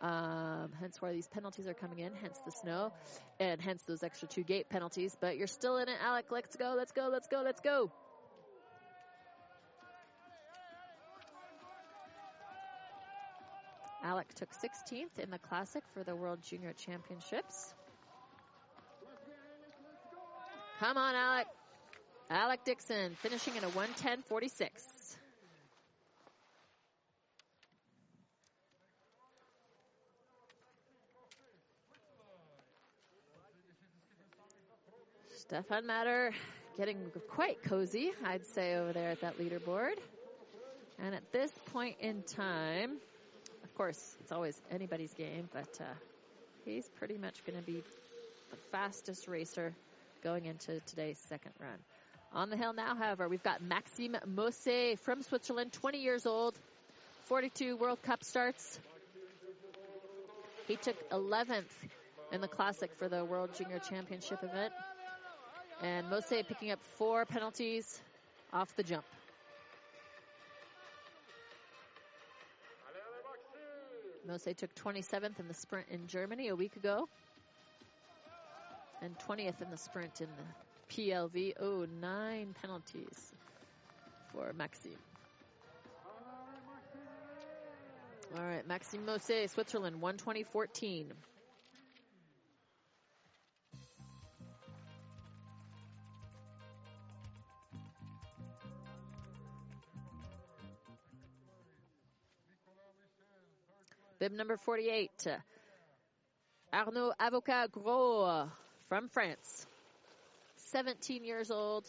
Um, 0.00 0.70
hence 0.80 1.00
why 1.00 1.12
these 1.12 1.28
penalties 1.28 1.66
are 1.66 1.74
coming 1.74 2.00
in, 2.00 2.12
hence 2.20 2.38
the 2.44 2.52
snow, 2.52 2.92
and 3.40 3.60
hence 3.60 3.82
those 3.84 4.02
extra 4.02 4.28
two 4.28 4.42
gate 4.42 4.68
penalties. 4.68 5.16
But 5.18 5.38
you're 5.38 5.46
still 5.46 5.78
in 5.78 5.88
it, 5.88 5.96
Alec. 6.02 6.26
Let's 6.30 6.56
go, 6.56 6.74
let's 6.76 6.92
go, 6.92 7.08
let's 7.10 7.26
go, 7.28 7.42
let's 7.42 7.60
go. 7.60 7.90
Alec 14.04 14.34
took 14.34 14.50
16th 14.52 15.18
in 15.18 15.30
the 15.30 15.38
Classic 15.38 15.82
for 15.94 16.04
the 16.04 16.14
World 16.14 16.40
Junior 16.42 16.74
Championships. 16.74 17.72
Come 20.78 20.98
on, 20.98 21.14
Alec. 21.14 21.46
Alec 22.28 22.64
Dixon 22.64 23.16
finishing 23.22 23.56
in 23.56 23.64
a 23.64 23.68
110.46. 23.68 25.16
Stefan 35.34 35.86
Matter 35.86 36.34
getting 36.76 36.98
quite 37.28 37.62
cozy, 37.62 38.12
I'd 38.24 38.44
say, 38.44 38.76
over 38.76 38.92
there 38.92 39.10
at 39.10 39.22
that 39.22 39.38
leaderboard. 39.38 39.94
And 40.98 41.14
at 41.14 41.32
this 41.32 41.52
point 41.72 41.96
in 42.00 42.22
time, 42.22 42.98
of 43.74 43.78
course, 43.78 44.16
it's 44.20 44.30
always 44.30 44.56
anybody's 44.70 45.12
game, 45.14 45.48
but 45.52 45.80
uh, 45.80 45.84
he's 46.64 46.88
pretty 46.90 47.18
much 47.18 47.44
going 47.44 47.58
to 47.58 47.66
be 47.66 47.82
the 48.52 48.56
fastest 48.70 49.26
racer 49.26 49.74
going 50.22 50.44
into 50.44 50.78
today's 50.86 51.18
second 51.28 51.50
run. 51.58 51.76
On 52.32 52.50
the 52.50 52.56
hill 52.56 52.72
now, 52.72 52.94
however, 52.94 53.28
we've 53.28 53.42
got 53.42 53.60
Maxime 53.62 54.16
Mosse 54.26 54.96
from 55.02 55.22
Switzerland, 55.22 55.72
20 55.72 55.98
years 55.98 56.24
old, 56.24 56.54
42 57.24 57.76
World 57.76 58.00
Cup 58.02 58.22
starts. 58.22 58.78
He 60.68 60.76
took 60.76 61.10
11th 61.10 61.64
in 62.30 62.40
the 62.40 62.48
Classic 62.48 62.92
for 62.96 63.08
the 63.08 63.24
World 63.24 63.50
Junior 63.58 63.80
Championship 63.80 64.38
event. 64.44 64.72
And 65.82 66.08
Mosse 66.10 66.44
picking 66.46 66.70
up 66.70 66.78
four 66.96 67.24
penalties 67.24 68.00
off 68.52 68.72
the 68.76 68.84
jump. 68.84 69.04
Mosse 74.26 74.54
took 74.56 74.74
27th 74.74 75.38
in 75.38 75.48
the 75.48 75.54
sprint 75.54 75.86
in 75.90 76.06
Germany 76.06 76.48
a 76.48 76.56
week 76.56 76.76
ago. 76.76 77.08
And 79.02 79.14
20th 79.18 79.60
in 79.60 79.70
the 79.70 79.76
sprint 79.76 80.20
in 80.20 80.28
the 80.36 80.94
PLV. 80.94 81.52
Oh, 81.60 81.86
nine 82.00 82.54
penalties 82.60 83.32
for 84.32 84.52
Maxime. 84.56 84.98
All 88.36 88.44
right, 88.44 88.66
Maxime 88.66 89.04
Mosse, 89.04 89.50
Switzerland, 89.52 89.96
120.14. 90.00 91.06
Bib 104.24 104.32
number 104.32 104.56
48, 104.56 105.10
Arnaud 106.72 107.12
Avocat 107.20 107.70
Gros 107.70 108.48
from 108.88 109.10
France. 109.10 109.66
17 110.70 111.26
years 111.26 111.50
old, 111.50 111.84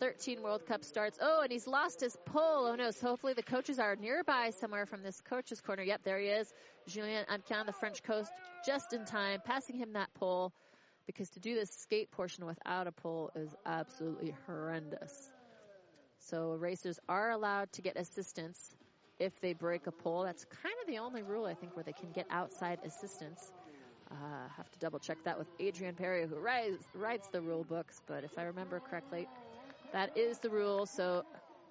13 0.00 0.42
World 0.42 0.66
Cup 0.66 0.82
starts. 0.82 1.16
Oh, 1.22 1.42
and 1.42 1.52
he's 1.52 1.68
lost 1.68 2.00
his 2.00 2.16
pole. 2.26 2.66
Oh 2.66 2.74
no, 2.74 2.90
so 2.90 3.06
hopefully 3.06 3.34
the 3.34 3.44
coaches 3.44 3.78
are 3.78 3.94
nearby 3.94 4.50
somewhere 4.58 4.84
from 4.84 5.04
this 5.04 5.20
coach's 5.20 5.60
corner. 5.60 5.84
Yep, 5.84 6.00
there 6.02 6.18
he 6.18 6.26
is. 6.26 6.52
Julien 6.88 7.24
Amcan, 7.26 7.66
the 7.66 7.72
French 7.72 8.02
coast, 8.02 8.32
just 8.66 8.92
in 8.92 9.04
time, 9.04 9.38
passing 9.44 9.76
him 9.76 9.92
that 9.92 10.12
pole 10.14 10.52
because 11.06 11.30
to 11.30 11.38
do 11.38 11.54
this 11.54 11.70
skate 11.70 12.10
portion 12.10 12.46
without 12.46 12.88
a 12.88 12.92
pole 12.92 13.30
is 13.36 13.54
absolutely 13.64 14.34
horrendous. 14.44 15.30
So 16.18 16.56
racers 16.58 16.98
are 17.08 17.30
allowed 17.30 17.70
to 17.74 17.82
get 17.82 17.96
assistance 17.96 18.58
if 19.20 19.38
they 19.40 19.52
break 19.52 19.86
a 19.86 19.92
pole. 19.92 20.24
That's 20.24 20.44
kind 20.46 20.74
of 20.80 20.88
the 20.88 20.98
only 20.98 21.22
rule, 21.22 21.44
I 21.44 21.54
think, 21.54 21.76
where 21.76 21.84
they 21.84 21.92
can 21.92 22.10
get 22.10 22.26
outside 22.30 22.78
assistance. 22.84 23.52
Uh, 24.10 24.14
have 24.56 24.68
to 24.72 24.78
double 24.80 24.98
check 24.98 25.18
that 25.24 25.38
with 25.38 25.46
Adrian 25.60 25.94
Perry, 25.94 26.26
who 26.26 26.34
writes, 26.36 26.82
writes 26.94 27.28
the 27.28 27.40
rule 27.40 27.62
books, 27.62 28.00
but 28.08 28.24
if 28.24 28.36
I 28.38 28.42
remember 28.42 28.80
correctly, 28.80 29.28
that 29.92 30.16
is 30.16 30.38
the 30.38 30.50
rule. 30.50 30.86
So 30.86 31.24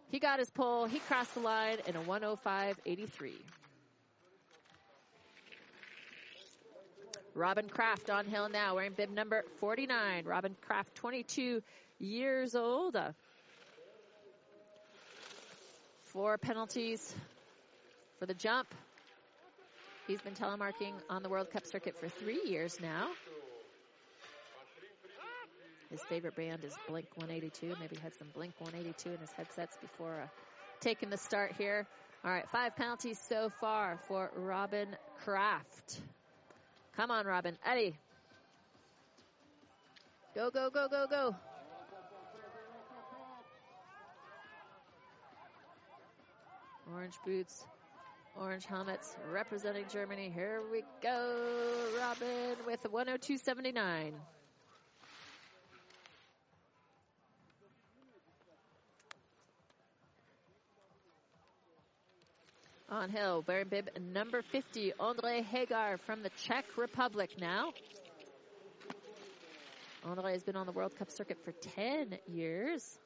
he 0.10 0.20
got 0.20 0.40
his 0.40 0.50
pole, 0.50 0.86
he 0.86 1.00
crossed 1.00 1.34
the 1.34 1.42
line 1.42 1.80
in 1.86 1.98
a 1.98 2.02
105.83. 2.02 3.32
Robin 7.36 7.68
Kraft 7.68 8.10
on 8.10 8.26
hill 8.26 8.48
now, 8.50 8.76
wearing 8.76 8.94
bib 8.94 9.10
number 9.10 9.44
49. 9.60 10.26
Robin 10.26 10.56
Kraft, 10.62 10.96
22 10.96 11.62
years 12.00 12.56
old. 12.56 12.96
Uh, 12.96 13.12
four 16.04 16.38
penalties 16.38 17.14
for 18.20 18.26
the 18.26 18.34
jump. 18.34 18.68
He's 20.06 20.22
been 20.22 20.34
telemarking 20.34 20.94
on 21.10 21.24
the 21.24 21.30
World 21.30 21.50
Cup 21.52 21.66
circuit 21.66 21.98
for 21.98 22.10
three 22.10 22.42
years 22.46 22.78
now. 22.82 23.08
His 25.90 26.02
favorite 26.04 26.36
band 26.36 26.64
is 26.66 26.74
Blink 26.88 27.08
182. 27.16 27.76
Maybe 27.80 27.96
he 27.96 28.02
had 28.02 28.14
some 28.14 28.28
Blink 28.36 28.54
182 28.60 29.10
in 29.10 29.18
his 29.20 29.32
headsets 29.32 29.78
before 29.82 30.22
uh, 30.22 30.28
taking 30.82 31.10
the 31.10 31.18
start 31.18 31.54
here. 31.58 31.88
All 32.24 32.32
right, 32.32 32.48
five 32.50 32.76
penalties 32.76 33.20
so 33.30 33.50
far 33.62 33.98
for 34.08 34.30
Robin 34.36 34.96
Kraft. 35.24 36.02
Come 36.98 37.12
on, 37.12 37.26
Robin. 37.26 37.58
Eddie. 37.66 37.96
Go, 40.36 40.52
go, 40.52 40.70
go, 40.70 40.88
go, 40.90 41.08
go. 41.10 41.36
Orange 46.94 47.16
boots, 47.26 47.66
orange 48.40 48.66
helmets 48.66 49.16
representing 49.32 49.86
Germany. 49.92 50.32
Here 50.34 50.62
we 50.72 50.84
go. 51.04 51.36
Robin 52.00 52.56
with 52.66 52.84
102.79. 52.84 54.14
On 62.92 63.10
hill, 63.10 63.44
wearing 63.48 63.68
bib 63.68 63.90
number 64.00 64.42
50, 64.42 64.94
Andre 65.00 65.44
Hagar 65.44 65.98
from 65.98 66.24
the 66.24 66.32
Czech 66.44 66.66
Republic 66.76 67.30
now. 67.40 67.72
Andre 70.04 70.32
has 70.32 70.44
been 70.44 70.56
on 70.56 70.66
the 70.66 70.72
World 70.72 70.96
Cup 70.98 71.12
circuit 71.12 71.38
for 71.44 71.52
10 71.52 72.18
years. 72.28 72.98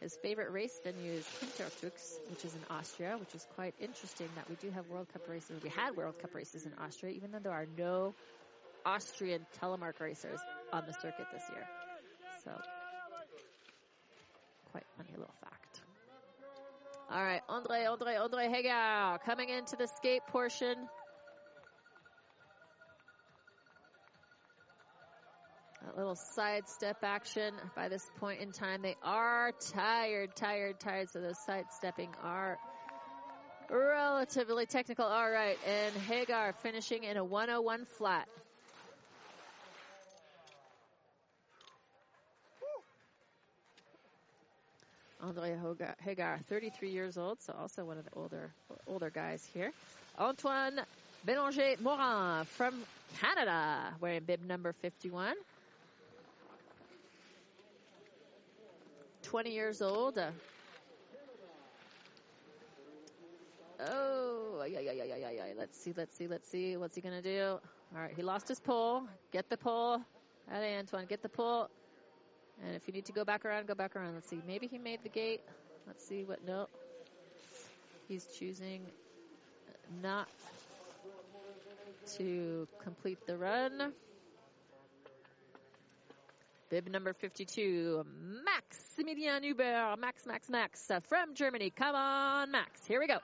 His 0.00 0.16
favorite 0.22 0.50
race 0.50 0.80
venue 0.82 1.12
is 1.12 1.26
Hintertux, 1.42 2.20
which 2.28 2.44
is 2.44 2.54
in 2.54 2.64
Austria, 2.70 3.16
which 3.18 3.34
is 3.34 3.44
quite 3.54 3.74
interesting 3.78 4.28
that 4.36 4.48
we 4.48 4.56
do 4.56 4.70
have 4.70 4.86
World 4.86 5.08
Cup 5.12 5.28
races. 5.28 5.60
We 5.62 5.68
had 5.68 5.94
World 5.94 6.18
Cup 6.18 6.34
races 6.34 6.64
in 6.64 6.72
Austria, 6.78 7.12
even 7.12 7.32
though 7.32 7.38
there 7.38 7.52
are 7.52 7.66
no 7.76 8.14
Austrian 8.86 9.46
telemark 9.60 10.00
racers 10.00 10.40
on 10.72 10.84
the 10.86 10.94
circuit 10.94 11.26
this 11.32 11.42
year. 11.50 11.66
So, 12.44 12.50
quite 14.72 14.84
funny 14.96 15.10
little 15.12 15.34
fact. 15.42 15.82
All 17.10 17.22
right, 17.22 17.42
Andre, 17.48 17.84
Andre, 17.84 18.14
Andre 18.14 18.48
Hagar 18.48 19.18
coming 19.18 19.50
into 19.50 19.76
the 19.76 19.86
skate 19.86 20.22
portion. 20.28 20.76
That 25.84 25.96
little 25.96 26.14
sidestep 26.14 26.98
action 27.02 27.54
by 27.74 27.88
this 27.88 28.04
point 28.18 28.40
in 28.40 28.52
time. 28.52 28.82
They 28.82 28.96
are 29.02 29.52
tired, 29.72 30.36
tired, 30.36 30.78
tired. 30.78 31.08
So 31.10 31.20
those 31.20 31.38
sidestepping 31.46 32.10
are 32.22 32.58
relatively 33.70 34.66
technical. 34.66 35.06
All 35.06 35.30
right. 35.30 35.56
And 35.66 35.94
Hagar 36.02 36.52
finishing 36.62 37.04
in 37.04 37.16
a 37.16 37.24
101 37.24 37.86
flat. 37.96 38.28
Andre 45.22 45.54
Hagar, 46.02 46.38
33 46.48 46.90
years 46.90 47.18
old, 47.18 47.42
so 47.42 47.54
also 47.58 47.84
one 47.84 47.98
of 47.98 48.04
the 48.04 48.10
older 48.14 48.50
older 48.86 49.10
guys 49.10 49.46
here. 49.52 49.70
Antoine 50.18 50.80
Bélanger 51.26 51.78
Morin 51.80 52.46
from 52.46 52.74
Canada, 53.20 53.94
wearing 54.00 54.24
bib 54.24 54.42
number 54.42 54.72
51. 54.72 55.34
20 59.30 59.50
years 59.52 59.80
old. 59.80 60.18
Uh, 60.18 60.32
oh, 63.88 64.64
yeah, 64.68 64.80
yeah, 64.80 64.90
yeah, 64.90 65.04
yeah, 65.04 65.16
yeah, 65.18 65.30
yeah. 65.30 65.44
Let's 65.56 65.78
see, 65.78 65.94
let's 65.96 66.16
see, 66.16 66.26
let's 66.26 66.48
see. 66.48 66.76
What's 66.76 66.96
he 66.96 67.00
going 67.00 67.14
to 67.14 67.22
do? 67.22 67.60
All 67.94 68.02
right, 68.02 68.12
he 68.12 68.22
lost 68.22 68.48
his 68.48 68.58
pole. 68.58 69.04
Get 69.30 69.48
the 69.48 69.56
pole. 69.56 70.00
Allez, 70.52 70.80
Antoine, 70.80 71.06
get 71.06 71.22
the 71.22 71.28
pole. 71.28 71.68
And 72.64 72.74
if 72.74 72.88
you 72.88 72.92
need 72.92 73.04
to 73.04 73.12
go 73.12 73.24
back 73.24 73.44
around, 73.44 73.68
go 73.68 73.74
back 73.76 73.94
around. 73.94 74.14
Let's 74.14 74.28
see. 74.28 74.42
Maybe 74.48 74.66
he 74.66 74.78
made 74.78 75.04
the 75.04 75.08
gate. 75.08 75.42
Let's 75.86 76.04
see 76.04 76.24
what. 76.24 76.44
No. 76.44 76.66
He's 78.08 78.26
choosing 78.36 78.80
not 80.02 80.26
to 82.16 82.66
complete 82.82 83.24
the 83.28 83.36
run. 83.36 83.92
Bib 86.70 86.88
number 86.88 87.12
52, 87.12 88.06
Maximilian 88.44 89.42
Huber. 89.42 89.96
Max, 89.98 90.24
Max, 90.24 90.48
Max 90.48 90.88
uh, 90.88 91.00
from 91.00 91.34
Germany. 91.34 91.70
Come 91.70 91.96
on, 91.96 92.52
Max. 92.52 92.86
Here 92.86 93.00
we 93.00 93.08
go. 93.08 93.18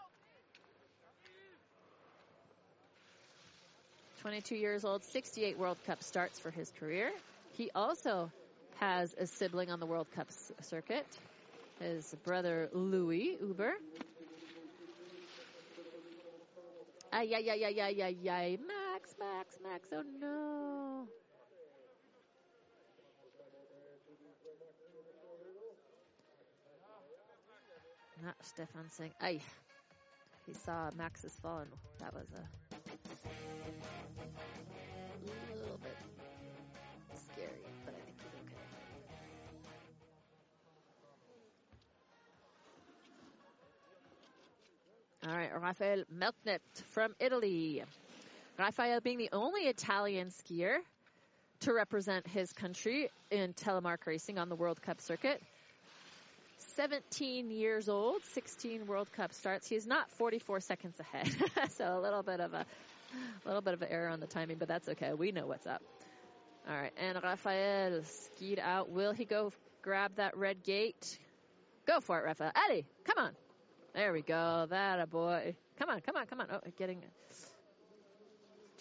22 4.23 4.57
years 4.57 4.85
old, 4.85 5.05
68 5.05 5.57
World 5.57 5.79
Cup 5.87 6.03
starts 6.03 6.41
for 6.41 6.51
his 6.51 6.73
career. 6.81 7.13
He 7.53 7.71
also 7.73 8.33
has 8.81 9.15
a 9.17 9.29
sibling 9.29 9.71
on 9.71 9.79
the 9.79 9.87
World 9.87 10.09
Cup 10.13 10.27
circuit, 10.63 11.07
his 11.79 12.17
brother 12.25 12.69
Louis 12.73 13.37
Huber. 13.39 13.75
Ay, 17.13 17.31
ay, 17.33 17.49
ay, 17.49 17.65
ay, 17.65 17.81
ay, 17.81 18.03
ay, 18.03 18.29
ay. 18.29 18.59
Max, 18.67 19.15
Max, 19.21 19.57
Max, 19.63 19.89
oh 19.93 20.03
no. 20.21 21.07
Stefan 28.43 28.91
saying, 28.91 29.13
ay. 29.21 29.41
He 30.47 30.55
saw 30.55 30.91
Max's 30.97 31.35
fall 31.43 31.59
and 31.59 31.71
that 31.99 32.15
was 32.15 32.29
a 32.33 32.49
little 35.59 35.79
bit 35.83 35.97
scary, 37.17 37.65
but 37.85 37.95
I 37.95 38.01
think 38.05 38.17
he's 38.17 38.35
okay. 38.45 38.63
All 45.29 45.37
right, 45.37 45.51
Rafael 45.61 46.05
Melknet 46.17 46.61
from 46.91 47.17
Italy. 47.19 47.83
Rafael 48.57 49.01
being 49.01 49.19
the 49.19 49.31
only 49.33 49.63
Italian 49.63 50.29
skier 50.29 50.77
to 51.61 51.73
represent 51.73 52.25
his 52.29 52.53
country 52.53 53.11
in 53.33 53.53
telemark 53.55 54.07
racing 54.07 54.39
on 54.39 54.49
the 54.49 54.55
World 54.55 54.81
Cup 54.81 55.01
circuit. 55.01 55.43
17 56.77 57.51
years 57.51 57.89
old, 57.89 58.23
16 58.35 58.87
World 58.87 59.11
Cup 59.13 59.33
starts. 59.33 59.67
He's 59.67 59.87
not 59.87 60.11
44 60.13 60.61
seconds 60.61 61.01
ahead, 61.01 61.35
so 61.71 61.99
a 61.99 62.01
little 62.01 62.23
bit 62.23 62.39
of 62.41 62.53
a, 62.53 62.67
a 63.45 63.47
little 63.47 63.63
bit 63.63 63.73
of 63.73 63.81
an 63.81 63.89
error 63.91 64.09
on 64.09 64.21
the 64.21 64.27
timing, 64.27 64.59
but 64.59 64.69
that's 64.69 64.87
okay. 64.91 65.15
We 65.15 65.33
know 65.33 65.47
what's 65.47 65.67
up. 65.67 65.83
All 66.69 66.77
right, 66.77 66.93
and 66.99 67.19
Rafael 67.23 68.03
skied 68.05 68.59
out. 68.59 68.91
Will 68.91 69.13
he 69.13 69.25
go 69.25 69.53
grab 69.81 70.17
that 70.17 70.37
red 70.37 70.63
gate? 70.65 71.19
Go 71.87 72.01
for 72.01 72.19
it, 72.19 72.25
Rafael. 72.25 72.53
Eddie, 72.69 72.85
come 73.05 73.25
on. 73.25 73.33
There 73.95 74.13
we 74.13 74.21
go. 74.21 74.67
That 74.69 75.01
a 75.01 75.07
boy. 75.07 75.55
Come 75.79 75.89
on, 75.89 76.01
come 76.01 76.17
on, 76.17 76.27
come 76.27 76.41
on. 76.41 76.49
Oh, 76.53 76.61
getting 76.77 77.03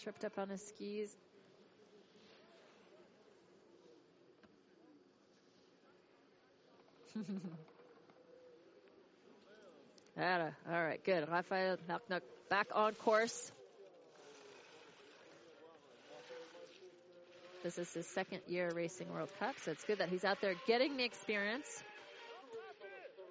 tripped 0.02 0.24
up 0.24 0.38
on 0.38 0.50
his 0.50 0.62
skis. 0.66 1.16
All 10.18 10.82
right, 10.82 11.02
good. 11.04 11.28
Rafael 11.28 11.76
back 12.48 12.68
on 12.74 12.94
course. 12.94 13.52
This 17.62 17.78
is 17.78 17.92
his 17.92 18.06
second 18.06 18.40
year 18.46 18.70
racing 18.74 19.12
World 19.12 19.28
Cup, 19.38 19.56
so 19.62 19.72
it's 19.72 19.84
good 19.84 19.98
that 19.98 20.08
he's 20.08 20.24
out 20.24 20.40
there 20.40 20.54
getting 20.66 20.96
the 20.96 21.04
experience. 21.04 21.66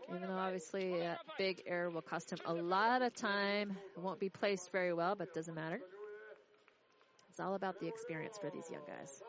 Even 0.10 0.28
though 0.28 0.36
obviously 0.36 1.00
a 1.00 1.18
big 1.38 1.64
error 1.66 1.90
will 1.90 2.02
cost 2.02 2.32
him 2.32 2.40
a 2.46 2.54
lot 2.54 3.02
of 3.02 3.16
time. 3.16 3.78
It 3.96 4.04
won't 4.04 4.20
be 4.20 4.30
placed 4.30 4.72
very 4.72 4.94
well, 4.94 5.16
but 5.16 5.34
doesn't 5.34 5.56
matter. 5.56 5.80
It's 7.30 7.40
all 7.40 7.56
about 7.56 7.80
the 7.80 7.88
experience 7.88 8.38
for 8.40 8.52
these 8.52 8.70
young 8.70 8.84
guys. 8.88 9.22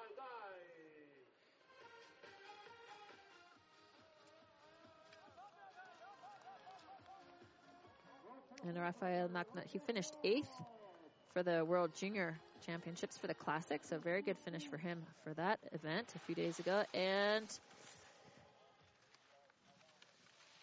And 8.67 8.77
Rafael 8.77 9.29
Makna, 9.29 9.65
he 9.65 9.79
finished 9.79 10.17
eighth 10.25 10.51
for 11.33 11.43
the 11.45 11.65
World 11.65 11.95
Junior 11.95 12.37
Championships 12.65 13.17
for 13.17 13.29
the 13.29 13.35
Classic. 13.35 13.85
So 13.85 13.99
very 13.99 14.23
good 14.23 14.37
finish 14.45 14.67
for 14.67 14.77
him 14.77 15.03
for 15.23 15.33
that 15.35 15.61
event 15.73 16.13
a 16.17 16.19
few 16.19 16.35
days 16.35 16.59
ago. 16.59 16.83
And 16.93 17.47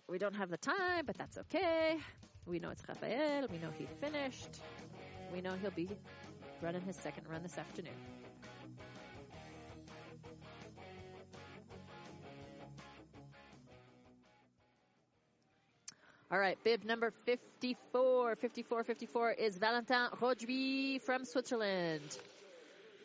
we 0.10 0.18
don't 0.18 0.36
have 0.36 0.50
the 0.50 0.58
time, 0.58 1.06
but 1.06 1.18
that's 1.18 1.38
okay. 1.38 1.98
We 2.46 2.60
know 2.60 2.72
it's 2.72 2.84
Rafael. 2.88 3.48
We 3.50 3.58
know 3.58 3.70
he 3.78 3.88
finished. 4.02 4.60
We 5.34 5.40
know 5.40 5.54
he'll 5.62 5.72
be 5.72 5.90
running 6.62 6.82
his 6.82 6.98
second 6.98 7.24
run 7.30 7.42
this 7.42 7.58
afternoon. 7.58 7.94
All 16.34 16.39
right, 16.39 16.57
bib 16.64 16.84
number 16.84 17.11
54. 17.27 18.35
54, 18.38 18.84
54 18.84 19.31
is 19.34 19.55
Valentin 19.55 20.07
Roduit 20.19 20.99
from 21.03 21.26
Switzerland. 21.26 22.01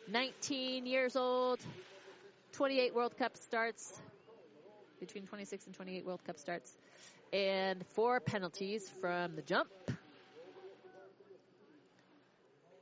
19 0.07 0.87
years 0.87 1.15
old, 1.15 1.59
28 2.53 2.95
World 2.95 3.15
Cup 3.19 3.37
starts, 3.37 4.01
between 4.99 5.27
26 5.27 5.67
and 5.67 5.75
28 5.75 6.07
World 6.07 6.21
Cup 6.25 6.39
starts, 6.39 6.75
and 7.31 7.85
four 7.89 8.19
penalties 8.19 8.91
from 8.99 9.35
the 9.35 9.43
jump. 9.43 9.69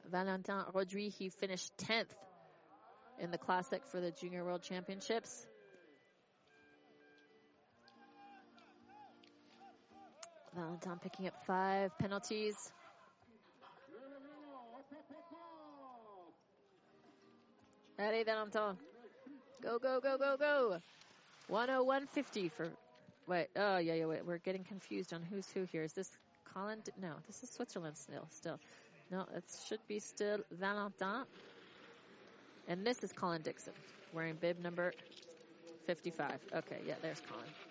Valentin 0.09 0.63
Roduit, 0.73 1.11
he 1.11 1.27
finished 1.27 1.75
10th 1.79 2.05
in 3.19 3.31
the 3.31 3.37
Classic 3.37 3.85
for 3.85 3.99
the 3.99 4.11
Junior 4.11 4.45
World 4.45 4.63
Championships. 4.63 5.45
Valentin 10.57 10.97
picking 11.03 11.27
up 11.27 11.35
five 11.45 11.95
penalties. 11.99 12.71
Allez, 17.99 18.25
Valentin. 18.25 18.77
Go, 19.61 19.77
go, 19.77 19.99
go, 19.99 20.17
go, 20.17 20.35
go. 20.37 20.81
101.50 21.51 22.51
for. 22.51 22.69
Wait, 23.27 23.47
oh, 23.55 23.77
yeah, 23.77 23.93
yeah, 23.93 24.05
wait. 24.05 24.25
We're 24.25 24.39
getting 24.39 24.63
confused 24.63 25.13
on 25.13 25.21
who's 25.21 25.47
who 25.51 25.63
here. 25.71 25.83
Is 25.83 25.93
this 25.93 26.09
Colin? 26.53 26.79
No, 26.99 27.13
this 27.27 27.43
is 27.43 27.49
Switzerland 27.49 27.95
still. 27.95 28.27
Still. 28.31 28.59
No, 29.11 29.25
it 29.35 29.43
should 29.67 29.79
be 29.87 29.99
still 29.99 30.39
Valentin. 30.51 31.25
And 32.67 32.85
this 32.85 33.03
is 33.03 33.13
Colin 33.13 33.41
Dixon, 33.41 33.73
wearing 34.11 34.35
bib 34.35 34.59
number 34.59 34.91
55. 35.85 36.39
Okay, 36.55 36.79
yeah, 36.85 36.95
there's 37.01 37.21
Colin. 37.29 37.66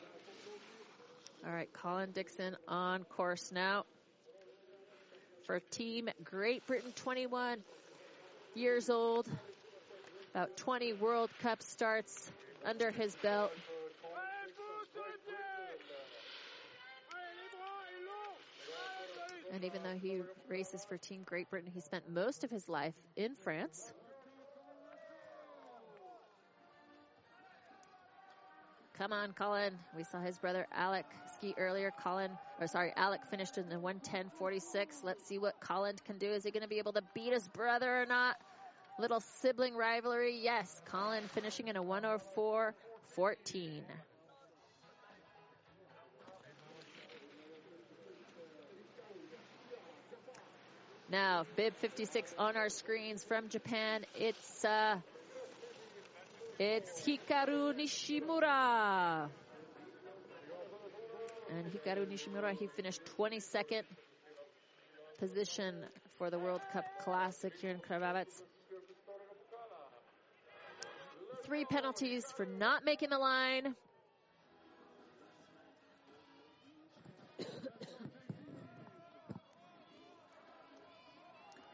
All 1.47 1.52
right, 1.52 1.73
Colin 1.73 2.10
Dixon 2.10 2.56
on 2.66 3.05
course 3.05 3.52
now 3.52 3.85
for 5.47 5.60
Team 5.70 6.09
Great 6.24 6.66
Britain, 6.66 6.93
21 6.97 7.59
years 8.56 8.90
old, 8.90 9.28
about 10.35 10.56
20 10.56 10.94
World 10.94 11.31
Cup 11.39 11.62
starts 11.62 12.32
under 12.64 12.90
his 12.90 13.14
belt. 13.23 13.52
And 19.52 19.64
even 19.64 19.85
though 19.85 19.97
he 20.02 20.23
races 20.48 20.85
for 20.89 20.97
Team 20.98 21.23
Great 21.24 21.48
Britain, 21.48 21.70
he 21.73 21.81
spent 21.81 22.10
most 22.10 22.43
of 22.43 22.51
his 22.51 22.68
life 22.68 22.94
in 23.14 23.36
France. 23.36 23.93
Come 28.98 29.12
on, 29.12 29.32
Colin. 29.32 29.74
We 29.94 30.05
saw 30.05 30.20
his 30.20 30.39
brother 30.39 30.66
Alec 30.73 31.05
ski 31.35 31.55
earlier. 31.59 31.93
Colin, 32.02 32.31
or 32.59 32.66
sorry, 32.66 32.94
Alec 32.97 33.20
finished 33.31 33.59
in 33.59 33.68
the 33.68 33.77
110.46. 33.77 35.05
Let's 35.05 35.23
see 35.27 35.36
what 35.36 35.60
Colin 35.60 35.97
can 36.06 36.16
do. 36.16 36.31
Is 36.31 36.44
he 36.44 36.51
going 36.51 36.62
to 36.62 36.68
be 36.68 36.78
able 36.78 36.94
to 36.94 37.02
beat 37.14 37.35
his 37.35 37.47
brother 37.48 38.02
or 38.02 38.06
not? 38.06 38.36
Little 38.98 39.20
sibling 39.20 39.77
rivalry. 39.77 40.40
Yes, 40.43 40.81
Colin 40.86 41.24
finishing 41.28 41.68
in 41.68 41.77
a 41.77 41.82
104.14. 41.82 43.82
Now, 51.10 51.44
bib 51.55 51.74
56 51.77 52.35
on 52.39 52.56
our 52.56 52.70
screens 52.70 53.23
from 53.23 53.51
Japan. 53.51 54.06
It's 54.16 54.64
uh, 54.64 54.97
it's 56.58 57.06
Hikaru 57.06 57.74
Nishimura. 57.74 59.28
And 61.50 61.66
Hikaru 61.72 62.06
Nishimura, 62.06 62.58
he 62.58 62.66
finished 62.66 63.00
22nd 63.18 63.82
position 65.18 65.84
for 66.18 66.30
the 66.30 66.38
World 66.38 66.62
Cup 66.72 66.84
Classic 67.02 67.52
here 67.60 67.70
in 67.70 67.78
Krvavec. 67.78 68.26
Three 71.44 71.64
penalties 71.64 72.24
for 72.36 72.46
not 72.46 72.84
making 72.84 73.10
the 73.10 73.18
line. 73.18 73.74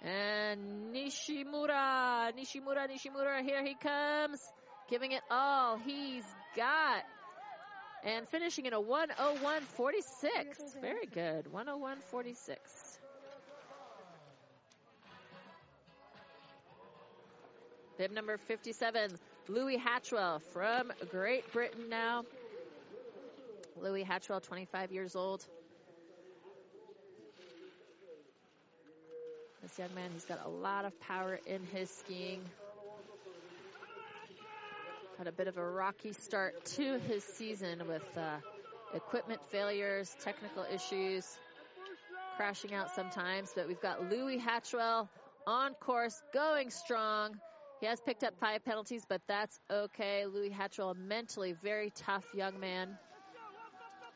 and 0.03 0.95
Nishimura, 0.95 2.33
Nishimura, 2.37 2.87
Nishimura, 2.91 3.43
here 3.43 3.65
he 3.65 3.75
comes, 3.75 4.41
giving 4.93 5.13
it 5.13 5.23
all 5.31 5.79
he's 5.79 6.25
got. 6.55 7.03
And 8.05 8.29
finishing 8.29 8.67
in 8.67 8.75
a 8.75 8.81
101.46. 8.81 10.81
Very 10.83 11.07
good. 11.07 11.47
101.46. 11.47 12.57
Bib 17.97 18.13
number 18.13 18.37
57, 18.37 19.13
Louis 19.49 19.79
Hatchwell 19.79 20.43
from 20.53 20.93
Great 21.11 21.51
Britain 21.53 21.89
now. 21.89 22.25
Louis 23.81 24.03
Hatchwell, 24.03 24.43
25 24.43 24.93
years 24.93 25.17
old. 25.17 25.43
This 29.63 29.79
young 29.79 29.95
man, 29.95 30.11
he's 30.13 30.27
got 30.27 30.45
a 30.45 30.51
lot 30.51 30.85
of 30.85 31.01
power 31.01 31.41
in 31.47 31.63
his 31.73 31.89
skiing. 31.89 32.43
Had 35.23 35.29
a 35.29 35.37
bit 35.37 35.47
of 35.47 35.57
a 35.57 35.65
rocky 35.65 36.13
start 36.15 36.65
to 36.65 36.99
his 36.99 37.23
season 37.23 37.87
with 37.87 38.19
uh, 38.19 38.39
equipment 38.93 39.41
failures, 39.53 40.17
technical 40.25 40.65
issues, 40.65 41.39
crashing 42.37 42.75
out 42.75 42.93
sometimes. 42.97 43.53
But 43.55 43.69
we've 43.69 43.81
got 43.81 44.11
Louis 44.11 44.39
Hatchwell 44.39 45.09
on 45.47 45.75
course, 45.75 46.21
going 46.35 46.71
strong. 46.71 47.37
He 47.79 47.87
has 47.87 48.01
picked 48.01 48.25
up 48.25 48.35
five 48.41 48.65
penalties, 48.65 49.05
but 49.09 49.21
that's 49.29 49.61
okay. 49.71 50.27
Louis 50.27 50.51
Hatchwell, 50.51 50.91
a 50.91 50.95
mentally 50.97 51.55
very 51.63 51.93
tough 51.95 52.25
young 52.35 52.59
man. 52.59 52.99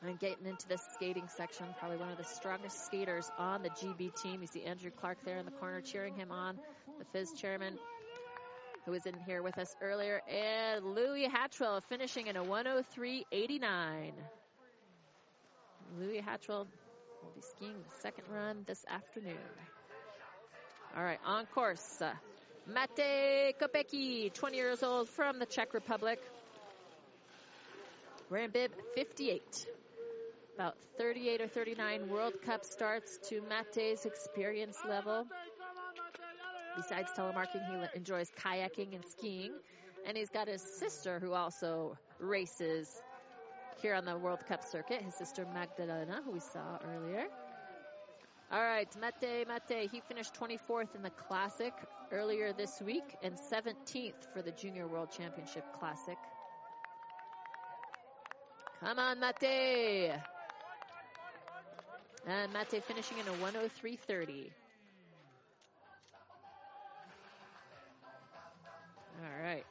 And 0.02 0.18
getting 0.18 0.46
into 0.46 0.66
the 0.66 0.78
skating 0.94 1.28
section, 1.36 1.66
probably 1.78 1.98
one 1.98 2.10
of 2.10 2.18
the 2.18 2.24
strongest 2.24 2.84
skaters 2.84 3.30
on 3.38 3.62
the 3.62 3.70
GB 3.70 4.20
team. 4.20 4.40
You 4.40 4.48
see 4.48 4.64
Andrew 4.64 4.90
Clark 4.90 5.18
there 5.24 5.38
in 5.38 5.44
the 5.44 5.52
corner 5.52 5.80
cheering 5.80 6.16
him 6.16 6.32
on, 6.32 6.58
the 6.98 7.04
FIS 7.12 7.32
chairman 7.34 7.78
who 8.86 8.92
was 8.92 9.04
in 9.04 9.14
here 9.26 9.42
with 9.42 9.58
us 9.58 9.74
earlier. 9.82 10.22
And 10.30 10.94
Louis 10.94 11.28
Hatchwell 11.28 11.82
finishing 11.88 12.28
in 12.28 12.36
a 12.36 12.44
103.89. 12.44 14.12
Louis 15.98 16.20
Hatchwell 16.20 16.66
will 17.22 17.32
be 17.34 17.42
skiing 17.42 17.74
the 17.74 18.00
second 18.00 18.24
run 18.32 18.62
this 18.66 18.84
afternoon. 18.88 19.36
All 20.96 21.02
right, 21.02 21.18
on 21.26 21.46
course. 21.46 22.00
Uh, 22.00 22.12
Mate 22.66 23.54
Kopecki, 23.60 24.32
20 24.32 24.56
years 24.56 24.82
old 24.82 25.08
from 25.08 25.38
the 25.38 25.46
Czech 25.46 25.74
Republic. 25.74 26.20
Wearing 28.30 28.50
bib 28.50 28.72
58. 28.94 29.66
About 30.54 30.76
38 30.96 31.42
or 31.42 31.48
39 31.48 32.08
World 32.08 32.34
Cup 32.44 32.64
starts 32.64 33.18
to 33.28 33.42
Mate's 33.42 34.06
experience 34.06 34.78
level. 34.88 35.26
Besides 36.76 37.10
telemarking, 37.16 37.66
he 37.66 37.96
enjoys 37.96 38.30
kayaking 38.38 38.94
and 38.94 39.04
skiing. 39.04 39.52
And 40.06 40.16
he's 40.16 40.28
got 40.28 40.46
his 40.46 40.62
sister 40.62 41.18
who 41.18 41.32
also 41.32 41.96
races 42.20 43.02
here 43.82 43.94
on 43.94 44.04
the 44.04 44.16
World 44.16 44.46
Cup 44.46 44.62
circuit. 44.62 45.02
His 45.02 45.14
sister 45.14 45.46
Magdalena, 45.52 46.20
who 46.24 46.32
we 46.32 46.40
saw 46.40 46.78
earlier. 46.94 47.26
All 48.52 48.62
right, 48.62 48.88
Mate 49.00 49.46
Mate, 49.48 49.90
he 49.90 50.00
finished 50.00 50.34
24th 50.34 50.94
in 50.94 51.02
the 51.02 51.10
Classic 51.10 51.72
earlier 52.12 52.52
this 52.52 52.80
week 52.80 53.16
and 53.24 53.34
17th 53.34 54.32
for 54.32 54.40
the 54.40 54.52
Junior 54.52 54.86
World 54.86 55.10
Championship 55.10 55.64
Classic. 55.80 56.18
Come 58.78 59.00
on, 59.00 59.18
Mate. 59.18 60.12
And 62.28 62.52
Mate 62.52 62.84
finishing 62.84 63.18
in 63.18 63.26
a 63.26 63.36
103.30. 63.44 64.50
All 69.22 69.42
right. 69.42 69.64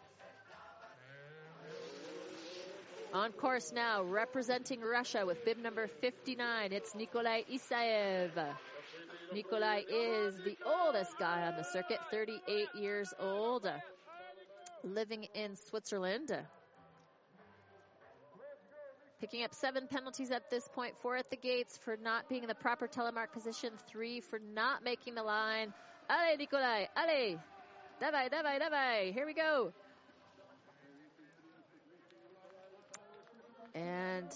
On 3.14 3.32
course 3.32 3.72
now, 3.72 4.04
representing 4.04 4.82
Russia 4.82 5.26
with 5.26 5.46
bib 5.46 5.58
number 5.58 5.88
59, 5.88 6.74
it's 6.74 6.96
Nikolai 6.96 7.44
Isaev. 7.52 8.32
Nikolai 9.34 9.84
is 9.90 10.36
the 10.44 10.58
oldest 10.66 11.18
guy 11.20 11.44
on 11.44 11.56
the 11.56 11.64
circuit, 11.64 12.00
38 12.12 12.68
years 12.76 13.14
old, 13.20 13.70
living 14.84 15.28
in 15.34 15.56
Switzerland. 15.56 16.36
Picking 19.22 19.44
up 19.44 19.54
seven 19.54 19.88
penalties 19.88 20.32
at 20.32 20.50
this 20.50 20.68
point, 20.74 20.94
four 21.02 21.16
at 21.16 21.30
the 21.30 21.38
gates 21.38 21.78
for 21.78 21.98
not 22.02 22.28
being 22.28 22.44
in 22.44 22.50
the 22.50 22.56
proper 22.56 22.88
telemark 22.88 23.32
position, 23.32 23.72
three 23.88 24.20
for 24.20 24.40
not 24.54 24.84
making 24.84 25.16
the 25.16 25.24
line. 25.24 25.74
Allez, 26.10 26.38
Nikolai, 26.38 26.86
allez! 26.98 27.38
Davai, 28.02 28.30
davai, 28.30 28.60
davai! 28.60 29.14
Here 29.14 29.26
we 29.26 29.34
go! 29.34 29.72
And 33.74 34.30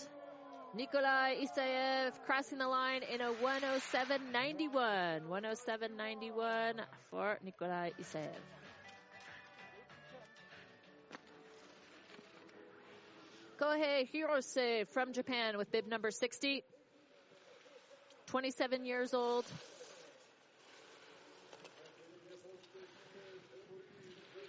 Nikolai 0.73 1.35
Isayev 1.43 2.13
crossing 2.25 2.57
the 2.57 2.67
line 2.67 3.01
in 3.03 3.19
a 3.19 3.33
107.91. 3.33 5.23
107.91 5.27 6.73
for 7.11 7.37
Nikolai 7.43 7.91
Isayev. 8.01 8.29
Kohei 13.59 14.09
Hirose 14.09 14.87
from 14.93 15.11
Japan 15.11 15.57
with 15.57 15.69
bib 15.69 15.85
number 15.85 16.11
60. 16.11 16.63
27 18.27 18.85
years 18.85 19.13
old. 19.13 19.43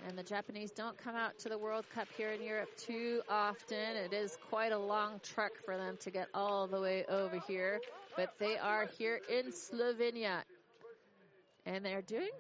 And 0.09 0.17
the 0.17 0.23
Japanese 0.23 0.71
don't 0.71 0.97
come 0.97 1.15
out 1.15 1.39
to 1.41 1.49
the 1.49 1.59
World 1.59 1.85
Cup 1.95 2.09
here 2.17 2.31
in 2.31 2.43
Europe 2.43 2.71
too 2.77 3.23
often. 3.29 3.97
It 3.97 4.13
is 4.13 4.37
quite 4.49 4.73
a 4.73 4.79
long 4.79 5.21
trek 5.23 5.53
for 5.65 5.77
them 5.77 5.99
to 6.01 6.11
get 6.11 6.29
all 6.35 6.67
the 6.67 6.81
way 6.81 7.05
over 7.09 7.39
here. 7.47 7.81
But 8.17 8.35
they 8.39 8.57
are 8.57 8.87
here 8.99 9.21
in 9.29 9.53
Slovenia. 9.53 10.43
And 11.67 11.85
they're 11.85 12.03
doing 12.03 12.31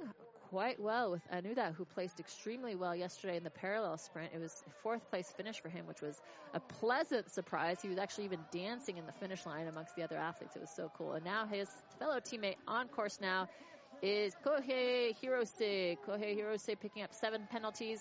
quite 0.48 0.80
well 0.80 1.12
with 1.12 1.22
Anuda, 1.30 1.74
who 1.74 1.84
placed 1.84 2.18
extremely 2.18 2.74
well 2.74 2.96
yesterday 2.96 3.36
in 3.36 3.44
the 3.44 3.50
parallel 3.50 3.98
sprint. 3.98 4.32
It 4.34 4.40
was 4.40 4.64
fourth 4.82 5.08
place 5.10 5.32
finish 5.36 5.60
for 5.60 5.68
him, 5.68 5.86
which 5.86 6.00
was 6.00 6.20
a 6.54 6.60
pleasant 6.60 7.30
surprise. 7.30 7.78
He 7.80 7.88
was 7.88 7.98
actually 7.98 8.24
even 8.24 8.40
dancing 8.50 8.96
in 8.96 9.06
the 9.06 9.12
finish 9.12 9.46
line 9.46 9.68
amongst 9.68 9.94
the 9.94 10.02
other 10.02 10.16
athletes. 10.16 10.56
It 10.56 10.60
was 10.60 10.70
so 10.70 10.90
cool. 10.96 11.12
And 11.12 11.24
now 11.24 11.46
his 11.46 11.68
fellow 11.98 12.18
teammate 12.18 12.56
on 12.66 12.88
course 12.88 13.18
now 13.20 13.48
is 14.02 14.34
Kohei 14.44 15.14
Hirose. 15.22 15.98
Kohei 16.06 16.36
Hirose 16.36 16.78
picking 16.80 17.02
up 17.02 17.12
seven 17.14 17.46
penalties. 17.50 18.00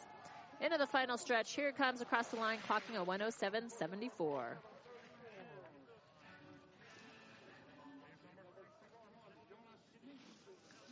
Into 0.61 0.77
the 0.77 0.87
final 0.87 1.17
stretch. 1.17 1.55
Here 1.55 1.71
comes 1.71 2.01
across 2.01 2.27
the 2.27 2.35
line, 2.35 2.59
clocking 2.67 3.01
a 3.01 3.05
107.74. 3.05 4.57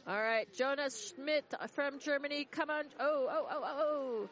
All 0.08 0.22
right, 0.22 0.48
Jonas 0.54 1.12
Schmidt 1.12 1.54
from 1.76 2.00
Germany. 2.00 2.48
Come 2.50 2.70
on. 2.70 2.86
Oh, 2.98 3.28
oh, 3.30 3.48
oh, 3.52 3.62
oh, 3.62 3.76
oh. 3.78 4.30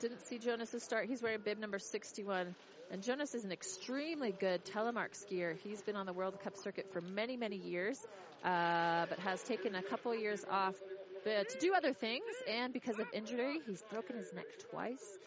Didn't 0.00 0.22
see 0.22 0.38
Jonas's 0.38 0.82
start. 0.82 1.06
He's 1.06 1.22
wearing 1.22 1.40
bib 1.44 1.58
number 1.58 1.78
61. 1.78 2.54
And 2.92 3.02
Jonas 3.02 3.34
is 3.34 3.42
an 3.44 3.52
extremely 3.52 4.32
good 4.32 4.66
telemark 4.66 5.12
skier. 5.14 5.56
He's 5.64 5.80
been 5.80 5.96
on 5.96 6.04
the 6.04 6.12
World 6.12 6.38
Cup 6.44 6.58
circuit 6.58 6.92
for 6.92 7.00
many, 7.00 7.38
many 7.38 7.56
years, 7.56 7.98
uh, 8.44 9.06
but 9.08 9.18
has 9.20 9.42
taken 9.44 9.74
a 9.74 9.82
couple 9.82 10.14
years 10.14 10.44
off 10.50 10.74
to 11.24 11.46
do 11.58 11.72
other 11.74 11.94
things. 11.94 12.22
And 12.46 12.70
because 12.70 12.98
of 12.98 13.06
injury, 13.14 13.60
he's 13.66 13.82
broken 13.90 14.16
his 14.16 14.30
neck 14.34 14.44
twice. 14.70 15.18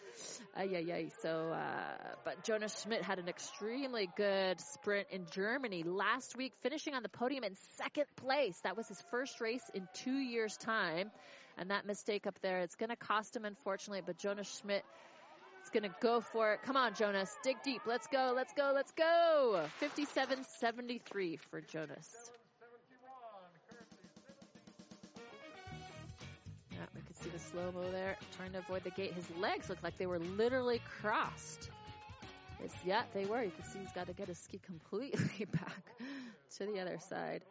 Ay, 0.56 0.70
ay, 0.76 0.94
ay. 0.94 1.12
So, 1.24 1.54
uh, 1.54 2.14
but 2.24 2.44
Jonas 2.44 2.84
Schmidt 2.84 3.02
had 3.02 3.18
an 3.18 3.28
extremely 3.28 4.12
good 4.16 4.62
sprint 4.62 5.08
in 5.10 5.26
Germany 5.32 5.82
last 5.82 6.38
week, 6.38 6.54
finishing 6.62 6.94
on 6.94 7.02
the 7.02 7.10
podium 7.10 7.44
in 7.44 7.56
second 7.78 8.06
place. 8.16 8.60
That 8.64 8.78
was 8.78 8.88
his 8.88 9.02
first 9.10 9.42
race 9.42 9.64
in 9.74 9.88
two 10.04 10.20
years' 10.20 10.56
time. 10.56 11.10
And 11.58 11.72
that 11.72 11.88
mistake 11.88 12.28
up 12.28 12.38
there, 12.44 12.60
it's 12.60 12.76
going 12.76 12.90
to 12.90 12.96
cost 12.96 13.36
him, 13.36 13.44
unfortunately. 13.44 14.04
But 14.06 14.20
Jonas 14.20 14.60
Schmidt 14.62 14.84
it's 15.66 15.72
going 15.72 15.82
to 15.82 15.96
go 16.00 16.22
for 16.22 16.54
it. 16.54 16.60
Come 16.62 16.78
on, 16.78 16.94
Jonas. 16.94 17.40
Dig 17.44 17.58
deep. 17.64 17.82
Let's 17.88 18.06
go. 18.06 18.34
Let's 18.36 18.54
go. 18.54 18.72
Let's 18.72 18.92
go. 18.92 19.66
57-73 19.82 21.40
for 21.40 21.60
Jonas. 21.60 22.30
Yeah, 26.72 26.78
we 26.94 27.02
can 27.02 27.16
see 27.16 27.32
the 27.32 27.40
slow-mo 27.40 27.92
there. 27.92 28.16
Trying 28.38 28.52
to 28.52 28.60
avoid 28.60 28.84
the 28.84 28.92
gate. 28.92 29.14
His 29.14 29.26
legs 29.40 29.68
look 29.68 29.82
like 29.82 29.98
they 29.98 30.06
were 30.06 30.20
literally 30.20 30.82
crossed. 31.02 31.72
It's, 32.64 32.76
yeah, 32.86 33.02
they 33.16 33.26
were. 33.26 33.42
You 33.42 33.50
can 33.50 33.66
see 33.66 33.80
he's 33.80 33.92
got 33.92 34.06
to 34.06 34.14
get 34.14 34.28
his 34.28 34.38
ski 34.38 34.62
completely 34.64 35.46
back 35.52 35.82
to 36.58 36.68
the 36.68 36.80
other 36.80 37.00
side. 37.00 37.42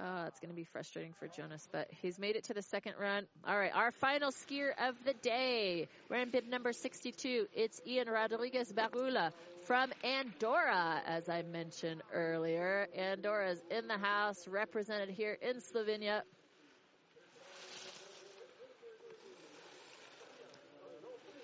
Oh, 0.00 0.26
it's 0.28 0.38
going 0.38 0.50
to 0.50 0.54
be 0.56 0.64
frustrating 0.64 1.12
for 1.18 1.26
Jonas, 1.26 1.66
but 1.72 1.88
he's 1.90 2.20
made 2.20 2.36
it 2.36 2.44
to 2.44 2.54
the 2.54 2.62
second 2.62 2.94
run. 3.00 3.26
All 3.44 3.58
right, 3.58 3.72
our 3.74 3.90
final 3.90 4.30
skier 4.30 4.70
of 4.88 4.94
the 5.04 5.12
day. 5.12 5.88
We're 6.08 6.18
in 6.18 6.30
bib 6.30 6.46
number 6.46 6.72
62. 6.72 7.48
It's 7.52 7.80
Ian 7.84 8.08
Rodriguez 8.08 8.72
Barula 8.72 9.32
from 9.66 9.90
Andorra, 10.04 11.02
as 11.04 11.28
I 11.28 11.42
mentioned 11.42 12.02
earlier. 12.12 12.86
Andorra's 12.96 13.60
in 13.72 13.88
the 13.88 13.98
house, 13.98 14.46
represented 14.46 15.10
here 15.10 15.36
in 15.42 15.56
Slovenia. 15.56 16.22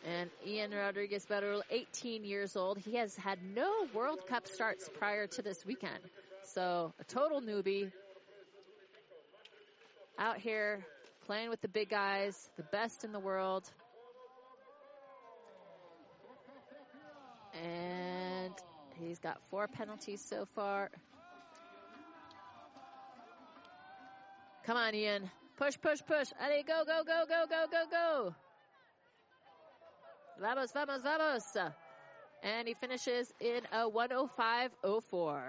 And 0.07 0.31
Ian 0.47 0.71
Rodriguez 0.71 1.27
Barula, 1.27 1.63
18 1.71 2.25
years 2.25 2.55
old. 2.55 2.79
He 2.79 2.95
has 2.97 3.17
had 3.17 3.41
no 3.43 3.87
World 3.93 4.29
Cup 4.29 4.47
starts 4.47 4.89
prior 4.97 5.27
to 5.27 5.43
this 5.43 5.67
weekend. 5.67 5.99
So 6.45 6.93
a 7.01 7.05
total 7.05 7.41
newbie 7.41 7.91
out 10.19 10.39
here 10.39 10.85
playing 11.27 11.51
with 11.51 11.61
the 11.61 11.69
big 11.69 11.91
guys, 11.91 12.51
the 12.57 12.63
best 12.63 13.05
in 13.05 13.13
the 13.13 13.21
world. 13.21 13.69
And 17.55 18.53
he's 18.97 19.19
got 19.19 19.39
four 19.51 19.69
penalties 19.69 20.25
so 20.29 20.47
far. 20.55 20.91
Come 24.65 24.77
on, 24.77 24.95
Ian. 24.95 25.31
Push, 25.57 25.79
push, 25.81 26.01
push. 26.07 26.29
Allez, 26.41 26.65
go, 26.67 26.85
go, 26.87 27.03
go, 27.05 27.25
go, 27.29 27.45
go, 27.49 27.67
go, 27.71 27.85
go. 27.91 28.35
Vamos, 30.41 30.73
vamos, 30.73 31.03
vamos. 31.03 31.45
And 32.43 32.67
he 32.67 32.75
finishes 32.75 33.33
in 33.41 33.61
a 33.73 33.89
105.04. 33.89 35.43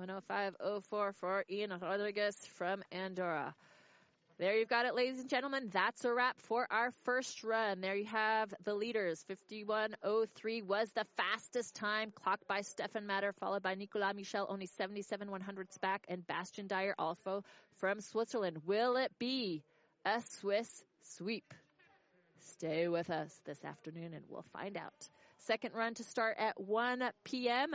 105.04 0.00 1.14
for 1.14 1.44
Ian 1.50 1.72
Rodriguez 1.80 2.36
from 2.54 2.82
Andorra. 2.92 3.54
There 4.36 4.56
you've 4.56 4.68
got 4.68 4.84
it, 4.84 4.96
ladies 4.96 5.20
and 5.20 5.30
gentlemen. 5.30 5.70
That's 5.72 6.04
a 6.04 6.12
wrap 6.12 6.40
for 6.40 6.66
our 6.68 6.90
first 7.04 7.44
run. 7.44 7.80
There 7.80 7.94
you 7.94 8.06
have 8.06 8.52
the 8.64 8.74
leaders. 8.74 9.24
51.03 9.30 10.64
was 10.64 10.90
the 10.90 11.06
fastest 11.16 11.76
time 11.76 12.10
clocked 12.10 12.48
by 12.48 12.62
Stefan 12.62 13.06
Matter, 13.06 13.32
followed 13.32 13.62
by 13.62 13.76
Nicolas 13.76 14.12
Michel, 14.16 14.46
only 14.48 14.66
77 14.66 15.28
100ths 15.28 15.80
back, 15.80 16.04
and 16.08 16.26
Bastien 16.26 16.66
Dayer 16.66 16.94
also 16.98 17.44
from 17.76 18.00
Switzerland. 18.00 18.58
Will 18.66 18.96
it 18.96 19.12
be 19.20 19.62
a 20.04 20.20
Swiss 20.40 20.84
sweep? 21.02 21.54
Stay 22.40 22.88
with 22.88 23.10
us 23.10 23.40
this 23.44 23.64
afternoon 23.64 24.14
and 24.14 24.24
we'll 24.28 24.44
find 24.52 24.76
out. 24.76 25.08
Second 25.38 25.74
run 25.74 25.94
to 25.94 26.02
start 26.02 26.36
at 26.38 26.60
1 26.60 27.02
p.m. 27.22 27.74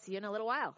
See 0.00 0.12
you 0.12 0.18
in 0.18 0.24
a 0.24 0.30
little 0.30 0.46
while. 0.46 0.74